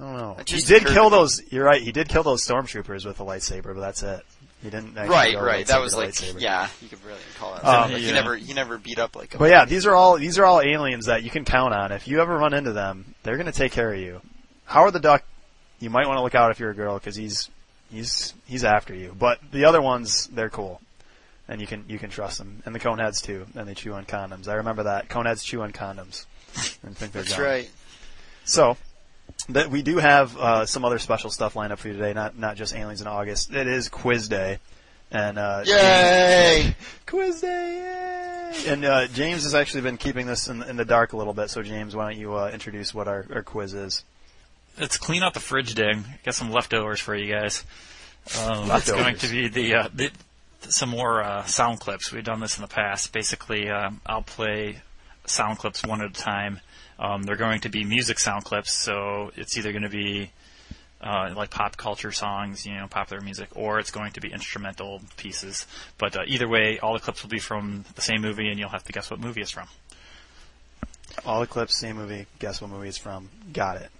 I 0.00 0.02
don't 0.02 0.16
know. 0.16 0.36
He 0.46 0.60
did 0.62 0.86
kill 0.86 1.04
me. 1.04 1.10
those. 1.10 1.42
You're 1.52 1.64
right. 1.64 1.82
He 1.82 1.92
did 1.92 2.08
kill 2.08 2.22
those 2.22 2.46
stormtroopers 2.46 3.04
with 3.04 3.20
a 3.20 3.24
lightsaber, 3.24 3.74
but 3.74 3.80
that's 3.80 4.02
it. 4.02 4.24
He 4.62 4.70
didn't. 4.70 4.96
actually 4.96 5.14
Right, 5.14 5.38
right. 5.38 5.66
That 5.66 5.80
was 5.80 5.94
like, 5.94 6.10
lightsaber. 6.10 6.40
yeah, 6.40 6.68
you 6.80 6.88
could 6.88 7.04
really 7.04 7.18
call 7.38 7.54
that. 7.54 7.64
Um, 7.64 7.92
like 7.92 8.00
he 8.02 8.12
never, 8.12 8.36
he 8.36 8.54
never 8.54 8.78
beat 8.78 8.98
up 8.98 9.14
like 9.14 9.34
a. 9.34 9.38
But 9.38 9.50
yeah, 9.50 9.64
these 9.64 9.86
are 9.86 9.94
all 9.94 10.16
these 10.16 10.38
are 10.38 10.44
all 10.44 10.60
aliens 10.62 11.06
that 11.06 11.22
you 11.22 11.30
can 11.30 11.44
count 11.44 11.74
on. 11.74 11.92
If 11.92 12.08
you 12.08 12.20
ever 12.20 12.36
run 12.36 12.54
into 12.54 12.72
them, 12.72 13.14
they're 13.22 13.36
going 13.36 13.46
to 13.46 13.52
take 13.52 13.72
care 13.72 13.92
of 13.92 14.00
you. 14.00 14.20
Howard 14.66 14.92
the 14.94 15.00
Duck, 15.00 15.22
you 15.80 15.90
might 15.90 16.06
want 16.06 16.18
to 16.18 16.22
look 16.22 16.34
out 16.34 16.50
if 16.50 16.60
you're 16.60 16.70
a 16.70 16.74
girl 16.74 16.94
because 16.94 17.16
he's 17.16 17.50
he's 17.90 18.32
he's 18.46 18.64
after 18.64 18.94
you. 18.94 19.14
But 19.18 19.38
the 19.52 19.64
other 19.64 19.82
ones, 19.82 20.28
they're 20.28 20.50
cool, 20.50 20.80
and 21.48 21.60
you 21.60 21.66
can 21.66 21.84
you 21.88 21.98
can 21.98 22.08
trust 22.10 22.38
them. 22.38 22.62
And 22.64 22.74
the 22.74 22.80
coneheads 22.80 23.22
too, 23.22 23.46
and 23.54 23.68
they 23.68 23.74
chew 23.74 23.92
on 23.94 24.04
condoms. 24.06 24.48
I 24.48 24.54
remember 24.54 24.84
that 24.84 25.08
coneheads 25.08 25.42
chew 25.44 25.62
on 25.62 25.72
condoms. 25.72 26.24
And 26.82 26.96
think 26.96 27.12
they're 27.12 27.22
That's 27.22 27.36
gone. 27.36 27.44
right. 27.44 27.70
So 28.44 28.76
that 29.50 29.70
we 29.70 29.82
do 29.82 29.98
have 29.98 30.36
uh, 30.36 30.66
some 30.66 30.84
other 30.84 30.98
special 30.98 31.30
stuff 31.30 31.56
lined 31.56 31.72
up 31.72 31.78
for 31.78 31.88
you 31.88 31.94
today. 31.94 32.12
Not 32.12 32.38
not 32.38 32.56
just 32.56 32.74
aliens 32.74 33.00
in 33.00 33.06
August. 33.06 33.52
It 33.52 33.66
is 33.66 33.88
Quiz 33.88 34.28
Day, 34.28 34.58
and 35.10 35.38
uh, 35.38 35.62
Yay! 35.66 36.74
Quiz 37.06 37.40
Day! 37.40 37.78
Yay! 37.78 38.10
And 38.66 38.84
uh, 38.84 39.06
James 39.08 39.44
has 39.44 39.54
actually 39.54 39.82
been 39.82 39.96
keeping 39.96 40.26
this 40.26 40.48
in, 40.48 40.62
in 40.62 40.76
the 40.76 40.84
dark 40.84 41.12
a 41.12 41.16
little 41.16 41.34
bit. 41.34 41.50
So 41.50 41.62
James, 41.62 41.94
why 41.94 42.10
don't 42.10 42.20
you 42.20 42.34
uh, 42.34 42.50
introduce 42.52 42.92
what 42.92 43.08
our, 43.08 43.24
our 43.32 43.42
quiz 43.42 43.74
is? 43.74 44.04
It's 44.76 44.98
clean 44.98 45.22
out 45.22 45.34
the 45.34 45.40
fridge 45.40 45.74
day. 45.74 45.92
Got 46.24 46.34
some 46.34 46.50
leftovers 46.50 47.00
for 47.00 47.14
you 47.14 47.32
guys. 47.32 47.64
Um, 48.38 48.70
it's 48.70 48.90
going 48.90 49.16
to 49.16 49.28
be 49.28 49.48
the, 49.48 49.74
uh, 49.74 49.88
the 49.94 50.10
some 50.68 50.90
more 50.90 51.22
uh, 51.22 51.44
sound 51.44 51.80
clips. 51.80 52.12
We've 52.12 52.24
done 52.24 52.40
this 52.40 52.58
in 52.58 52.62
the 52.62 52.68
past. 52.68 53.12
Basically, 53.12 53.68
um, 53.70 54.00
I'll 54.06 54.22
play 54.22 54.80
sound 55.26 55.58
clips 55.58 55.84
one 55.84 56.00
at 56.00 56.10
a 56.10 56.12
time. 56.12 56.60
Um, 57.00 57.22
they're 57.22 57.36
going 57.36 57.62
to 57.62 57.70
be 57.70 57.82
music 57.82 58.18
sound 58.18 58.44
clips, 58.44 58.72
so 58.72 59.32
it's 59.34 59.56
either 59.56 59.72
going 59.72 59.84
to 59.84 59.88
be 59.88 60.30
uh, 61.00 61.32
like 61.34 61.50
pop 61.50 61.78
culture 61.78 62.12
songs, 62.12 62.66
you 62.66 62.74
know, 62.74 62.86
popular 62.86 63.22
music, 63.22 63.48
or 63.54 63.78
it's 63.78 63.90
going 63.90 64.12
to 64.12 64.20
be 64.20 64.30
instrumental 64.30 65.00
pieces. 65.16 65.66
But 65.96 66.14
uh, 66.14 66.20
either 66.26 66.46
way, 66.46 66.78
all 66.78 66.92
the 66.92 67.00
clips 67.00 67.22
will 67.22 67.30
be 67.30 67.38
from 67.38 67.86
the 67.94 68.02
same 68.02 68.20
movie, 68.20 68.48
and 68.48 68.58
you'll 68.58 68.68
have 68.68 68.84
to 68.84 68.92
guess 68.92 69.10
what 69.10 69.18
movie 69.18 69.40
it's 69.40 69.50
from. 69.50 69.66
All 71.24 71.40
the 71.40 71.46
clips, 71.46 71.80
same 71.80 71.96
movie. 71.96 72.26
Guess 72.38 72.60
what 72.60 72.70
movie 72.70 72.88
it's 72.88 72.98
from? 72.98 73.30
Got 73.52 73.78
it. 73.80 73.90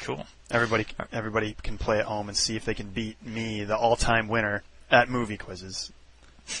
Cool. 0.00 0.26
Everybody, 0.50 0.86
everybody 1.12 1.56
can 1.62 1.78
play 1.78 2.00
at 2.00 2.06
home 2.06 2.28
and 2.28 2.36
see 2.36 2.56
if 2.56 2.64
they 2.64 2.74
can 2.74 2.88
beat 2.88 3.24
me, 3.24 3.62
the 3.62 3.76
all-time 3.76 4.26
winner 4.26 4.64
at 4.90 5.08
movie 5.08 5.36
quizzes 5.36 5.92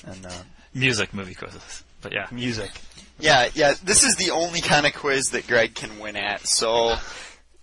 and 0.06 0.24
uh, 0.24 0.30
Music 0.74 1.12
movie 1.12 1.34
quizzes. 1.34 1.84
But 2.00 2.12
yeah, 2.12 2.26
music. 2.30 2.70
Yeah, 3.22 3.48
yeah. 3.54 3.74
This 3.84 4.02
is 4.02 4.16
the 4.16 4.32
only 4.32 4.60
kind 4.60 4.84
of 4.84 4.94
quiz 4.94 5.30
that 5.30 5.46
Greg 5.46 5.76
can 5.76 6.00
win 6.00 6.16
at. 6.16 6.44
So 6.44 6.96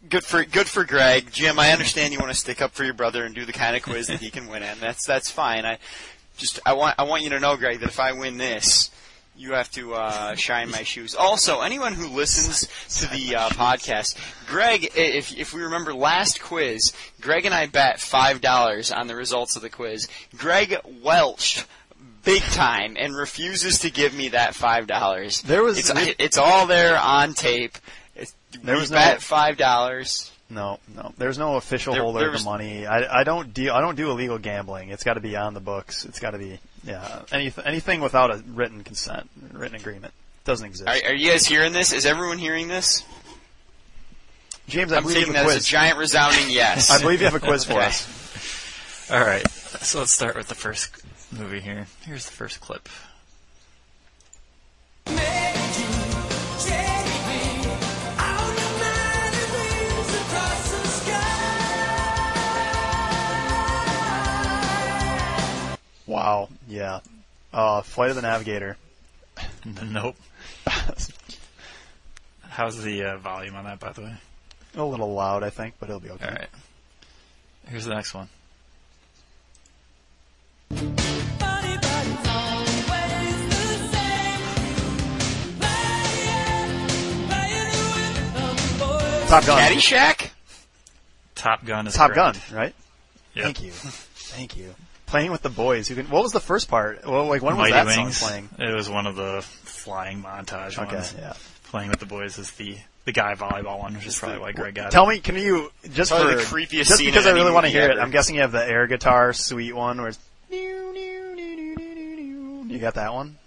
good 0.08 0.24
for 0.24 0.46
good 0.46 0.70
for 0.70 0.86
Greg. 0.86 1.34
Jim, 1.34 1.60
I 1.60 1.72
understand 1.72 2.14
you 2.14 2.20
want 2.20 2.32
to 2.32 2.38
stick 2.38 2.62
up 2.62 2.72
for 2.72 2.86
your 2.86 2.94
brother 2.94 3.26
and 3.26 3.36
do 3.36 3.44
the 3.44 3.52
kind 3.52 3.76
of 3.76 3.84
quiz 3.84 4.08
that 4.08 4.22
he 4.22 4.30
can 4.30 4.48
win 4.48 4.64
at. 4.64 4.76
And 4.76 4.82
that's 4.82 5.06
that's 5.06 5.30
fine. 5.30 5.66
I 5.66 5.80
just 6.38 6.62
I 6.66 6.74
want 6.74 6.96
I 6.98 7.04
want 7.04 7.24
you 7.24 7.32
to 7.32 7.42
know, 7.42 7.58
Greg, 7.58 7.82
that 7.82 7.90
if 7.90 8.00
I 8.00 8.14
win 8.14 8.38
this. 8.38 8.90
You 9.38 9.54
have 9.54 9.72
to 9.72 9.94
uh, 9.94 10.36
shine 10.36 10.70
my 10.70 10.84
shoes. 10.84 11.16
Also, 11.16 11.62
anyone 11.62 11.94
who 11.94 12.10
listens 12.10 12.68
to 13.00 13.10
the 13.10 13.38
uh, 13.38 13.48
podcast, 13.48 14.18
Greg, 14.48 14.92
if 14.98 15.34
if 15.38 15.54
we 15.54 15.62
remember 15.62 15.94
last 15.94 16.42
quiz, 16.42 16.92
Greg 17.22 17.46
and 17.46 17.56
I 17.56 17.68
bet 17.68 18.02
five 18.02 18.42
dollars 18.42 18.92
on 18.92 19.08
the 19.08 19.16
results 19.16 19.56
of 19.56 19.62
the 19.62 19.70
quiz. 19.70 20.10
Greg 20.36 20.76
welched 21.02 21.66
big 22.24 22.42
time 22.42 22.96
and 22.98 23.16
refuses 23.16 23.80
to 23.80 23.90
give 23.92 24.14
me 24.14 24.30
that 24.30 24.56
five 24.56 24.88
dollars. 24.88 25.42
There 25.42 25.64
was- 25.64 25.78
it's, 25.78 25.92
it's 26.20 26.38
all 26.38 26.68
there 26.68 26.98
on 26.98 27.34
tape. 27.34 27.78
It's, 28.16 28.34
There 28.64 28.76
we 28.76 28.82
was 28.82 28.92
no- 28.92 29.16
five 29.20 29.58
dollars. 29.58 30.32
No, 30.52 30.80
no. 30.96 31.14
There's 31.18 31.38
no 31.38 31.58
official 31.58 31.94
There- 31.94 32.02
holder 32.02 32.20
there 32.20 32.30
of 32.32 32.40
the 32.40 32.44
money. 32.44 32.88
I, 32.88 33.20
I 33.22 33.24
don't 33.24 33.54
deal. 33.54 33.74
I 33.74 33.82
don't 33.82 33.96
do 33.96 34.10
illegal 34.10 34.40
gambling. 34.40 34.90
It's 34.90 35.04
got 35.04 35.14
to 35.14 35.20
be 35.20 35.36
on 35.38 35.54
the 35.54 35.60
books. 35.60 36.06
It's 36.06 36.20
got 36.20 36.32
to 36.32 36.40
be 36.40 36.60
yeah. 36.84 37.22
Anything 37.32 37.66
anything 37.66 38.02
without 38.02 38.32
a 38.32 38.44
written 38.54 38.84
consent, 38.84 39.30
written 39.54 39.76
agreement 39.76 40.14
doesn't 40.46 40.66
exist. 40.66 40.90
Are, 40.90 41.10
are 41.12 41.14
you 41.14 41.30
guys 41.32 41.46
hearing 41.46 41.72
this? 41.74 41.94
Is 41.94 42.06
everyone 42.08 42.40
hearing 42.40 42.68
this? 42.68 43.04
James, 44.68 44.92
I 44.92 44.98
I'm 44.98 45.04
believe 45.04 45.18
you 45.18 45.22
taking 45.26 45.34
that 45.34 45.46
a 45.48 45.50
as 45.56 45.64
a 45.64 45.68
giant 45.68 45.98
resounding 45.98 46.50
yes. 46.50 46.90
I 47.00 47.00
believe 47.02 47.20
you 47.22 47.26
have 47.26 47.36
a 47.36 47.40
quiz 47.40 47.66
for 47.66 47.74
Okay. 47.74 47.86
us. 47.86 49.10
All 49.12 49.20
right, 49.20 49.48
so 49.50 50.00
let's 50.00 50.12
start 50.12 50.36
with 50.36 50.48
the 50.48 50.56
first 50.56 50.92
movie 51.32 51.60
here. 51.60 51.88
Here's 52.06 52.26
the 52.26 52.32
first 52.32 52.62
clip. 52.62 52.88
Wow. 66.08 66.50
Yeah. 66.68 67.02
Uh, 67.54 67.82
Flight 67.82 68.10
of 68.10 68.16
the 68.16 68.24
Navigator. 68.24 68.78
Nope. 69.86 70.16
How's 72.42 72.82
the 72.84 73.04
uh, 73.04 73.18
volume 73.18 73.56
on 73.56 73.66
that, 73.66 73.80
by 73.80 73.92
the 73.92 74.02
way? 74.02 74.14
a 74.76 74.84
little 74.84 75.14
loud, 75.14 75.44
I 75.44 75.50
think, 75.50 75.76
but 75.80 75.90
it'll 75.90 76.00
be 76.00 76.10
okay. 76.10 76.26
All 76.26 76.32
right. 76.32 76.48
Here's 77.68 77.86
the 77.86 77.94
next 77.94 78.14
one. 78.14 78.28
Top 89.30 89.46
Gun. 89.46 89.62
Caddyshack? 89.62 90.30
Top 91.36 91.64
Gun 91.66 91.88
is 91.88 91.94
Top 91.94 92.14
Gun, 92.14 92.36
right? 92.52 92.74
Yep. 93.36 93.44
Thank 93.46 93.64
you. 93.64 93.72
Thank 93.72 94.58
you. 94.58 94.74
Playing 95.06 95.32
with 95.32 95.42
the 95.42 95.50
boys. 95.50 95.88
Who 95.88 95.96
can, 95.96 96.06
what 96.10 96.22
was 96.24 96.32
the 96.34 96.40
first 96.40 96.68
part? 96.70 97.06
Well, 97.08 97.26
like 97.26 97.42
when 97.42 97.58
was 97.58 97.70
that 97.72 97.86
Wings. 97.86 98.18
song 98.18 98.30
playing? 98.58 98.70
It 98.72 98.74
was 98.76 98.90
one 98.90 99.08
of 99.08 99.16
the 99.16 99.42
flying 99.42 100.22
montage 100.22 100.78
Okay, 100.78 100.96
ones. 100.96 101.16
yeah. 101.18 101.34
Playing 101.66 101.90
with 101.90 102.00
the 102.00 102.06
boys 102.06 102.38
is 102.38 102.52
the 102.52 102.78
the 103.06 103.12
guy 103.12 103.34
volleyball 103.36 103.80
one, 103.80 103.94
which 103.96 104.06
is 104.06 104.20
probably 104.20 104.40
why 104.40 104.52
Greg 104.52 104.76
got 104.76 104.92
Tell 104.92 105.06
it. 105.10 105.14
me, 105.14 105.20
can 105.20 105.36
you 105.36 105.72
just 105.94 106.12
Probably 106.12 106.34
for 106.34 106.40
the 106.40 106.44
creepiest 106.46 106.86
just 106.88 106.98
scene 106.98 107.08
because 107.08 107.26
in 107.26 107.32
I 107.32 107.36
really 107.36 107.52
want 107.52 107.66
to 107.66 107.70
movie 107.72 107.80
hear 107.80 107.90
it? 107.92 107.98
I'm 108.00 108.12
guessing 108.12 108.36
you 108.36 108.42
have 108.42 108.52
the 108.52 108.64
air 108.68 108.86
guitar 108.88 109.34
sweet 109.34 109.74
one 109.74 110.00
where 110.00 110.10
it's. 110.10 110.20
You 112.70 112.78
got 112.80 112.94
that 112.96 113.14
one? 113.14 113.38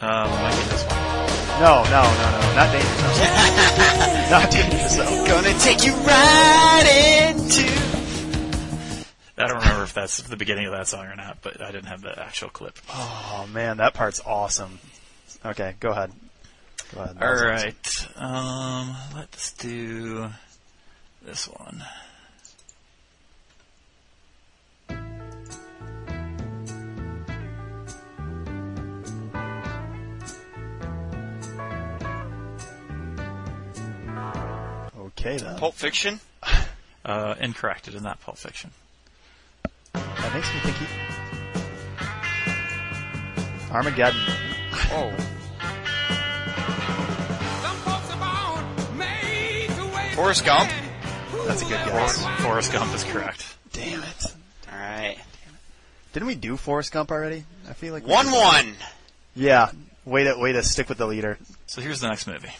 Um, 0.00 0.28
might 0.30 0.50
be 0.56 0.62
this 0.70 0.84
one. 0.84 1.11
No, 1.60 1.84
no, 1.84 2.02
no, 2.02 2.30
no, 2.30 2.54
not 2.56 2.72
Dangerous 2.72 3.16
Zone. 3.16 4.30
not 4.30 4.50
Dangerous 4.50 4.96
Zone. 4.96 5.26
Gonna 5.26 5.58
take 5.58 5.84
you 5.84 5.92
right 5.94 7.30
into. 7.30 7.82
I 9.38 9.46
don't 9.46 9.58
remember 9.58 9.84
if 9.84 9.94
that's 9.94 10.22
the 10.22 10.36
beginning 10.36 10.66
of 10.66 10.72
that 10.72 10.88
song 10.88 11.06
or 11.06 11.16
not, 11.16 11.38
but 11.42 11.60
I 11.60 11.70
didn't 11.70 11.86
have 11.86 12.02
the 12.02 12.18
actual 12.18 12.48
clip. 12.48 12.78
Oh 12.90 13.46
man, 13.52 13.78
that 13.78 13.94
part's 13.94 14.20
awesome. 14.24 14.78
Okay, 15.44 15.74
go 15.80 15.90
ahead. 15.90 16.12
Go 16.94 17.00
ahead. 17.02 17.18
That 17.18 17.26
All 17.26 17.32
was 17.32 17.42
right. 17.42 18.08
Um, 18.16 18.96
let's 19.14 19.52
do 19.52 20.30
this 21.22 21.48
one. 21.48 21.82
Okay 35.22 35.36
then. 35.36 35.56
Pulp 35.56 35.74
Fiction? 35.74 36.20
Uh, 37.04 37.34
incorrect. 37.40 37.88
It 37.88 37.94
is 37.96 38.02
not 38.02 38.20
Pulp 38.20 38.38
Fiction. 38.38 38.70
That 39.92 40.34
makes 40.34 40.46
me 40.54 40.60
think 40.60 40.76
he. 40.76 40.86
Armageddon. 43.72 44.20
Oh. 44.92 45.10
Forrest 50.14 50.44
Gump? 50.44 50.70
That's 51.48 51.62
a 51.62 51.64
good 51.64 51.84
guess. 51.86 52.24
Forrest 52.40 52.72
Gump 52.72 52.94
is 52.94 53.02
correct. 53.02 53.56
Damn 53.72 54.04
it. 54.04 54.34
Alright. 54.72 55.18
Didn't 56.12 56.28
we 56.28 56.36
do 56.36 56.56
Forrest 56.56 56.92
Gump 56.92 57.10
already? 57.10 57.44
I 57.68 57.72
feel 57.72 57.92
like 57.92 58.06
1 58.06 58.30
1. 58.30 58.74
Yeah. 59.34 59.72
Way 60.04 60.22
to 60.22 60.36
way 60.38 60.52
to 60.52 60.62
stick 60.62 60.88
with 60.88 60.98
the 60.98 61.06
leader. 61.06 61.36
So 61.66 61.80
here's 61.80 61.98
the 61.98 62.06
next 62.06 62.28
movie. 62.28 62.52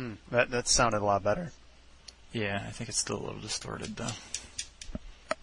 Hmm. 0.00 0.14
That 0.30 0.50
that 0.50 0.66
sounded 0.66 1.02
a 1.02 1.04
lot 1.04 1.22
better. 1.22 1.52
Yeah, 2.32 2.64
I 2.66 2.70
think 2.70 2.88
it's 2.88 2.96
still 2.98 3.18
a 3.18 3.24
little 3.26 3.40
distorted 3.40 3.96
though. 3.96 4.08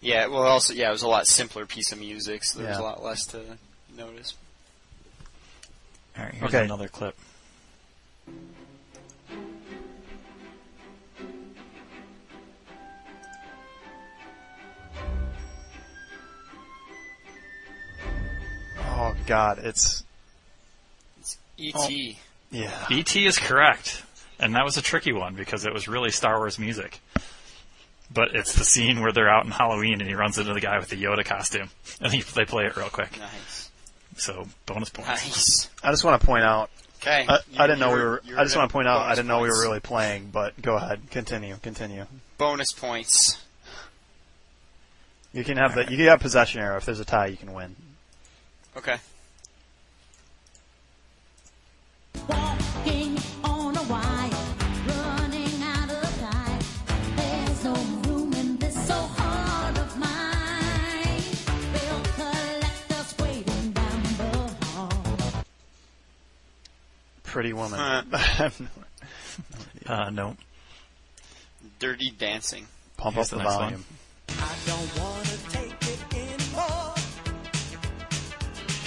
Yeah, 0.00 0.26
well, 0.26 0.42
also, 0.42 0.74
yeah, 0.74 0.88
it 0.88 0.92
was 0.92 1.02
a 1.02 1.08
lot 1.08 1.28
simpler 1.28 1.64
piece 1.64 1.92
of 1.92 2.00
music, 2.00 2.42
so 2.42 2.58
there 2.58 2.68
was 2.68 2.78
Yeah. 2.78 2.82
a 2.82 2.84
lot 2.84 3.02
less 3.04 3.24
to 3.26 3.56
notice. 3.96 4.34
All 6.16 6.24
right, 6.24 6.34
here's 6.34 6.52
Okay. 6.52 6.64
another 6.64 6.88
clip. 6.88 7.16
Oh 18.78 19.14
God, 19.26 19.58
it's 19.58 20.04
It's 21.18 21.38
E.T. 21.56 22.18
yeah. 22.50 22.86
E.T. 22.90 23.26
is 23.26 23.38
correct, 23.38 24.02
and 24.38 24.54
that 24.54 24.64
was 24.64 24.76
a 24.76 24.82
tricky 24.82 25.12
one 25.12 25.34
because 25.34 25.64
it 25.64 25.72
was 25.72 25.88
really 25.88 26.10
Star 26.10 26.38
Wars 26.38 26.58
music. 26.58 27.00
But 28.12 28.34
it's 28.34 28.54
the 28.54 28.64
scene 28.64 29.00
where 29.00 29.12
they're 29.12 29.28
out 29.28 29.44
in 29.44 29.50
Halloween 29.50 30.00
and 30.00 30.08
he 30.08 30.14
runs 30.14 30.38
into 30.38 30.54
the 30.54 30.60
guy 30.60 30.78
with 30.78 30.88
the 30.88 30.96
Yoda 31.02 31.24
costume, 31.24 31.68
and 32.00 32.12
he, 32.12 32.22
they 32.22 32.44
play 32.44 32.64
it 32.64 32.76
real 32.76 32.88
quick. 32.88 33.18
Nice. 33.18 33.70
So 34.16 34.46
bonus 34.66 34.88
points. 34.88 35.08
Nice. 35.08 35.70
I 35.82 35.90
just 35.90 36.04
want 36.04 36.20
to 36.20 36.26
point 36.26 36.42
out. 36.44 36.70
Okay. 37.00 37.26
I, 37.28 37.34
you- 37.52 37.58
I 37.60 37.66
didn't 37.66 37.78
know 37.80 37.92
we 37.92 38.00
were. 38.02 38.22
I 38.36 38.42
just 38.44 38.56
want 38.56 38.68
to 38.68 38.72
point 38.72 38.88
out. 38.88 39.02
I 39.02 39.14
didn't 39.14 39.28
know 39.28 39.40
we 39.40 39.48
were 39.48 39.60
really 39.62 39.78
playing. 39.80 40.30
But 40.32 40.60
go 40.60 40.74
ahead. 40.76 41.00
Continue. 41.10 41.56
Continue. 41.62 42.06
Bonus 42.38 42.72
points. 42.72 43.40
You 45.32 45.44
can 45.44 45.56
have 45.58 45.74
the. 45.76 45.82
You 45.82 45.96
can 45.96 46.06
have 46.06 46.18
possession 46.20 46.60
arrow. 46.60 46.78
If 46.78 46.86
there's 46.86 46.98
a 46.98 47.04
tie, 47.04 47.26
you 47.26 47.36
can 47.36 47.52
win. 47.52 47.76
Okay. 48.76 48.96
Walking 52.28 53.16
Pretty 67.28 67.52
woman. 67.52 67.78
Huh. 67.78 68.02
I 68.12 68.52
no- 68.58 68.68
Uh, 69.94 70.10
no. 70.10 70.36
Dirty 71.78 72.10
Dancing. 72.10 72.66
Pump 72.96 73.14
Here's 73.16 73.26
up 73.26 73.30
the 73.30 73.36
the 73.36 73.42
next 73.44 73.56
volume. 73.56 73.84
I 74.30 74.54
don't 74.66 74.98
wanna 74.98 75.36
take 75.50 75.72
it 75.82 76.14
anymore. 76.14 76.94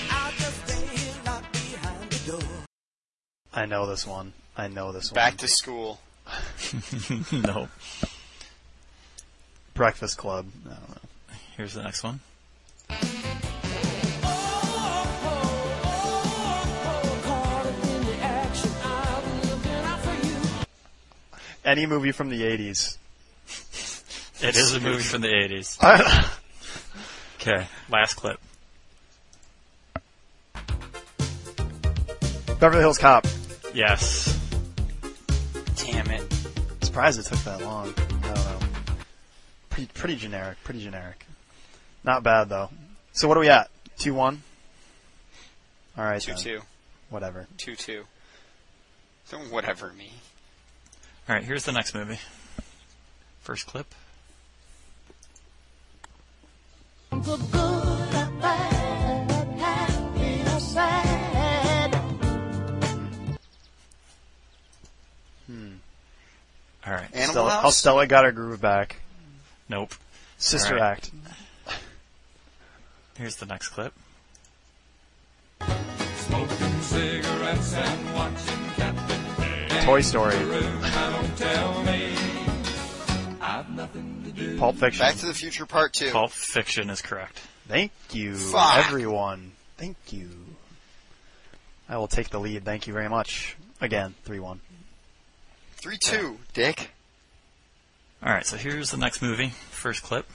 I'll 0.10 0.32
just 0.34 0.68
stay 0.68 0.86
here 0.98 1.14
locked 1.26 1.52
behind 1.54 2.10
the 2.10 2.32
door. 2.32 2.50
I 3.54 3.66
know 3.66 3.86
this 3.88 4.06
one. 4.06 4.34
I 4.58 4.68
know 4.68 4.92
this 4.92 5.10
Back 5.12 5.24
one. 5.24 5.32
Back 5.32 5.38
to 5.40 5.48
School. 5.48 6.00
no. 7.32 7.68
Breakfast 9.74 10.18
Club. 10.18 10.46
I 10.66 10.70
don't 10.70 10.90
know. 10.90 10.98
Here's 11.58 11.74
the 11.74 11.84
next 11.84 12.04
one. 12.04 12.20
Any 21.64 21.86
movie 21.86 22.12
from 22.12 22.30
the 22.30 22.42
'80s. 22.42 22.98
It 24.44 24.56
is 24.56 24.74
a 24.74 24.80
movie 24.80 25.04
from 25.04 25.22
the 25.22 25.28
80s. 25.28 25.78
Okay, 27.36 27.66
last 27.90 28.14
clip. 28.14 28.40
Beverly 32.60 32.82
Hills 32.82 33.00
Cop. 33.00 33.26
Yes. 33.74 34.40
Damn 35.76 36.12
it. 36.12 36.22
Surprised 36.84 37.20
it 37.20 37.26
took 37.26 37.40
that 37.40 37.62
long. 37.62 37.88
I 37.88 38.02
don't 38.22 38.22
know. 38.22 38.60
Pretty, 39.72 39.90
pretty 39.96 40.16
generic. 40.18 40.60
Pretty 40.64 40.84
generic. 40.84 41.26
Not 42.04 42.22
bad 42.22 42.48
though. 42.48 42.70
So 43.14 43.28
what 43.28 43.38
are 43.38 43.42
we 43.42 43.50
at? 43.50 43.72
Two 43.98 44.14
one. 44.14 44.44
All 45.98 46.04
right. 46.04 46.22
2 46.22 46.34
then. 46.34 46.44
2. 46.44 46.62
Whatever. 47.10 47.48
2 47.58 47.76
2. 47.76 48.04
Don't 49.32 49.52
whatever 49.52 49.94
me. 49.94 50.12
All 51.32 51.38
right, 51.38 51.46
here's 51.46 51.64
the 51.64 51.72
next 51.72 51.96
movie. 51.96 52.20
First 53.40 53.66
clip. 53.66 53.88
Good, 57.10 57.24
good, 57.24 57.50
bad, 58.42 58.42
bad, 58.42 59.48
happy 59.58 60.42
or 60.42 60.60
sad. 60.60 61.96
All 66.86 66.94
right. 66.94 67.08
Animal 67.14 67.32
Stella, 67.32 67.50
House? 67.50 67.64
how 67.64 67.70
Stella 67.70 68.08
got 68.08 68.26
her 68.26 68.34
groove 68.34 68.60
back. 68.60 68.98
Nope. 69.70 69.94
Sister 70.38 70.74
All 70.74 70.82
right. 70.82 70.92
Act. 70.98 71.12
Here's 73.18 73.38
the 73.38 73.46
next 73.46 73.70
clip. 73.70 73.94
Smoking 75.62 76.82
cigarettes 76.82 77.74
and 77.74 78.16
watching 78.16 78.36
Captain 78.46 78.61
Toy 79.86 80.02
Story. 80.02 80.36
Don't 80.36 81.38
tell 81.38 81.84
me 81.84 82.14
I've 83.42 83.70
nothing 83.72 84.22
to 84.26 84.32
do. 84.32 84.60
Pulp 84.60 84.76
Fiction. 84.76 85.04
Back 85.04 85.16
to 85.18 85.26
the 85.26 85.34
Future 85.34 85.66
Part 85.66 85.94
2. 85.94 86.12
Pulp 86.12 86.30
Fiction 86.32 86.90
is 86.92 87.02
correct. 87.02 87.40
Thank 87.68 87.92
you, 88.12 88.36
Fuck. 88.36 88.78
everyone. 88.78 89.54
Thank 89.78 89.98
you. 90.12 90.30
I 91.90 91.98
will 91.98 92.08
take 92.08 92.30
the 92.30 92.40
lead. 92.40 92.64
Thank 92.64 92.86
you 92.86 92.94
very 92.94 93.10
much. 93.10 93.58
Again, 93.82 94.14
three 94.24 94.40
one. 94.40 94.62
3 95.78 95.98
2. 95.98 96.38
Dick. 96.54 96.92
All 98.24 98.32
right, 98.32 98.46
so 98.46 98.56
here's 98.58 98.92
the 98.92 98.98
next 98.98 99.20
movie. 99.24 99.50
First 99.50 100.04
clip. 100.04 100.28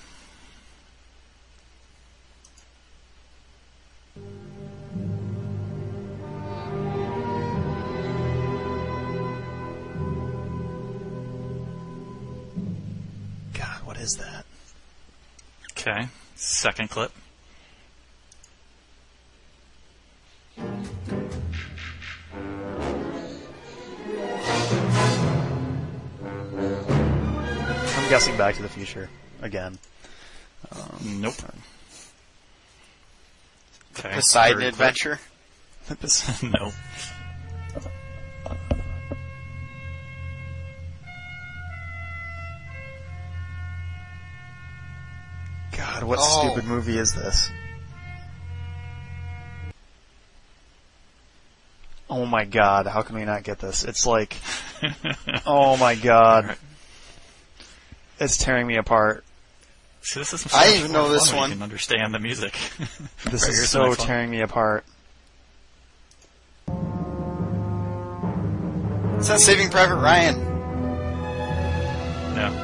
is 14.06 14.16
that. 14.18 14.44
Okay, 15.72 16.06
second 16.36 16.90
clip. 16.90 17.10
I'm 20.56 20.84
guessing 28.08 28.36
Back 28.36 28.54
to 28.54 28.62
the 28.62 28.68
Future 28.68 29.10
again. 29.42 29.76
Um, 30.70 31.20
nope. 31.20 31.34
Okay, 33.98 34.14
Poseidon 34.14 34.62
Adventure? 34.62 35.18
Nope. 36.42 36.72
God, 45.86 46.02
what 46.04 46.18
Oh. 46.20 46.40
stupid 46.40 46.64
movie 46.68 46.98
is 46.98 47.12
this? 47.14 47.50
Oh 52.08 52.24
my 52.24 52.44
god, 52.44 52.86
how 52.86 53.02
can 53.02 53.16
we 53.16 53.24
not 53.24 53.42
get 53.42 53.58
this? 53.58 53.84
It's 53.84 54.06
like, 54.06 54.36
oh 55.46 55.76
my 55.76 55.94
god. 55.96 56.44
Alright. 56.44 56.58
It's 58.20 58.36
tearing 58.38 58.66
me 58.66 58.76
apart. 58.76 59.24
See, 60.02 60.20
this 60.20 60.32
is. 60.32 60.46
I 60.46 60.48
so 60.48 60.56
much 60.58 60.76
even 60.78 60.92
know 60.92 61.08
this 61.10 61.30
fun 61.30 61.34
when 61.34 61.40
one. 61.40 61.50
You 61.50 61.56
can 61.56 61.62
understand 61.64 62.14
the 62.14 62.18
music. 62.20 62.54
This 63.30 63.42
Right, 63.42 63.52
is 63.52 63.68
so 63.68 63.94
tearing 63.94 64.30
me 64.30 64.40
apart. 64.40 64.84
It's 69.18 69.28
not 69.28 69.40
Saving 69.40 69.68
Private 69.70 69.96
Ryan. 69.96 70.36
no. 72.36 72.62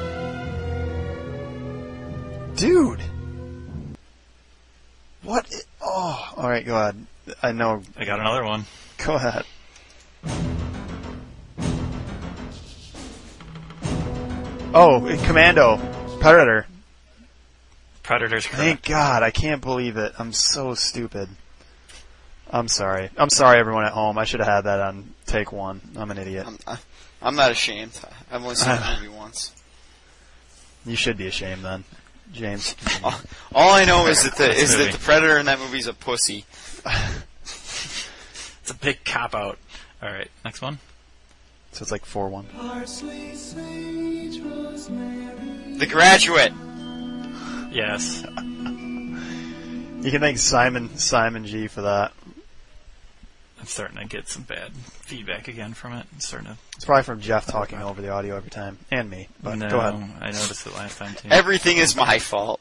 Dude! 2.54 3.00
What? 5.22 5.46
i- 5.52 5.60
Oh, 5.84 6.32
alright, 6.38 6.64
go 6.64 6.76
ahead. 6.76 7.06
I 7.42 7.52
know. 7.52 7.82
I 7.96 8.04
got 8.04 8.20
another 8.20 8.44
one. 8.44 8.66
Go 9.04 9.14
ahead. 9.14 9.44
Oh, 14.74 15.04
eh, 15.06 15.26
Commando. 15.26 15.76
Predator. 16.20 16.66
Predators. 18.02 18.46
Thank 18.46 18.82
God, 18.84 19.22
I 19.22 19.30
can't 19.30 19.60
believe 19.60 19.96
it. 19.96 20.12
I'm 20.18 20.32
so 20.32 20.74
stupid. 20.74 21.28
I'm 22.50 22.68
sorry. 22.68 23.10
I'm 23.16 23.30
sorry, 23.30 23.58
everyone 23.58 23.84
at 23.84 23.92
home. 23.92 24.18
I 24.18 24.24
should 24.24 24.40
have 24.40 24.48
had 24.48 24.60
that 24.62 24.80
on 24.80 25.14
take 25.26 25.52
one. 25.52 25.80
I'm 25.96 26.10
an 26.10 26.18
idiot. 26.18 26.46
I'm, 26.46 26.58
I- 26.66 26.78
I'm 27.20 27.36
not 27.36 27.50
ashamed. 27.50 27.98
I've 28.30 28.42
only 28.42 28.54
seen 28.56 28.68
the 28.76 28.96
movie 29.00 29.08
once. 29.16 29.52
You 30.84 30.96
should 30.96 31.16
be 31.16 31.26
ashamed 31.28 31.64
then, 31.64 31.84
James. 32.32 32.74
All, 33.04 33.14
all 33.54 33.72
I 33.72 33.84
know 33.84 34.06
is 34.06 34.24
that 34.24 34.36
the 34.36 34.50
is 34.50 34.76
that 34.76 34.92
the 34.92 34.98
predator 34.98 35.38
in 35.38 35.46
that 35.46 35.58
movie 35.58 35.78
is 35.78 35.86
a 35.86 35.92
pussy. 35.92 36.44
It's 38.62 38.70
a 38.70 38.74
big 38.74 39.04
cop 39.04 39.34
out. 39.34 39.58
All 40.02 40.08
right, 40.08 40.30
next 40.44 40.62
one. 40.62 40.78
So 41.72 41.82
it's 41.82 41.90
like 41.90 42.04
four 42.04 42.28
one. 42.28 42.46
Parsley, 42.56 43.34
sage, 43.34 44.40
rosemary. 44.40 45.76
The 45.78 45.86
Graduate. 45.86 46.52
Yes. 47.72 48.24
You 50.02 50.10
can 50.10 50.20
thank 50.20 50.38
Simon 50.38 50.96
Simon 50.96 51.46
G 51.46 51.68
for 51.68 51.82
that. 51.82 52.12
I'm 53.62 53.68
starting 53.68 53.96
to 53.98 54.06
get 54.06 54.28
some 54.28 54.42
bad 54.42 54.72
feedback 54.74 55.46
again 55.46 55.72
from 55.72 55.92
it. 55.92 56.04
It's 56.16 56.26
starting 56.26 56.48
to. 56.48 56.56
It's 56.74 56.84
probably 56.84 57.04
from 57.04 57.20
Jeff 57.20 57.46
talking 57.46 57.78
over 57.78 58.02
the 58.02 58.08
audio 58.08 58.36
every 58.36 58.50
time, 58.50 58.76
and 58.90 59.08
me. 59.08 59.28
But 59.40 59.54
no, 59.54 59.70
go 59.70 59.78
ahead. 59.78 59.94
I 60.20 60.32
noticed 60.32 60.66
it 60.66 60.74
last 60.74 60.98
time 60.98 61.14
too. 61.14 61.28
Everything 61.30 61.76
is 61.76 61.94
my 61.94 62.18
fault. 62.18 62.60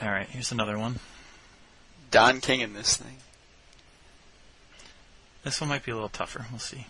All 0.00 0.08
right, 0.08 0.26
here's 0.26 0.52
another 0.52 0.78
one. 0.78 1.00
Don 2.10 2.40
King 2.40 2.60
in 2.60 2.72
this 2.72 2.96
thing. 2.96 3.18
This 5.44 5.60
one 5.60 5.68
might 5.68 5.84
be 5.84 5.90
a 5.90 5.94
little 5.94 6.08
tougher. 6.08 6.46
We'll 6.50 6.60
see. 6.60 6.86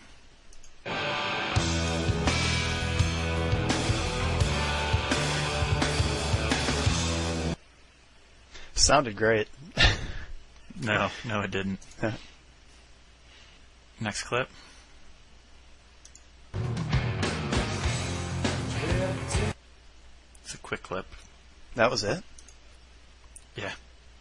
Sounded 8.73 9.17
great. 9.17 9.49
No, 10.81 11.09
no, 11.25 11.41
it 11.41 11.51
didn't. 11.51 11.79
Next 13.99 14.23
clip. 14.23 14.49
It's 20.43 20.55
a 20.55 20.57
quick 20.57 20.81
clip. 20.81 21.05
That 21.75 21.91
was 21.91 22.03
it. 22.03 22.23
Yeah. 23.55 23.71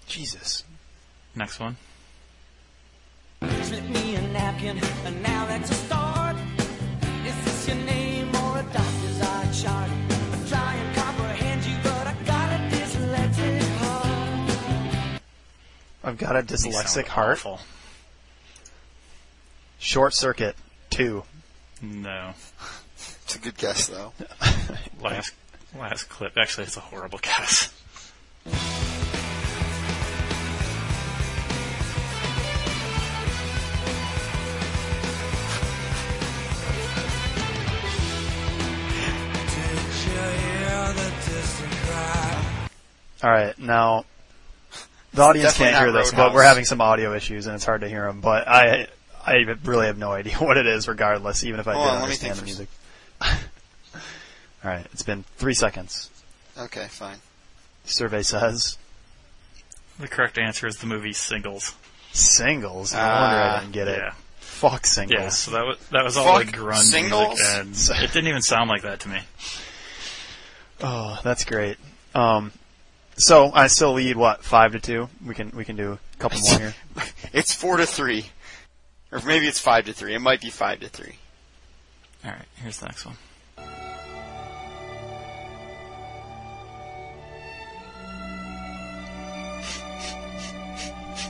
Jesus. 0.06 0.64
Next 1.34 1.58
one. 1.58 1.76
Slip 3.62 3.84
me 3.84 4.16
a 4.16 4.22
napkin, 4.28 4.78
and 5.06 5.22
now 5.22 5.46
that's 5.46 5.70
a 5.70 5.74
start. 5.74 6.09
I've 16.02 16.16
got 16.16 16.36
a 16.36 16.42
dyslexic 16.42 17.06
heart. 17.06 17.38
awful. 17.38 17.60
Short 19.78 20.14
circuit 20.14 20.56
two. 20.88 21.24
No. 21.82 22.32
It's 23.24 23.36
a 23.36 23.38
good 23.38 23.56
guess 23.56 23.86
though. 23.86 24.12
Last 25.00 25.34
last 25.78 26.08
clip. 26.08 26.36
Actually, 26.36 26.64
it's 26.64 26.76
a 26.76 26.80
horrible 26.80 27.18
guess. 27.22 27.72
Did 28.44 28.54
you 40.06 40.20
hear 40.20 40.92
the 40.92 41.12
distant 41.24 41.72
cry? 41.72 42.44
All 43.22 43.30
right, 43.30 43.58
now 43.58 44.04
the 45.12 45.22
audience 45.22 45.56
can't 45.56 45.76
hear 45.76 45.86
not 45.92 45.98
this, 46.00 46.12
but 46.12 46.32
we're 46.34 46.42
having 46.44 46.64
some 46.64 46.80
audio 46.80 47.14
issues 47.14 47.46
and 47.46 47.54
it's 47.56 47.64
hard 47.64 47.80
to 47.82 47.88
hear 47.88 48.06
them. 48.06 48.20
But 48.20 48.46
I, 48.48 48.86
I 49.24 49.34
really 49.64 49.86
have 49.86 49.98
no 49.98 50.12
idea 50.12 50.34
what 50.38 50.56
it 50.56 50.66
is, 50.66 50.86
regardless, 50.88 51.44
even 51.44 51.60
if 51.60 51.68
I 51.68 51.74
Hold 51.74 51.86
did 51.86 51.94
on, 51.96 52.02
understand 52.02 52.38
the 52.38 52.44
music. 52.44 52.68
All 53.22 53.30
right, 54.70 54.86
it's 54.92 55.02
been 55.02 55.24
three 55.36 55.54
seconds. 55.54 56.10
Okay, 56.58 56.86
fine. 56.88 57.16
Survey 57.84 58.22
says 58.22 58.76
The 59.98 60.06
correct 60.08 60.38
answer 60.38 60.66
is 60.66 60.76
the 60.78 60.86
movie 60.86 61.12
Singles. 61.14 61.74
singles. 62.12 62.92
No 62.92 62.98
wonder 62.98 63.16
I 63.36 63.48
Ah, 63.56 63.60
didn't 63.60 63.72
get 63.72 63.88
it. 63.88 63.98
Yeah. 63.98 64.12
Fuck 64.38 64.84
singles. 64.86 65.18
Yeah, 65.18 65.28
so 65.30 65.50
that 65.52 65.64
was 65.64 65.78
that 65.88 66.04
was 66.04 66.16
all 66.18 66.26
Fuck 66.26 66.46
like 66.46 66.54
grunge 66.54 66.82
Singles? 66.82 67.38
music, 67.40 67.96
and 67.96 68.04
it 68.04 68.12
didn't 68.12 68.28
even 68.28 68.42
sound 68.42 68.68
like 68.68 68.82
that 68.82 69.00
to 69.00 69.08
me. 69.08 69.20
Oh, 70.82 71.18
that's 71.24 71.44
great. 71.44 71.78
Um, 72.14 72.52
so 73.20 73.52
I 73.52 73.66
still 73.66 73.92
lead 73.92 74.16
what 74.16 74.42
five 74.42 74.72
to 74.72 74.80
two. 74.80 75.08
We 75.24 75.34
can 75.34 75.50
we 75.54 75.64
can 75.64 75.76
do 75.76 75.92
a 75.92 76.18
couple 76.18 76.40
more 76.40 76.58
here. 76.58 76.74
It's 77.32 77.54
four 77.54 77.76
to 77.76 77.86
three, 77.86 78.26
or 79.12 79.20
maybe 79.20 79.46
it's 79.46 79.60
five 79.60 79.84
to 79.84 79.92
three. 79.92 80.14
It 80.14 80.18
might 80.18 80.40
be 80.40 80.50
five 80.50 80.80
to 80.80 80.88
three. 80.88 81.14
All 82.24 82.32
right, 82.32 82.46
here's 82.56 82.78
the 82.78 82.86
next 82.86 83.06
one. 83.06 83.16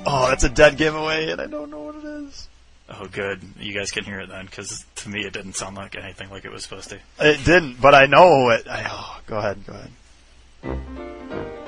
Oh, 0.06 0.28
that's 0.30 0.44
a 0.44 0.48
dead 0.48 0.78
giveaway, 0.78 1.30
and 1.30 1.42
I 1.42 1.46
don't 1.46 1.70
know 1.70 1.80
what 1.80 1.96
it 1.96 2.04
is. 2.04 2.48
Oh, 2.88 3.06
good. 3.06 3.42
You 3.58 3.74
guys 3.74 3.90
can 3.90 4.02
hear 4.02 4.20
it 4.20 4.30
then, 4.30 4.46
because 4.46 4.86
to 4.96 5.10
me 5.10 5.26
it 5.26 5.34
didn't 5.34 5.56
sound 5.56 5.76
like 5.76 5.94
anything 5.94 6.30
like 6.30 6.46
it 6.46 6.50
was 6.50 6.62
supposed 6.62 6.88
to. 6.88 6.98
It 7.20 7.44
didn't, 7.44 7.82
but 7.82 7.94
I 7.94 8.06
know 8.06 8.48
it. 8.48 8.66
I, 8.66 8.86
oh, 8.90 9.20
go 9.26 9.36
ahead, 9.36 9.58
go 9.66 9.74
ahead. 9.74 11.59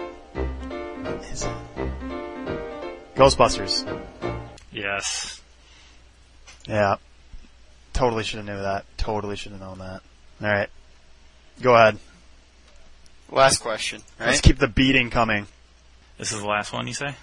What 1.22 1.32
is 1.32 1.44
it? 1.44 3.14
Ghostbusters. 3.14 4.02
Yes. 4.72 5.40
Yeah. 6.66 6.96
Totally 7.92 8.24
should 8.24 8.38
have 8.38 8.46
knew 8.46 8.60
that. 8.60 8.84
Totally 8.96 9.36
should 9.36 9.52
have 9.52 9.60
known 9.60 9.78
that. 9.78 10.02
All 10.42 10.52
right. 10.52 10.68
Go 11.60 11.74
ahead. 11.74 11.98
Last 13.30 13.58
question, 13.58 14.02
Let's 14.20 14.40
keep 14.40 14.58
the 14.58 14.66
beating 14.68 15.10
coming. 15.10 15.46
This 16.18 16.32
is 16.32 16.40
the 16.40 16.46
last 16.46 16.72
one, 16.72 16.86
you 16.86 16.92
say? 16.92 17.14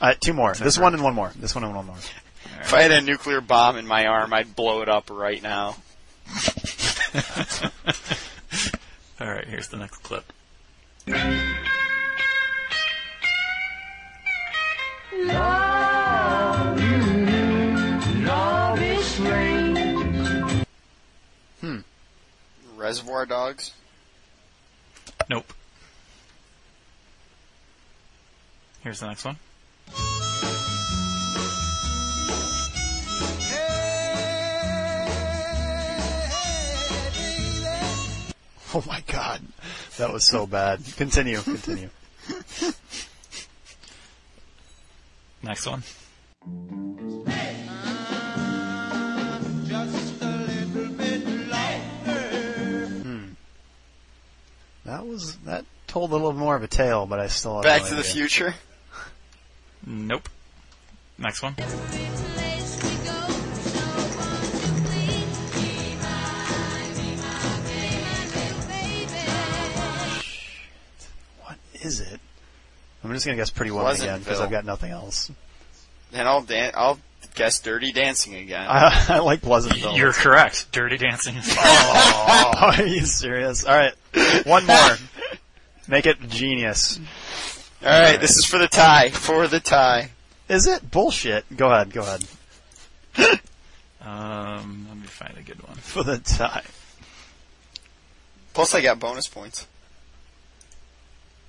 Uh, 0.00 0.14
two 0.20 0.32
more. 0.32 0.52
that 0.52 0.62
This 0.62 0.78
one 0.78 0.94
and 0.94 1.02
one 1.02 1.14
more. 1.14 1.32
This 1.34 1.54
one 1.54 1.64
and 1.64 1.74
one 1.74 1.86
more. 1.86 1.96
If 2.60 2.74
I 2.74 2.82
had 2.82 2.92
a 2.92 3.00
nuclear 3.00 3.40
bomb 3.40 3.78
in 3.78 3.86
my 3.86 4.06
arm, 4.06 4.32
I'd 4.32 4.54
blow 4.54 4.82
it 4.82 4.88
up 4.88 5.10
right 5.10 5.42
now. 5.42 5.76
All 9.20 9.28
right, 9.28 9.46
here's 9.48 9.68
the 9.68 9.78
next 9.78 10.02
clip. 10.02 10.30
Hmm. 21.60 21.78
Reservoir 22.76 23.26
Dogs. 23.26 23.72
Nope. 25.30 25.52
Here's 28.82 29.00
the 29.00 29.06
next 29.06 29.24
one. 29.24 29.36
Oh 38.74 38.82
my 38.86 39.02
god, 39.06 39.42
that 39.98 40.10
was 40.12 40.26
so 40.26 40.46
bad. 40.46 40.80
Continue, 40.96 41.42
continue. 41.42 41.90
Next 45.42 45.66
one. 45.66 45.82
Hmm. 53.02 53.32
That 54.84 55.06
was 55.06 55.36
that 55.44 55.64
told 55.88 56.10
a 56.10 56.14
little 56.14 56.32
more 56.32 56.54
of 56.54 56.62
a 56.62 56.68
tale, 56.68 57.06
but 57.06 57.18
I 57.18 57.26
still 57.26 57.56
have 57.56 57.64
Back 57.64 57.82
no 57.82 57.88
to 57.88 57.94
the 57.96 58.00
idea. 58.00 58.12
Future. 58.12 58.54
Nope. 59.84 60.28
Next 61.18 61.42
one. 61.42 61.54
What 71.42 71.58
is 71.74 72.00
it? 72.00 72.20
I'm 73.04 73.12
just 73.12 73.24
gonna 73.26 73.36
guess 73.36 73.50
Pretty 73.50 73.70
Woman 73.70 73.94
again 73.96 74.20
because 74.20 74.40
I've 74.40 74.50
got 74.50 74.64
nothing 74.64 74.92
else. 74.92 75.30
And 76.12 76.28
I'll 76.28 76.42
dan- 76.42 76.72
I'll 76.74 76.98
guess 77.34 77.58
Dirty 77.60 77.92
Dancing 77.92 78.34
again. 78.36 78.66
I, 78.68 79.06
I 79.08 79.18
like 79.20 79.42
Pleasantville. 79.42 79.96
You're 79.96 80.12
correct. 80.12 80.70
Dirty 80.72 80.98
Dancing 80.98 81.36
is 81.36 81.54
Oh, 81.58 82.52
are 82.78 82.82
you 82.86 83.06
serious? 83.06 83.64
All 83.64 83.74
right, 83.76 83.94
one 84.46 84.66
more. 84.66 84.96
Make 85.88 86.06
it 86.06 86.20
genius. 86.28 87.00
All 87.84 87.88
right, 87.88 88.20
this 88.20 88.36
is 88.36 88.44
for 88.44 88.58
the 88.58 88.68
tie. 88.68 89.10
For 89.10 89.48
the 89.48 89.58
tie. 89.60 90.10
Is 90.48 90.66
it 90.66 90.90
bullshit? 90.90 91.44
Go 91.56 91.70
ahead. 91.72 91.92
Go 91.92 92.02
ahead. 92.02 93.40
Um, 94.04 94.86
let 94.88 94.98
me 94.98 95.06
find 95.06 95.38
a 95.38 95.42
good 95.42 95.62
one. 95.62 95.76
For 95.76 96.02
the 96.02 96.18
tie. 96.18 96.64
Plus, 98.52 98.74
I 98.74 98.80
got 98.80 98.98
bonus 98.98 99.28
points. 99.28 99.66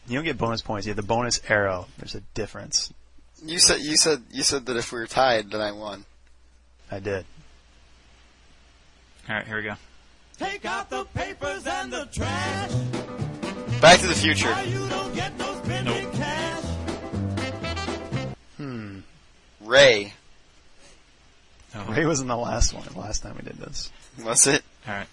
You 0.07 0.15
don't 0.17 0.25
get 0.25 0.37
bonus 0.37 0.61
points. 0.61 0.85
You 0.85 0.91
have 0.91 0.97
the 0.97 1.03
bonus 1.03 1.39
arrow. 1.47 1.87
There's 1.97 2.15
a 2.15 2.21
difference. 2.33 2.91
You 3.45 3.59
said 3.59 3.81
you 3.81 3.97
said 3.97 4.23
you 4.31 4.43
said 4.43 4.65
that 4.67 4.77
if 4.77 4.91
we 4.91 4.99
were 4.99 5.07
tied, 5.07 5.51
then 5.51 5.61
I 5.61 5.71
won. 5.71 6.05
I 6.91 6.99
did. 6.99 7.25
All 9.29 9.35
right, 9.35 9.47
here 9.47 9.57
we 9.57 9.63
go. 9.63 9.75
Take 10.37 10.65
out 10.65 10.89
the 10.89 11.05
papers 11.05 11.65
and 11.65 11.91
the 11.91 12.05
trash. 12.11 12.71
Back 13.81 13.99
to 14.01 14.07
the 14.07 14.13
Future. 14.13 14.51
Why 14.51 14.63
you 14.63 14.87
don't 14.89 15.13
get 15.15 15.37
those 15.37 15.53
Nope. 15.83 16.13
cash? 16.13 16.63
Hmm. 18.57 18.99
Ray. 19.61 20.13
Oh, 21.75 21.85
Ray 21.91 22.05
was 22.05 22.21
in 22.21 22.27
the 22.27 22.37
last 22.37 22.73
one. 22.73 22.83
The 22.91 22.99
last 22.99 23.23
time 23.23 23.35
we 23.35 23.41
did 23.43 23.57
this. 23.57 23.91
Was 24.23 24.47
it? 24.47 24.63
All 24.87 24.93
right. 24.93 25.07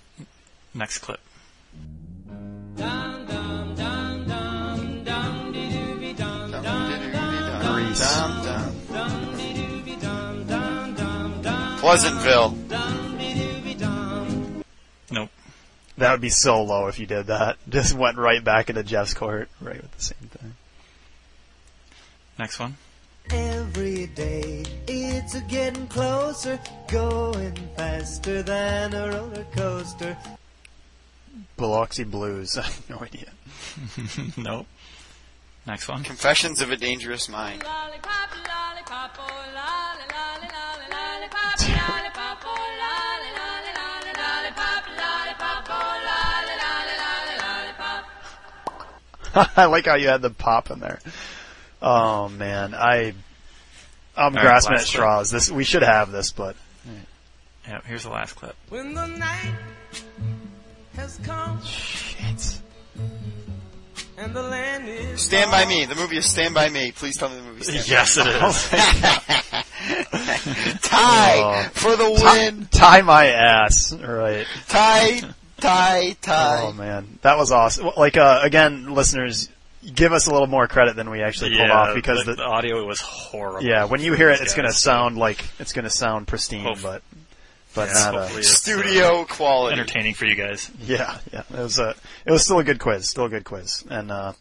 Next 0.75 0.99
clip. 0.99 1.21
Dum 2.77 3.27
dum 3.27 3.40
Pleasantville. 11.81 12.51
dum 12.69 13.17
dee 13.19 13.35
doo 13.35 13.61
be 13.63 13.75
dum. 13.75 14.63
Nope. 15.11 15.31
That 15.97 16.13
would 16.13 16.21
be 16.21 16.29
so 16.29 16.63
low 16.63 16.89
if 16.89 16.99
you 16.99 17.07
did 17.07 17.29
that. 17.29 17.57
Just 17.69 17.95
went 17.95 18.19
right 18.19 18.45
back 18.45 18.69
into 18.69 18.83
Jeff's 18.83 19.15
court, 19.15 19.49
right 19.63 19.81
with 19.81 19.91
the 19.93 20.03
same 20.03 20.29
thing. 20.29 20.55
Next 22.39 22.59
one. 22.59 22.77
Every 23.31 24.09
day 24.09 24.65
it's 24.87 25.41
getting 25.43 25.87
closer, 25.87 26.61
going 26.89 27.57
faster 27.77 28.43
than 28.43 28.93
a 28.93 29.11
roller 29.11 29.47
coaster. 29.53 30.19
Biloxi 31.57 32.05
Blues. 32.05 32.59
I 32.59 32.63
have 32.63 32.91
no 32.91 32.99
idea. 32.99 33.31
nope. 34.37 34.67
Next 35.71 35.87
one. 35.87 36.03
Confessions 36.03 36.61
of 36.63 36.73
a 36.73 36.77
Dangerous 36.77 37.29
Mind. 37.29 37.63
I 49.33 49.67
like 49.67 49.87
how 49.87 49.95
you 49.95 50.09
had 50.09 50.23
the 50.23 50.31
pop 50.31 50.73
in 50.73 50.81
there. 50.81 50.99
Oh 51.81 52.29
man, 52.29 52.75
I 52.75 53.15
I'm 54.17 54.25
All 54.25 54.31
right, 54.31 54.43
grasping 54.43 54.73
at 54.73 54.79
last 54.79 54.89
straws. 54.89 55.31
This 55.31 55.53
we 55.53 55.63
should 55.63 55.83
have 55.83 56.11
this, 56.11 56.33
but 56.33 56.57
Yeah, 57.69 57.81
here's 57.85 58.03
the 58.03 58.11
last 58.11 58.33
clip. 58.33 58.57
When 58.71 58.95
the 58.95 59.07
night 59.07 59.55
has 60.97 61.21
come 61.23 61.63
shit. 61.63 62.60
Stand 64.21 65.51
by 65.51 65.65
Me. 65.67 65.87
The 65.87 65.95
movie 65.95 66.19
is 66.19 66.27
Stand 66.27 66.53
by 66.55 66.69
Me. 66.69 66.93
Please 66.93 67.17
tell 67.17 67.31
me 67.31 67.37
the 67.37 67.43
movie. 67.43 67.63
Stand 67.63 67.89
Yes, 67.89 68.19
it 68.19 68.27
is. 68.27 68.71
By 68.71 69.63
Me. 70.75 70.79
Tie 70.83 71.37
Oh. 71.43 71.69
for 71.73 71.97
the 71.97 72.11
win. 72.11 72.69
Tie 72.71 73.01
my 73.01 73.29
ass. 73.29 73.95
Right. 73.95 74.47
Tie, 74.69 75.23
tie, 75.59 76.17
tie. 76.21 76.63
Oh 76.67 76.73
man, 76.75 77.19
that 77.23 77.39
was 77.39 77.51
awesome. 77.51 77.91
Like 77.97 78.19
uh, 78.19 78.41
again, 78.43 78.93
listeners, 78.93 79.49
give 79.95 80.13
us 80.13 80.27
a 80.27 80.33
little 80.33 80.47
more 80.49 80.69
credit 80.69 80.97
than 80.97 81.09
we 81.09 81.23
actually 81.23 81.51
pulled 81.57 81.69
yeah, 81.69 81.73
off 81.79 81.95
because 81.95 82.25
the, 82.27 82.33
the, 82.33 82.37
the 82.37 82.43
audio 82.45 82.85
was 82.85 83.01
horrible. 83.01 83.67
yeah, 83.67 83.85
when 83.85 84.01
you 84.03 84.13
hear 84.13 84.29
it, 84.29 84.41
it's 84.43 84.55
gonna 84.55 84.73
sound 84.73 85.17
like 85.17 85.43
it's 85.59 85.73
gonna 85.73 85.89
sound 85.91 86.27
pristine, 86.29 86.65
Hope- 86.65 86.83
but 86.83 87.03
but 87.75 87.89
Yeah, 87.89 87.95
not. 87.95 88.15
hopefully 88.15 88.41
Uh, 88.41 88.45
Studio 88.45 89.21
uh, 89.23 89.25
quality. 89.25 89.79
entertaining 89.81 90.15
for 90.15 90.25
you 90.27 90.35
guys. 90.35 90.71
yeah, 90.81 91.19
yeah, 91.33 91.43
it 91.51 91.59
was 91.63 91.79
a 91.79 91.95
it 92.27 92.31
was 92.33 92.45
still 92.45 92.59
a 92.59 92.65
good 92.65 92.79
quiz, 92.81 93.09
still 93.09 93.25
a 93.27 93.29
good 93.29 93.45
quiz, 93.45 93.85
and 93.91 94.11
uh, 94.11 94.33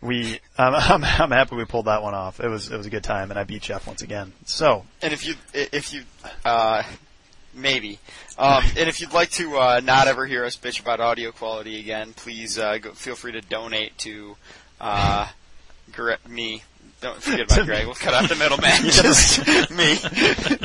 we 0.00 0.40
I'm, 0.58 0.74
I'm 0.74 1.04
I'm 1.04 1.30
happy 1.30 1.56
we 1.56 1.64
pulled 1.64 1.86
that 1.86 2.02
one 2.02 2.14
off. 2.14 2.40
It 2.40 2.48
was 2.48 2.70
it 2.70 2.76
was 2.76 2.86
a 2.86 2.90
good 2.90 3.04
time, 3.04 3.30
and 3.30 3.38
I 3.38 3.44
beat 3.44 3.62
Jeff 3.62 3.86
once 3.86 4.02
again. 4.02 4.32
So 4.44 4.84
And 5.02 5.12
if 5.12 5.26
you, 5.26 5.34
if 5.52 5.92
you, 5.92 6.02
uh, 6.44 6.82
maybe, 7.54 7.98
um, 8.38 8.62
and 8.76 8.88
if 8.88 9.00
you'd 9.00 9.12
like 9.12 9.30
to 9.32 9.56
uh, 9.58 9.80
not 9.82 10.06
ever 10.08 10.26
hear 10.26 10.44
us 10.44 10.56
bitch 10.56 10.80
about 10.80 11.00
audio 11.00 11.32
quality 11.32 11.78
again, 11.80 12.12
please 12.14 12.58
uh, 12.58 12.78
go, 12.78 12.92
feel 12.92 13.14
free 13.16 13.32
to 13.32 13.40
donate 13.40 13.96
to 13.98 14.36
uh, 14.80 15.28
me. 16.28 16.62
Don't 17.06 17.22
forget 17.22 17.52
about 17.52 17.66
Greg. 17.66 17.86
We'll 17.86 17.94
cut 17.94 18.14
out 18.14 18.28
the 18.28 18.34
middleman. 18.34 18.72
Just 18.82 19.70
me. 19.70 19.92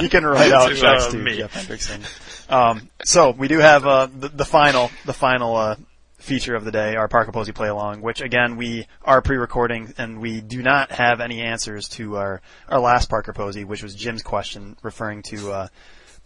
you 0.02 0.10
can 0.10 0.26
write 0.26 0.52
out 0.52 0.70
To, 0.76 0.88
uh, 0.88 1.12
to 1.12 1.18
me. 1.18 1.38
Jeff 1.38 1.54
Hendrickson. 1.54 2.52
Um, 2.52 2.90
so 3.04 3.30
we 3.30 3.48
do 3.48 3.60
have 3.60 3.86
uh, 3.86 4.08
the, 4.08 4.30
the 4.30 4.46
final 4.46 4.90
the 5.06 5.14
final 5.14 5.56
uh, 5.56 5.76
feature 6.18 6.56
of 6.56 6.66
the 6.66 6.72
day, 6.72 6.96
our 6.96 7.08
Parker 7.08 7.32
Posey 7.32 7.52
play 7.52 7.68
along, 7.68 8.02
which 8.02 8.22
again 8.22 8.58
we 8.58 8.88
are 9.04 9.22
pre-recording 9.22 9.94
and 10.00 10.20
we 10.20 10.42
do 10.42 10.64
not 10.64 10.92
have 10.92 11.22
any 11.22 11.42
answers 11.42 11.88
to 11.90 12.18
our 12.18 12.42
our 12.68 12.80
last 12.80 13.08
Parker 13.08 13.34
Posey, 13.34 13.64
which 13.64 13.84
was 13.84 13.94
Jim's 13.94 14.24
question 14.24 14.78
referring 14.82 15.22
to 15.24 15.52
uh, 15.52 15.68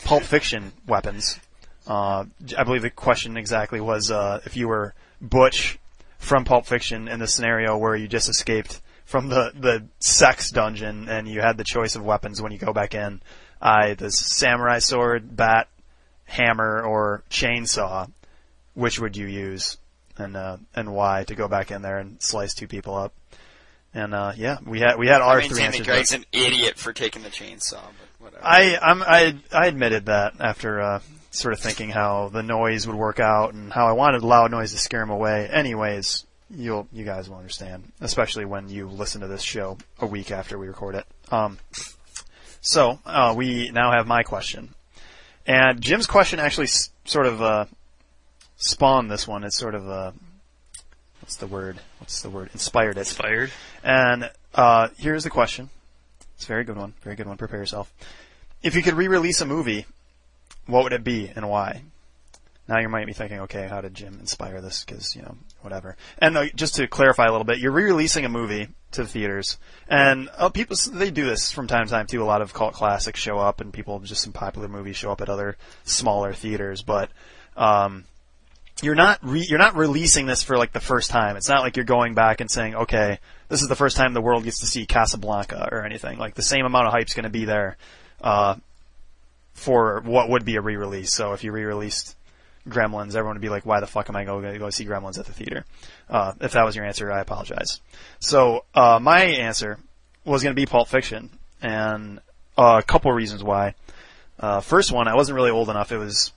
Pulp 0.05 0.24
Fiction 0.24 0.72
weapons. 0.88 1.41
Uh, 1.86 2.24
I 2.57 2.63
believe 2.63 2.84
the 2.84 2.89
question 2.89 3.36
exactly 3.36 3.82
was 3.82 4.11
uh, 4.11 4.39
if 4.45 4.55
you 4.55 4.70
were 4.70 4.93
Butch 5.20 5.78
from 6.20 6.45
Pulp 6.45 6.66
Fiction 6.66 7.09
in 7.09 7.20
the 7.20 7.28
scenario 7.28 7.78
where 7.78 7.97
you 7.97 8.07
just 8.07 8.30
escaped 8.30 8.82
from 9.05 9.29
the, 9.29 9.53
the 9.55 9.87
sex 9.99 10.51
dungeon 10.51 11.07
and 11.07 11.27
you 11.27 11.41
had 11.41 11.57
the 11.57 11.63
choice 11.63 11.95
of 11.95 12.03
weapons 12.03 12.41
when 12.41 12.51
you 12.51 12.57
go 12.57 12.73
back 12.73 12.93
in. 12.93 13.21
I 13.61 13.93
the 13.93 14.11
samurai 14.11 14.79
sword, 14.79 15.35
bat, 15.35 15.69
hammer, 16.25 16.83
or 16.83 17.23
chainsaw. 17.29 18.11
Which 18.73 18.99
would 18.99 19.15
you 19.15 19.25
use, 19.25 19.77
and 20.17 20.35
uh, 20.35 20.57
and 20.75 20.93
why 20.93 21.23
to 21.27 21.35
go 21.35 21.47
back 21.47 21.71
in 21.71 21.81
there 21.81 21.97
and 21.97 22.21
slice 22.21 22.53
two 22.53 22.67
people 22.67 22.93
up? 22.93 23.13
And 23.93 24.13
uh, 24.13 24.33
yeah, 24.35 24.57
we 24.65 24.81
had 24.81 24.97
we 24.97 25.07
had 25.07 25.21
I 25.21 25.27
our 25.27 25.41
three 25.41 25.59
that 25.59 25.67
answers. 25.67 25.87
Greg's 25.87 26.11
an 26.11 26.25
idiot 26.33 26.77
for 26.77 26.91
taking 26.91 27.23
the 27.23 27.29
chainsaw, 27.29 27.79
but 27.81 28.09
whatever. 28.19 28.45
I 28.45 28.77
I'm, 28.81 29.01
I 29.01 29.37
I 29.53 29.67
admitted 29.67 30.07
that 30.07 30.33
after 30.41 30.81
uh, 30.81 30.99
sort 31.31 31.53
of 31.53 31.61
thinking 31.61 31.89
how 31.89 32.29
the 32.29 32.43
noise 32.43 32.85
would 32.85 32.97
work 32.97 33.21
out 33.21 33.53
and 33.53 33.71
how 33.71 33.87
I 33.87 33.93
wanted 33.93 34.23
loud 34.23 34.51
noise 34.51 34.73
to 34.73 34.77
scare 34.77 35.01
him 35.01 35.09
away. 35.09 35.47
Anyways, 35.49 36.25
you'll 36.49 36.87
you 36.91 37.05
guys 37.05 37.29
will 37.29 37.37
understand, 37.37 37.91
especially 38.01 38.45
when 38.45 38.69
you 38.69 38.87
listen 38.87 39.21
to 39.21 39.27
this 39.27 39.41
show 39.41 39.77
a 39.99 40.05
week 40.05 40.31
after 40.31 40.57
we 40.57 40.67
record 40.67 40.95
it. 40.95 41.05
Um, 41.31 41.57
so 42.61 42.99
uh, 43.05 43.33
we 43.35 43.71
now 43.71 43.91
have 43.91 44.07
my 44.07 44.23
question, 44.23 44.73
and 45.45 45.81
Jim's 45.81 46.07
question 46.07 46.39
actually 46.39 46.65
s- 46.65 46.89
sort 47.05 47.25
of 47.25 47.41
uh, 47.41 47.65
spawned 48.57 49.11
this 49.11 49.27
one. 49.27 49.43
It's 49.43 49.57
sort 49.57 49.75
of 49.75 49.89
uh, 49.89 50.11
what's 51.21 51.37
the 51.37 51.47
word? 51.47 51.79
What's 51.99 52.21
the 52.21 52.29
word? 52.29 52.49
Inspired 52.53 52.97
it. 52.97 53.01
Inspired. 53.01 53.51
And 53.83 54.29
uh, 54.53 54.89
here's 54.97 55.23
the 55.23 55.29
question. 55.29 55.69
It's 56.35 56.45
a 56.45 56.47
very 56.47 56.63
good 56.63 56.77
one. 56.77 56.93
Very 57.01 57.15
good 57.15 57.27
one. 57.27 57.37
Prepare 57.37 57.59
yourself. 57.59 57.93
If 58.61 58.75
you 58.75 58.81
could 58.81 58.95
re-release 58.95 59.41
a 59.41 59.45
movie, 59.45 59.85
what 60.65 60.83
would 60.83 60.93
it 60.93 61.03
be 61.03 61.31
and 61.35 61.49
why? 61.49 61.83
Now 62.67 62.79
you 62.79 62.89
might 62.89 63.05
be 63.05 63.13
thinking, 63.13 63.41
okay, 63.41 63.67
how 63.67 63.81
did 63.81 63.93
Jim 63.93 64.17
inspire 64.19 64.59
this? 64.59 64.83
Because 64.83 65.15
you 65.15 65.21
know, 65.21 65.37
whatever. 65.66 65.97
And 66.20 66.38
uh, 66.38 66.45
just 66.55 66.76
to 66.76 66.88
clarify 66.88 67.26
a 67.26 67.32
little 67.32 67.43
bit, 67.43 67.59
you're 67.59 67.74
re-releasing 67.74 68.24
a 68.24 68.30
movie 68.30 68.70
to 68.91 69.03
the 69.03 69.09
theaters, 69.09 69.57
and 69.89 70.30
uh, 70.38 70.47
people 70.47 70.78
they 70.93 71.11
do 71.11 71.26
this 71.26 71.51
from 71.51 71.68
time 71.68 71.86
to 71.86 71.91
time 71.91 72.07
too. 72.07 72.24
A 72.24 72.26
lot 72.26 72.41
of 72.41 72.53
cult 72.53 72.74
classics 72.74 73.20
show 73.20 73.38
up, 73.38 73.59
and 73.59 73.74
people 73.74 73.99
just 73.99 74.22
some 74.22 74.32
popular 74.32 74.70
movies 74.70 74.95
show 74.95 75.11
up 75.11 75.20
at 75.20 75.28
other 75.30 75.57
smaller 75.84 76.32
theaters. 76.32 76.82
But 76.82 77.09
um, 77.57 78.05
you're 78.82 78.95
not 78.95 79.20
re- 79.22 79.45
you're 79.47 79.59
not 79.59 79.76
releasing 79.76 80.26
this 80.26 80.43
for 80.43 80.57
like 80.57 80.72
the 80.72 80.80
first 80.80 81.09
time. 81.09 81.36
It's 81.36 81.49
not 81.49 81.61
like 81.61 81.76
you're 81.76 81.86
going 81.86 82.13
back 82.13 82.39
and 82.39 82.49
saying, 82.49 82.76
okay, 82.76 83.20
this 83.49 83.61
is 83.61 83.68
the 83.68 83.76
first 83.76 83.97
time 83.97 84.13
the 84.13 84.22
world 84.22 84.43
gets 84.43 84.59
to 84.61 84.66
see 84.66 84.86
Casablanca 84.86 85.70
or 85.72 85.86
anything. 85.86 86.18
Like 86.18 86.36
the 86.36 86.41
same 86.41 86.66
amount 86.66 86.88
of 86.88 86.93
hype's 86.93 87.13
going 87.13 87.24
to 87.24 87.30
be 87.30 87.45
there 87.45 87.78
uh, 88.22 88.55
for 89.53 90.01
what 90.05 90.30
would 90.30 90.45
be 90.45 90.55
a 90.55 90.61
re-release. 90.61 91.13
So 91.13 91.34
if 91.34 91.43
you 91.43 91.51
re-released 91.51 92.16
Gremlins, 92.68 93.09
everyone 93.09 93.36
would 93.36 93.41
be 93.41 93.49
like, 93.49 93.66
why 93.66 93.80
the 93.80 93.88
fuck 93.88 94.09
am 94.09 94.16
I 94.16 94.26
going 94.26 94.51
to 94.51 94.59
go 94.59 94.70
see 94.70 94.86
Gremlins 94.86 95.20
at 95.20 95.26
the 95.26 95.34
theater? 95.34 95.66
Uh, 96.09 96.34
if 96.41 96.53
that 96.53 96.66
was 96.66 96.76
your 96.76 96.86
answer, 96.86 97.11
I 97.11 97.22
apologize. 97.22 97.80
So 98.20 98.66
uh, 98.74 98.99
my 99.01 99.24
answer 99.24 99.78
was 100.24 100.41
going 100.43 100.55
to 100.55 100.59
be 100.59 100.66
Pulp 100.66 100.88
Fiction, 100.88 101.30
and 101.61 102.20
a 102.57 102.84
couple 102.86 103.11
reasons 103.11 103.43
why. 103.43 103.76
Uh, 104.39 104.59
first 104.59 104.91
one, 104.91 105.07
I 105.07 105.16
wasn't 105.16 105.36
really 105.36 105.51
old 105.51 105.70
enough. 105.70 105.91
It 105.91 105.97
was 105.97 106.34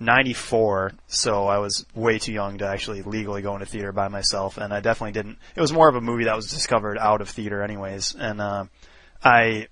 94, 0.00 0.92
so 1.06 1.46
I 1.46 1.58
was 1.58 1.86
way 1.94 2.18
too 2.18 2.32
young 2.32 2.58
to 2.58 2.66
actually 2.66 3.02
legally 3.02 3.42
go 3.42 3.54
into 3.54 3.66
theater 3.66 3.92
by 3.92 4.08
myself, 4.08 4.58
and 4.58 4.72
I 4.72 4.80
definitely 4.80 5.12
didn't. 5.12 5.38
It 5.54 5.60
was 5.60 5.72
more 5.72 5.88
of 5.88 5.94
a 5.94 6.00
movie 6.00 6.24
that 6.24 6.36
was 6.36 6.50
discovered 6.50 6.98
out 6.98 7.20
of 7.20 7.28
theater, 7.28 7.62
anyways, 7.62 8.14
and 8.14 8.40
uh, 8.40 8.64
I 9.22 9.68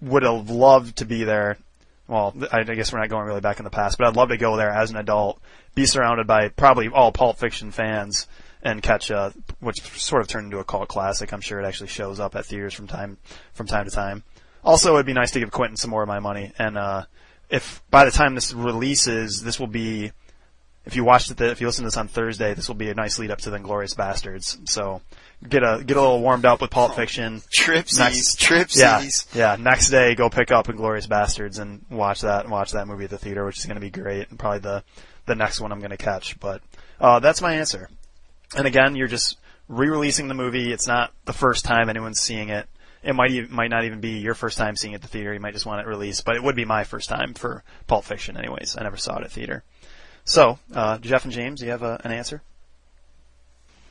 would 0.00 0.22
have 0.22 0.50
loved 0.50 0.96
to 0.96 1.04
be 1.04 1.24
there. 1.24 1.58
Well, 2.08 2.34
I 2.52 2.62
guess 2.62 2.92
we're 2.92 3.00
not 3.00 3.08
going 3.08 3.26
really 3.26 3.40
back 3.40 3.58
in 3.58 3.64
the 3.64 3.70
past, 3.70 3.98
but 3.98 4.06
I'd 4.06 4.16
love 4.16 4.28
to 4.28 4.36
go 4.36 4.56
there 4.56 4.70
as 4.70 4.90
an 4.90 4.96
adult, 4.96 5.40
be 5.74 5.86
surrounded 5.86 6.26
by 6.26 6.48
probably 6.48 6.88
all 6.88 7.10
Pulp 7.10 7.38
Fiction 7.38 7.72
fans, 7.72 8.28
and 8.62 8.82
catch 8.82 9.10
a, 9.10 9.32
which 9.60 9.80
sort 10.00 10.22
of 10.22 10.28
turned 10.28 10.46
into 10.46 10.58
a 10.58 10.64
cult 10.64 10.88
classic. 10.88 11.32
I'm 11.32 11.40
sure 11.40 11.60
it 11.60 11.66
actually 11.66 11.88
shows 11.88 12.20
up 12.20 12.36
at 12.36 12.46
theaters 12.46 12.74
from 12.74 12.86
time 12.86 13.18
from 13.52 13.66
time 13.66 13.84
to 13.86 13.90
time. 13.90 14.22
Also, 14.64 14.94
it'd 14.94 15.06
be 15.06 15.12
nice 15.12 15.30
to 15.32 15.40
give 15.40 15.50
Quentin 15.50 15.76
some 15.76 15.90
more 15.90 16.02
of 16.02 16.08
my 16.08 16.20
money, 16.20 16.52
and 16.58 16.76
uh, 16.78 17.04
if 17.48 17.82
by 17.90 18.04
the 18.04 18.10
time 18.10 18.34
this 18.34 18.52
releases, 18.52 19.42
this 19.42 19.60
will 19.60 19.66
be, 19.66 20.12
if 20.84 20.96
you 20.96 21.04
watched 21.04 21.30
it, 21.30 21.40
if 21.40 21.60
you 21.60 21.66
listen 21.66 21.84
to 21.84 21.88
this 21.88 21.96
on 21.96 22.08
Thursday, 22.08 22.54
this 22.54 22.68
will 22.68 22.74
be 22.74 22.90
a 22.90 22.94
nice 22.94 23.18
lead 23.18 23.30
up 23.30 23.38
to 23.40 23.50
the 23.50 23.58
Glorious 23.58 23.94
Bastards. 23.94 24.58
So 24.64 25.02
get 25.48 25.62
a 25.62 25.82
get 25.84 25.96
a 25.96 26.00
little 26.00 26.20
warmed 26.20 26.44
up 26.44 26.60
with 26.60 26.70
Pulp 26.70 26.94
Fiction. 26.94 27.42
Tripsies, 27.56 27.98
Next- 27.98 28.40
tripsies. 28.40 29.34
Yeah, 29.34 29.54
yeah. 29.54 29.62
Next 29.62 29.90
day, 29.90 30.14
go 30.14 30.28
pick 30.30 30.50
up 30.50 30.66
Inglourious 30.66 31.06
Basterds 31.08 31.58
and 31.58 31.84
watch 31.90 32.22
that 32.22 32.42
and 32.42 32.50
watch 32.50 32.72
that 32.72 32.86
movie 32.86 33.04
at 33.04 33.10
the 33.10 33.18
theater, 33.18 33.44
which 33.44 33.58
is 33.58 33.66
going 33.66 33.76
to 33.76 33.80
be 33.80 33.90
great 33.90 34.28
and 34.30 34.38
probably 34.38 34.60
the 34.60 34.82
the 35.26 35.34
next 35.34 35.60
one 35.60 35.72
I'm 35.72 35.80
going 35.80 35.90
to 35.90 35.96
catch. 35.96 36.38
But 36.38 36.62
uh, 37.00 37.18
that's 37.20 37.42
my 37.42 37.54
answer. 37.54 37.88
And 38.56 38.66
again, 38.66 38.94
you're 38.96 39.08
just 39.08 39.38
re-releasing 39.68 40.28
the 40.28 40.34
movie. 40.34 40.72
It's 40.72 40.86
not 40.86 41.12
the 41.24 41.32
first 41.32 41.64
time 41.64 41.88
anyone's 41.90 42.20
seeing 42.20 42.48
it. 42.48 42.68
It 43.02 43.14
might 43.14 43.30
even, 43.32 43.54
might 43.54 43.70
not 43.70 43.84
even 43.84 44.00
be 44.00 44.18
your 44.18 44.34
first 44.34 44.56
time 44.58 44.76
seeing 44.76 44.92
it 44.92 44.96
at 44.96 45.02
the 45.02 45.08
theater. 45.08 45.32
You 45.34 45.40
might 45.40 45.52
just 45.52 45.66
want 45.66 45.80
it 45.80 45.86
released, 45.88 46.24
but 46.24 46.36
it 46.36 46.42
would 46.42 46.56
be 46.56 46.64
my 46.64 46.84
first 46.84 47.08
time 47.08 47.34
for 47.34 47.62
Pulp 47.86 48.04
Fiction, 48.04 48.36
anyways. 48.36 48.76
I 48.78 48.82
never 48.82 48.96
saw 48.96 49.18
it 49.18 49.24
at 49.24 49.32
theater. 49.32 49.62
So, 50.24 50.58
uh, 50.74 50.98
Jeff 50.98 51.24
and 51.24 51.32
James, 51.32 51.60
do 51.60 51.66
you 51.66 51.72
have 51.72 51.82
a, 51.82 52.00
an 52.04 52.10
answer? 52.12 52.42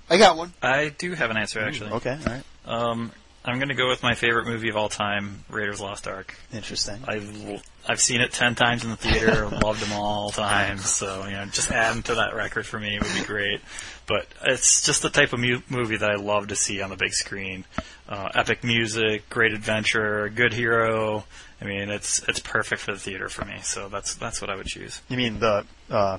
I 0.10 0.18
got 0.18 0.38
one. 0.38 0.54
I 0.62 0.90
do 0.90 1.14
have 1.14 1.32
an 1.32 1.38
answer 1.38 1.60
actually. 1.62 1.92
Okay, 1.92 2.12
all 2.28 2.34
right, 2.34 2.44
Um, 2.66 3.12
I'm 3.44 3.58
going 3.60 3.70
to 3.70 3.76
go 3.76 3.88
with 3.88 4.02
my 4.02 4.16
favorite 4.16 4.48
movie 4.48 4.70
of 4.70 4.76
all 4.76 4.90
time, 4.90 5.44
Raiders 5.50 5.80
Lost 5.80 6.08
Ark. 6.08 6.36
interesting. 6.54 6.98
I've 7.08 7.62
I've 7.88 8.00
seen 8.02 8.22
it 8.22 8.32
ten 8.34 8.56
times 8.56 8.84
in 8.84 8.90
the 8.90 8.96
theater, 8.98 9.48
loved 9.64 9.82
them 9.82 9.94
all 9.94 10.30
times. 10.32 10.86
So 10.90 11.26
you 11.26 11.32
know, 11.34 11.46
just 11.46 11.72
adding 11.72 12.02
to 12.04 12.16
that 12.16 12.34
record 12.36 12.66
for 12.66 12.80
me 12.80 12.98
would 13.00 13.14
be 13.14 13.24
great. 13.24 13.62
But 14.08 14.28
it's 14.44 14.84
just 14.86 15.02
the 15.02 15.10
type 15.10 15.34
of 15.34 15.40
mu- 15.40 15.62
movie 15.70 15.98
that 15.98 16.10
I 16.10 16.16
love 16.16 16.48
to 16.50 16.56
see 16.56 16.82
on 16.82 16.90
the 16.92 16.96
big 16.96 17.14
screen. 17.14 17.66
Uh, 18.08 18.30
epic 18.36 18.64
music, 18.64 19.28
great 19.30 19.54
adventure, 19.54 20.30
good 20.30 20.54
hero. 20.54 21.24
I 21.62 21.66
mean, 21.66 21.90
it's 21.90 22.20
it's 22.28 22.40
perfect 22.40 22.82
for 22.82 22.94
the 22.94 23.00
theater 23.00 23.30
for 23.30 23.46
me. 23.46 23.58
So 23.64 23.90
that's 23.90 24.16
that's 24.16 24.42
what 24.42 24.50
I 24.50 24.56
would 24.56 24.68
choose. 24.68 25.02
You 25.10 25.18
mean 25.18 25.40
the 25.40 25.66
uh, 25.90 26.18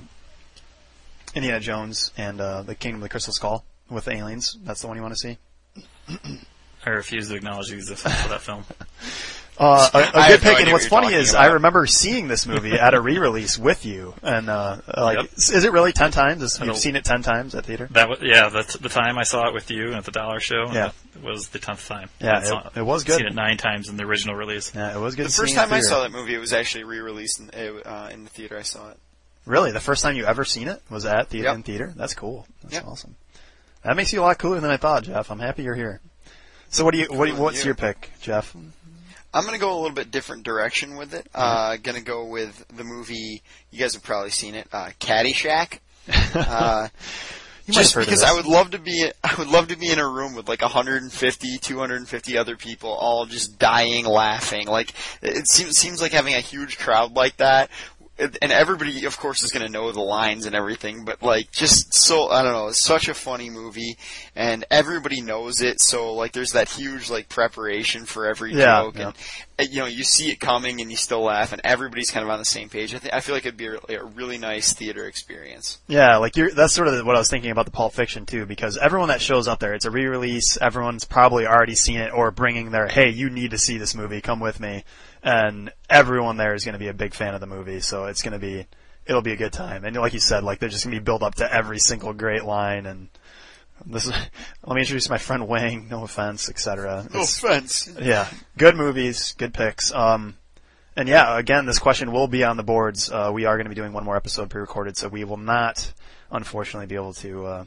Indiana 1.35 1.59
Jones 1.59 2.11
and 2.17 2.39
uh, 2.41 2.61
the 2.63 2.75
Kingdom 2.75 2.99
of 3.01 3.03
the 3.03 3.09
Crystal 3.09 3.33
Skull 3.33 3.63
with 3.89 4.05
the 4.05 4.13
aliens? 4.13 4.57
That's 4.63 4.81
the 4.81 4.87
one 4.87 4.97
you 4.97 5.03
want 5.03 5.15
to 5.15 5.19
see? 5.19 5.37
I 6.85 6.89
refuse 6.89 7.27
to 7.29 7.35
acknowledge 7.35 7.69
the 7.69 7.75
existence 7.75 8.23
of 8.23 8.29
that 8.29 8.41
film. 8.41 8.63
Uh, 9.59 9.89
a, 9.91 9.97
a 9.97 10.01
I 10.03 10.03
good 10.03 10.13
have 10.13 10.43
no 10.43 10.49
pick. 10.51 10.59
and 10.65 10.71
what's 10.71 10.83
you're 10.83 10.89
funny 10.91 11.15
is 11.15 11.31
about. 11.31 11.41
I 11.45 11.47
remember 11.53 11.87
seeing 11.87 12.27
this 12.27 12.45
movie 12.45 12.73
at 12.73 12.93
a 12.93 13.01
re-release 13.01 13.57
with 13.57 13.87
you, 13.87 14.13
and 14.21 14.51
uh, 14.51 14.77
like, 14.95 15.17
Yep. 15.17 15.29
is 15.33 15.63
it 15.63 15.71
really 15.71 15.93
ten 15.93 16.11
times? 16.11 16.43
Is, 16.43 16.59
you've 16.61 16.77
seen 16.77 16.95
it 16.95 17.03
ten 17.03 17.23
times 17.23 17.55
at 17.55 17.65
theater? 17.65 17.87
That 17.89 18.07
was 18.07 18.19
yeah. 18.21 18.49
That's 18.49 18.77
the 18.77 18.87
time 18.89 19.17
I 19.17 19.23
saw 19.23 19.47
it 19.47 19.55
with 19.55 19.71
you 19.71 19.93
at 19.93 20.05
the 20.05 20.11
Dollar 20.11 20.39
Show. 20.39 20.65
and 20.65 20.73
Yeah. 20.75 20.91
that 21.15 21.23
was 21.23 21.47
the 21.47 21.57
tenth 21.57 21.87
time. 21.87 22.11
Yeah, 22.21 22.37
I 22.37 22.43
saw 22.43 22.67
it- 22.67 22.77
it 22.77 22.81
was 22.83 23.03
good. 23.03 23.17
Seen 23.17 23.25
it 23.25 23.33
nine 23.33 23.57
times 23.57 23.89
in 23.89 23.97
the 23.97 24.03
original 24.03 24.35
release. 24.35 24.71
Yeah, 24.75 24.95
it 24.95 24.99
was 25.01 25.15
good. 25.15 25.25
The 25.25 25.31
seeing 25.31 25.45
first 25.47 25.53
it 25.53 25.57
time 25.57 25.73
I 25.73 25.79
saw 25.79 26.03
that 26.03 26.11
movie, 26.11 26.35
it 26.35 26.39
was 26.39 26.53
actually 26.53 26.83
re-released 26.83 27.39
in, 27.39 27.49
uh, 27.83 28.09
in 28.13 28.25
the 28.25 28.29
theater. 28.29 28.59
I 28.59 28.61
saw 28.61 28.91
it. 28.91 28.97
Really, 29.47 29.71
the 29.71 29.79
first 29.79 30.03
time 30.03 30.15
you 30.15 30.25
ever 30.25 30.45
seen 30.45 30.67
it 30.67 30.83
was 30.91 31.07
at 31.07 31.29
theater 31.29 31.47
Yep. 31.47 31.55
in 31.55 31.63
theater. 31.63 31.93
That's 31.95 32.13
cool. 32.13 32.45
That's 32.61 32.75
Yep. 32.75 32.85
awesome. 32.85 33.15
That 33.87 33.95
makes 33.95 34.11
you 34.11 34.19
a 34.19 34.23
lot 34.23 34.37
cooler 34.37 34.59
than 34.59 34.69
I 34.69 34.75
thought, 34.75 35.03
Jeff. 35.03 35.31
I'm 35.31 35.39
happy 35.39 35.63
you're 35.63 35.73
here. 35.73 36.01
So, 36.67 36.83
what 36.83 36.91
do 36.91 36.97
you? 36.97 37.07
What, 37.09 37.27
do 37.27 37.35
what's 37.35 37.63
your 37.63 37.73
pick, 37.73 38.11
Jeff? 38.19 38.53
I'm 39.33 39.45
gonna 39.45 39.57
go 39.59 39.73
a 39.73 39.79
little 39.79 39.95
bit 39.95 40.11
different 40.11 40.43
direction 40.43 40.97
with 40.97 41.13
it. 41.13 41.25
Uh, 41.33 41.77
gonna 41.77 42.01
go 42.01 42.25
with 42.25 42.65
the 42.75 42.83
movie. 42.83 43.41
You 43.71 43.79
guys 43.79 43.93
have 43.93 44.03
probably 44.03 44.31
seen 44.31 44.55
it, 44.55 44.67
uh, 44.73 44.89
Caddyshack. 44.99 45.79
Uh, 46.35 46.89
You 47.65 47.73
might 47.73 47.79
have 47.79 47.83
just 47.83 47.95
heard 47.95 48.01
of 48.01 48.07
because. 48.07 48.23
I 48.23 48.33
would 48.33 48.45
love 48.45 48.71
to 48.71 48.79
be, 48.79 49.09
I 49.23 49.35
would 49.37 49.47
love 49.47 49.69
to 49.69 49.77
be 49.77 49.89
in 49.89 49.99
a 49.99 50.07
room 50.07 50.35
with 50.35 50.47
like 50.47 50.61
150, 50.61 51.57
250 51.57 52.37
other 52.37 52.55
people, 52.55 52.89
all 52.89 53.25
just 53.25 53.57
dying 53.59 54.05
laughing. 54.05 54.67
Like 54.67 54.93
it 55.21 55.47
seems 55.47 55.77
seems 55.77 56.01
like 56.01 56.11
having 56.11 56.33
a 56.33 56.39
huge 56.41 56.77
crowd 56.77 57.13
like 57.13 57.37
that. 57.37 57.69
And 58.19 58.51
everybody, 58.51 59.05
of 59.05 59.17
course, 59.19 59.43
is 59.43 59.51
going 59.51 59.65
to 59.65 59.71
know 59.71 59.91
the 59.91 60.01
lines 60.01 60.47
and 60.47 60.55
everything, 60.55 61.05
but 61.05 61.21
like, 61.21 61.51
just 61.51 61.93
so, 61.93 62.29
I 62.29 62.41
don't 62.41 62.51
know, 62.51 62.69
it's 62.69 62.83
such 62.83 63.09
a 63.09 63.13
funny 63.13 63.51
movie, 63.51 63.97
and 64.35 64.65
everybody 64.71 65.21
knows 65.21 65.61
it, 65.61 65.79
so 65.79 66.15
like, 66.15 66.31
there's 66.31 66.53
that 66.53 66.67
huge, 66.67 67.11
like, 67.11 67.29
preparation 67.29 68.05
for 68.05 68.25
every 68.25 68.55
Yeah, 68.55 68.81
joke, 68.81 68.97
yeah. 68.97 69.11
and, 69.59 69.69
you 69.69 69.81
know, 69.81 69.85
you 69.85 70.03
see 70.03 70.31
it 70.31 70.39
coming 70.39 70.81
and 70.81 70.89
you 70.89 70.97
still 70.97 71.21
laugh, 71.21 71.51
and 71.53 71.61
everybody's 71.63 72.09
kind 72.09 72.23
of 72.23 72.31
on 72.31 72.39
the 72.39 72.45
same 72.45 72.69
page. 72.69 72.95
I, 72.95 72.97
th- 72.97 73.13
I 73.13 73.19
feel 73.19 73.35
like 73.35 73.45
it'd 73.45 73.55
be 73.55 73.67
a, 73.67 74.01
a 74.01 74.05
really 74.05 74.39
nice 74.39 74.73
theater 74.73 75.05
experience. 75.05 75.77
Yeah, 75.87 76.17
like 76.17 76.35
you're, 76.35 76.49
that's 76.49 76.73
sort 76.73 76.87
of 76.87 77.05
what 77.05 77.15
I 77.15 77.19
was 77.19 77.29
thinking 77.29 77.51
about 77.51 77.65
the 77.65 77.71
Pulp 77.71 77.93
Fiction 77.93 78.25
too, 78.25 78.47
because 78.47 78.77
everyone 78.77 79.09
that 79.09 79.21
shows 79.21 79.47
up 79.47 79.59
there, 79.59 79.75
it's 79.75 79.85
a 79.85 79.91
re-release. 79.91 80.57
Everyone's 80.59 81.05
probably 81.05 81.45
already 81.45 81.75
seen 81.75 81.99
it 81.99 82.11
or 82.11 82.31
bringing 82.31 82.71
their, 82.71 82.87
hey, 82.87 83.09
you 83.09 83.29
need 83.29 83.51
to 83.51 83.59
see 83.59 83.77
this 83.77 83.93
movie, 83.93 84.21
come 84.21 84.39
with 84.39 84.59
me, 84.59 84.83
and 85.27 85.73
everyone 85.89 86.37
there 86.37 86.53
is 86.53 86.63
going 86.63 86.71
to 86.73 86.79
be 86.79 86.87
a 86.87 86.93
big 86.93 87.13
fan 87.13 87.33
of 87.33 87.41
the 87.41 87.47
movie, 87.47 87.81
so 87.81 88.05
it's 88.05 88.21
going 88.21 88.31
to 88.31 88.39
be, 88.39 88.65
it'll 89.05 89.21
be 89.21 89.33
a 89.33 89.37
good 89.37 89.51
time. 89.51 89.83
And 89.83 89.93
like 89.97 90.13
you 90.13 90.21
said, 90.21 90.41
like 90.41 90.59
they're 90.59 90.69
just 90.69 90.85
going 90.85 90.95
to 90.95 91.01
be 91.01 91.03
built 91.03 91.21
up 91.21 91.35
to 91.35 91.53
every 91.53 91.79
single 91.79 92.13
great 92.13 92.45
line, 92.45 92.85
and 92.85 93.09
this 93.85 94.05
is, 94.05 94.13
let 94.65 94.75
me 94.75 94.81
introduce 94.81 95.09
my 95.09 95.17
friend 95.17 95.49
Wang, 95.49 95.89
no 95.89 96.05
offense, 96.05 96.49
etc. 96.49 97.05
No 97.13 97.23
offense. 97.23 97.93
Yeah, 97.99 98.29
good 98.57 98.77
movies, 98.77 99.35
good 99.37 99.53
picks. 99.53 99.93
Um, 99.93 100.37
and 100.95 101.09
yeah, 101.09 101.37
again, 101.37 101.65
this 101.65 101.77
question 101.77 102.13
will 102.13 102.29
be 102.29 102.45
on 102.45 102.55
the 102.55 102.63
boards. 102.63 103.11
Uh, 103.11 103.29
we 103.33 103.43
are 103.43 103.57
going 103.57 103.65
to 103.65 103.69
be 103.69 103.75
doing 103.75 103.91
one 103.91 104.05
more 104.05 104.15
episode 104.15 104.49
pre-recorded, 104.49 104.95
so 104.95 105.09
we 105.09 105.25
will 105.25 105.35
not, 105.35 105.93
unfortunately, 106.31 106.87
be 106.87 106.95
able 106.95 107.13
to 107.15 107.45
uh, 107.45 107.65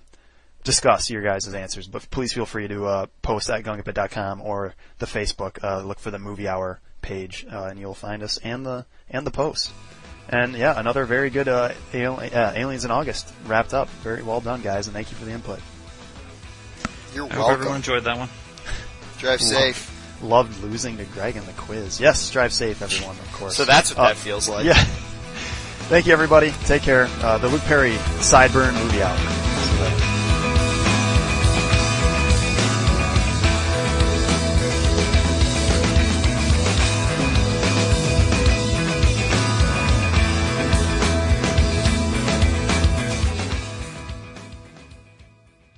discuss 0.64 1.10
your 1.10 1.22
guys' 1.22 1.46
answers. 1.52 1.88
But 1.88 2.10
please 2.10 2.32
feel 2.32 2.46
free 2.46 2.68
to 2.68 2.86
uh, 2.86 3.06
post 3.20 3.50
at 3.50 3.64
gungapit.com 3.64 4.40
or 4.40 4.74
the 4.98 5.04
Facebook. 5.04 5.62
Uh, 5.62 5.82
look 5.82 5.98
for 5.98 6.10
the 6.10 6.18
Movie 6.18 6.48
Hour 6.48 6.80
page, 7.02 7.46
uh, 7.50 7.64
and 7.64 7.78
you'll 7.78 7.94
find 7.94 8.22
us 8.22 8.38
and 8.38 8.64
the 8.64 8.86
and 9.10 9.26
the 9.26 9.30
post. 9.30 9.72
And 10.28 10.54
yeah, 10.54 10.78
another 10.78 11.04
very 11.06 11.28
good 11.30 11.48
uh, 11.48 11.72
al- 11.92 12.20
uh, 12.20 12.52
Aliens 12.54 12.84
in 12.84 12.90
August 12.90 13.32
wrapped 13.46 13.74
up. 13.74 13.88
Very 14.02 14.22
well 14.22 14.40
done, 14.40 14.62
guys, 14.62 14.86
and 14.86 14.94
thank 14.94 15.10
you 15.10 15.16
for 15.16 15.24
the 15.24 15.32
input. 15.32 15.58
You're 17.14 17.24
I 17.26 17.28
hope 17.30 17.36
welcome. 17.38 17.54
everyone 17.54 17.76
enjoyed 17.76 18.04
that 18.04 18.16
one. 18.16 18.28
Drive 19.18 19.40
safe. 19.40 19.96
Loved 20.22 20.62
losing 20.62 20.98
to 20.98 21.04
Greg 21.06 21.36
in 21.36 21.44
the 21.46 21.52
quiz. 21.52 21.98
Yes, 21.98 22.30
drive 22.30 22.52
safe, 22.52 22.82
everyone, 22.82 23.16
of 23.18 23.32
course. 23.32 23.56
So 23.56 23.64
that's 23.64 23.90
what 23.96 24.04
Uh, 24.04 24.08
that 24.08 24.16
feels 24.16 24.48
like. 24.48 24.64
Yeah. 24.66 24.74
Thank 25.88 26.06
you, 26.06 26.12
everybody. 26.12 26.52
Take 26.66 26.82
care. 26.82 27.08
Uh, 27.22 27.38
the 27.38 27.48
Luke 27.48 27.62
Perry 27.62 27.94
Sideburn 28.20 28.74
movie 28.74 29.02
hour. 29.02 29.16
See 29.18 29.76
you 29.76 29.82
later. 29.82 30.19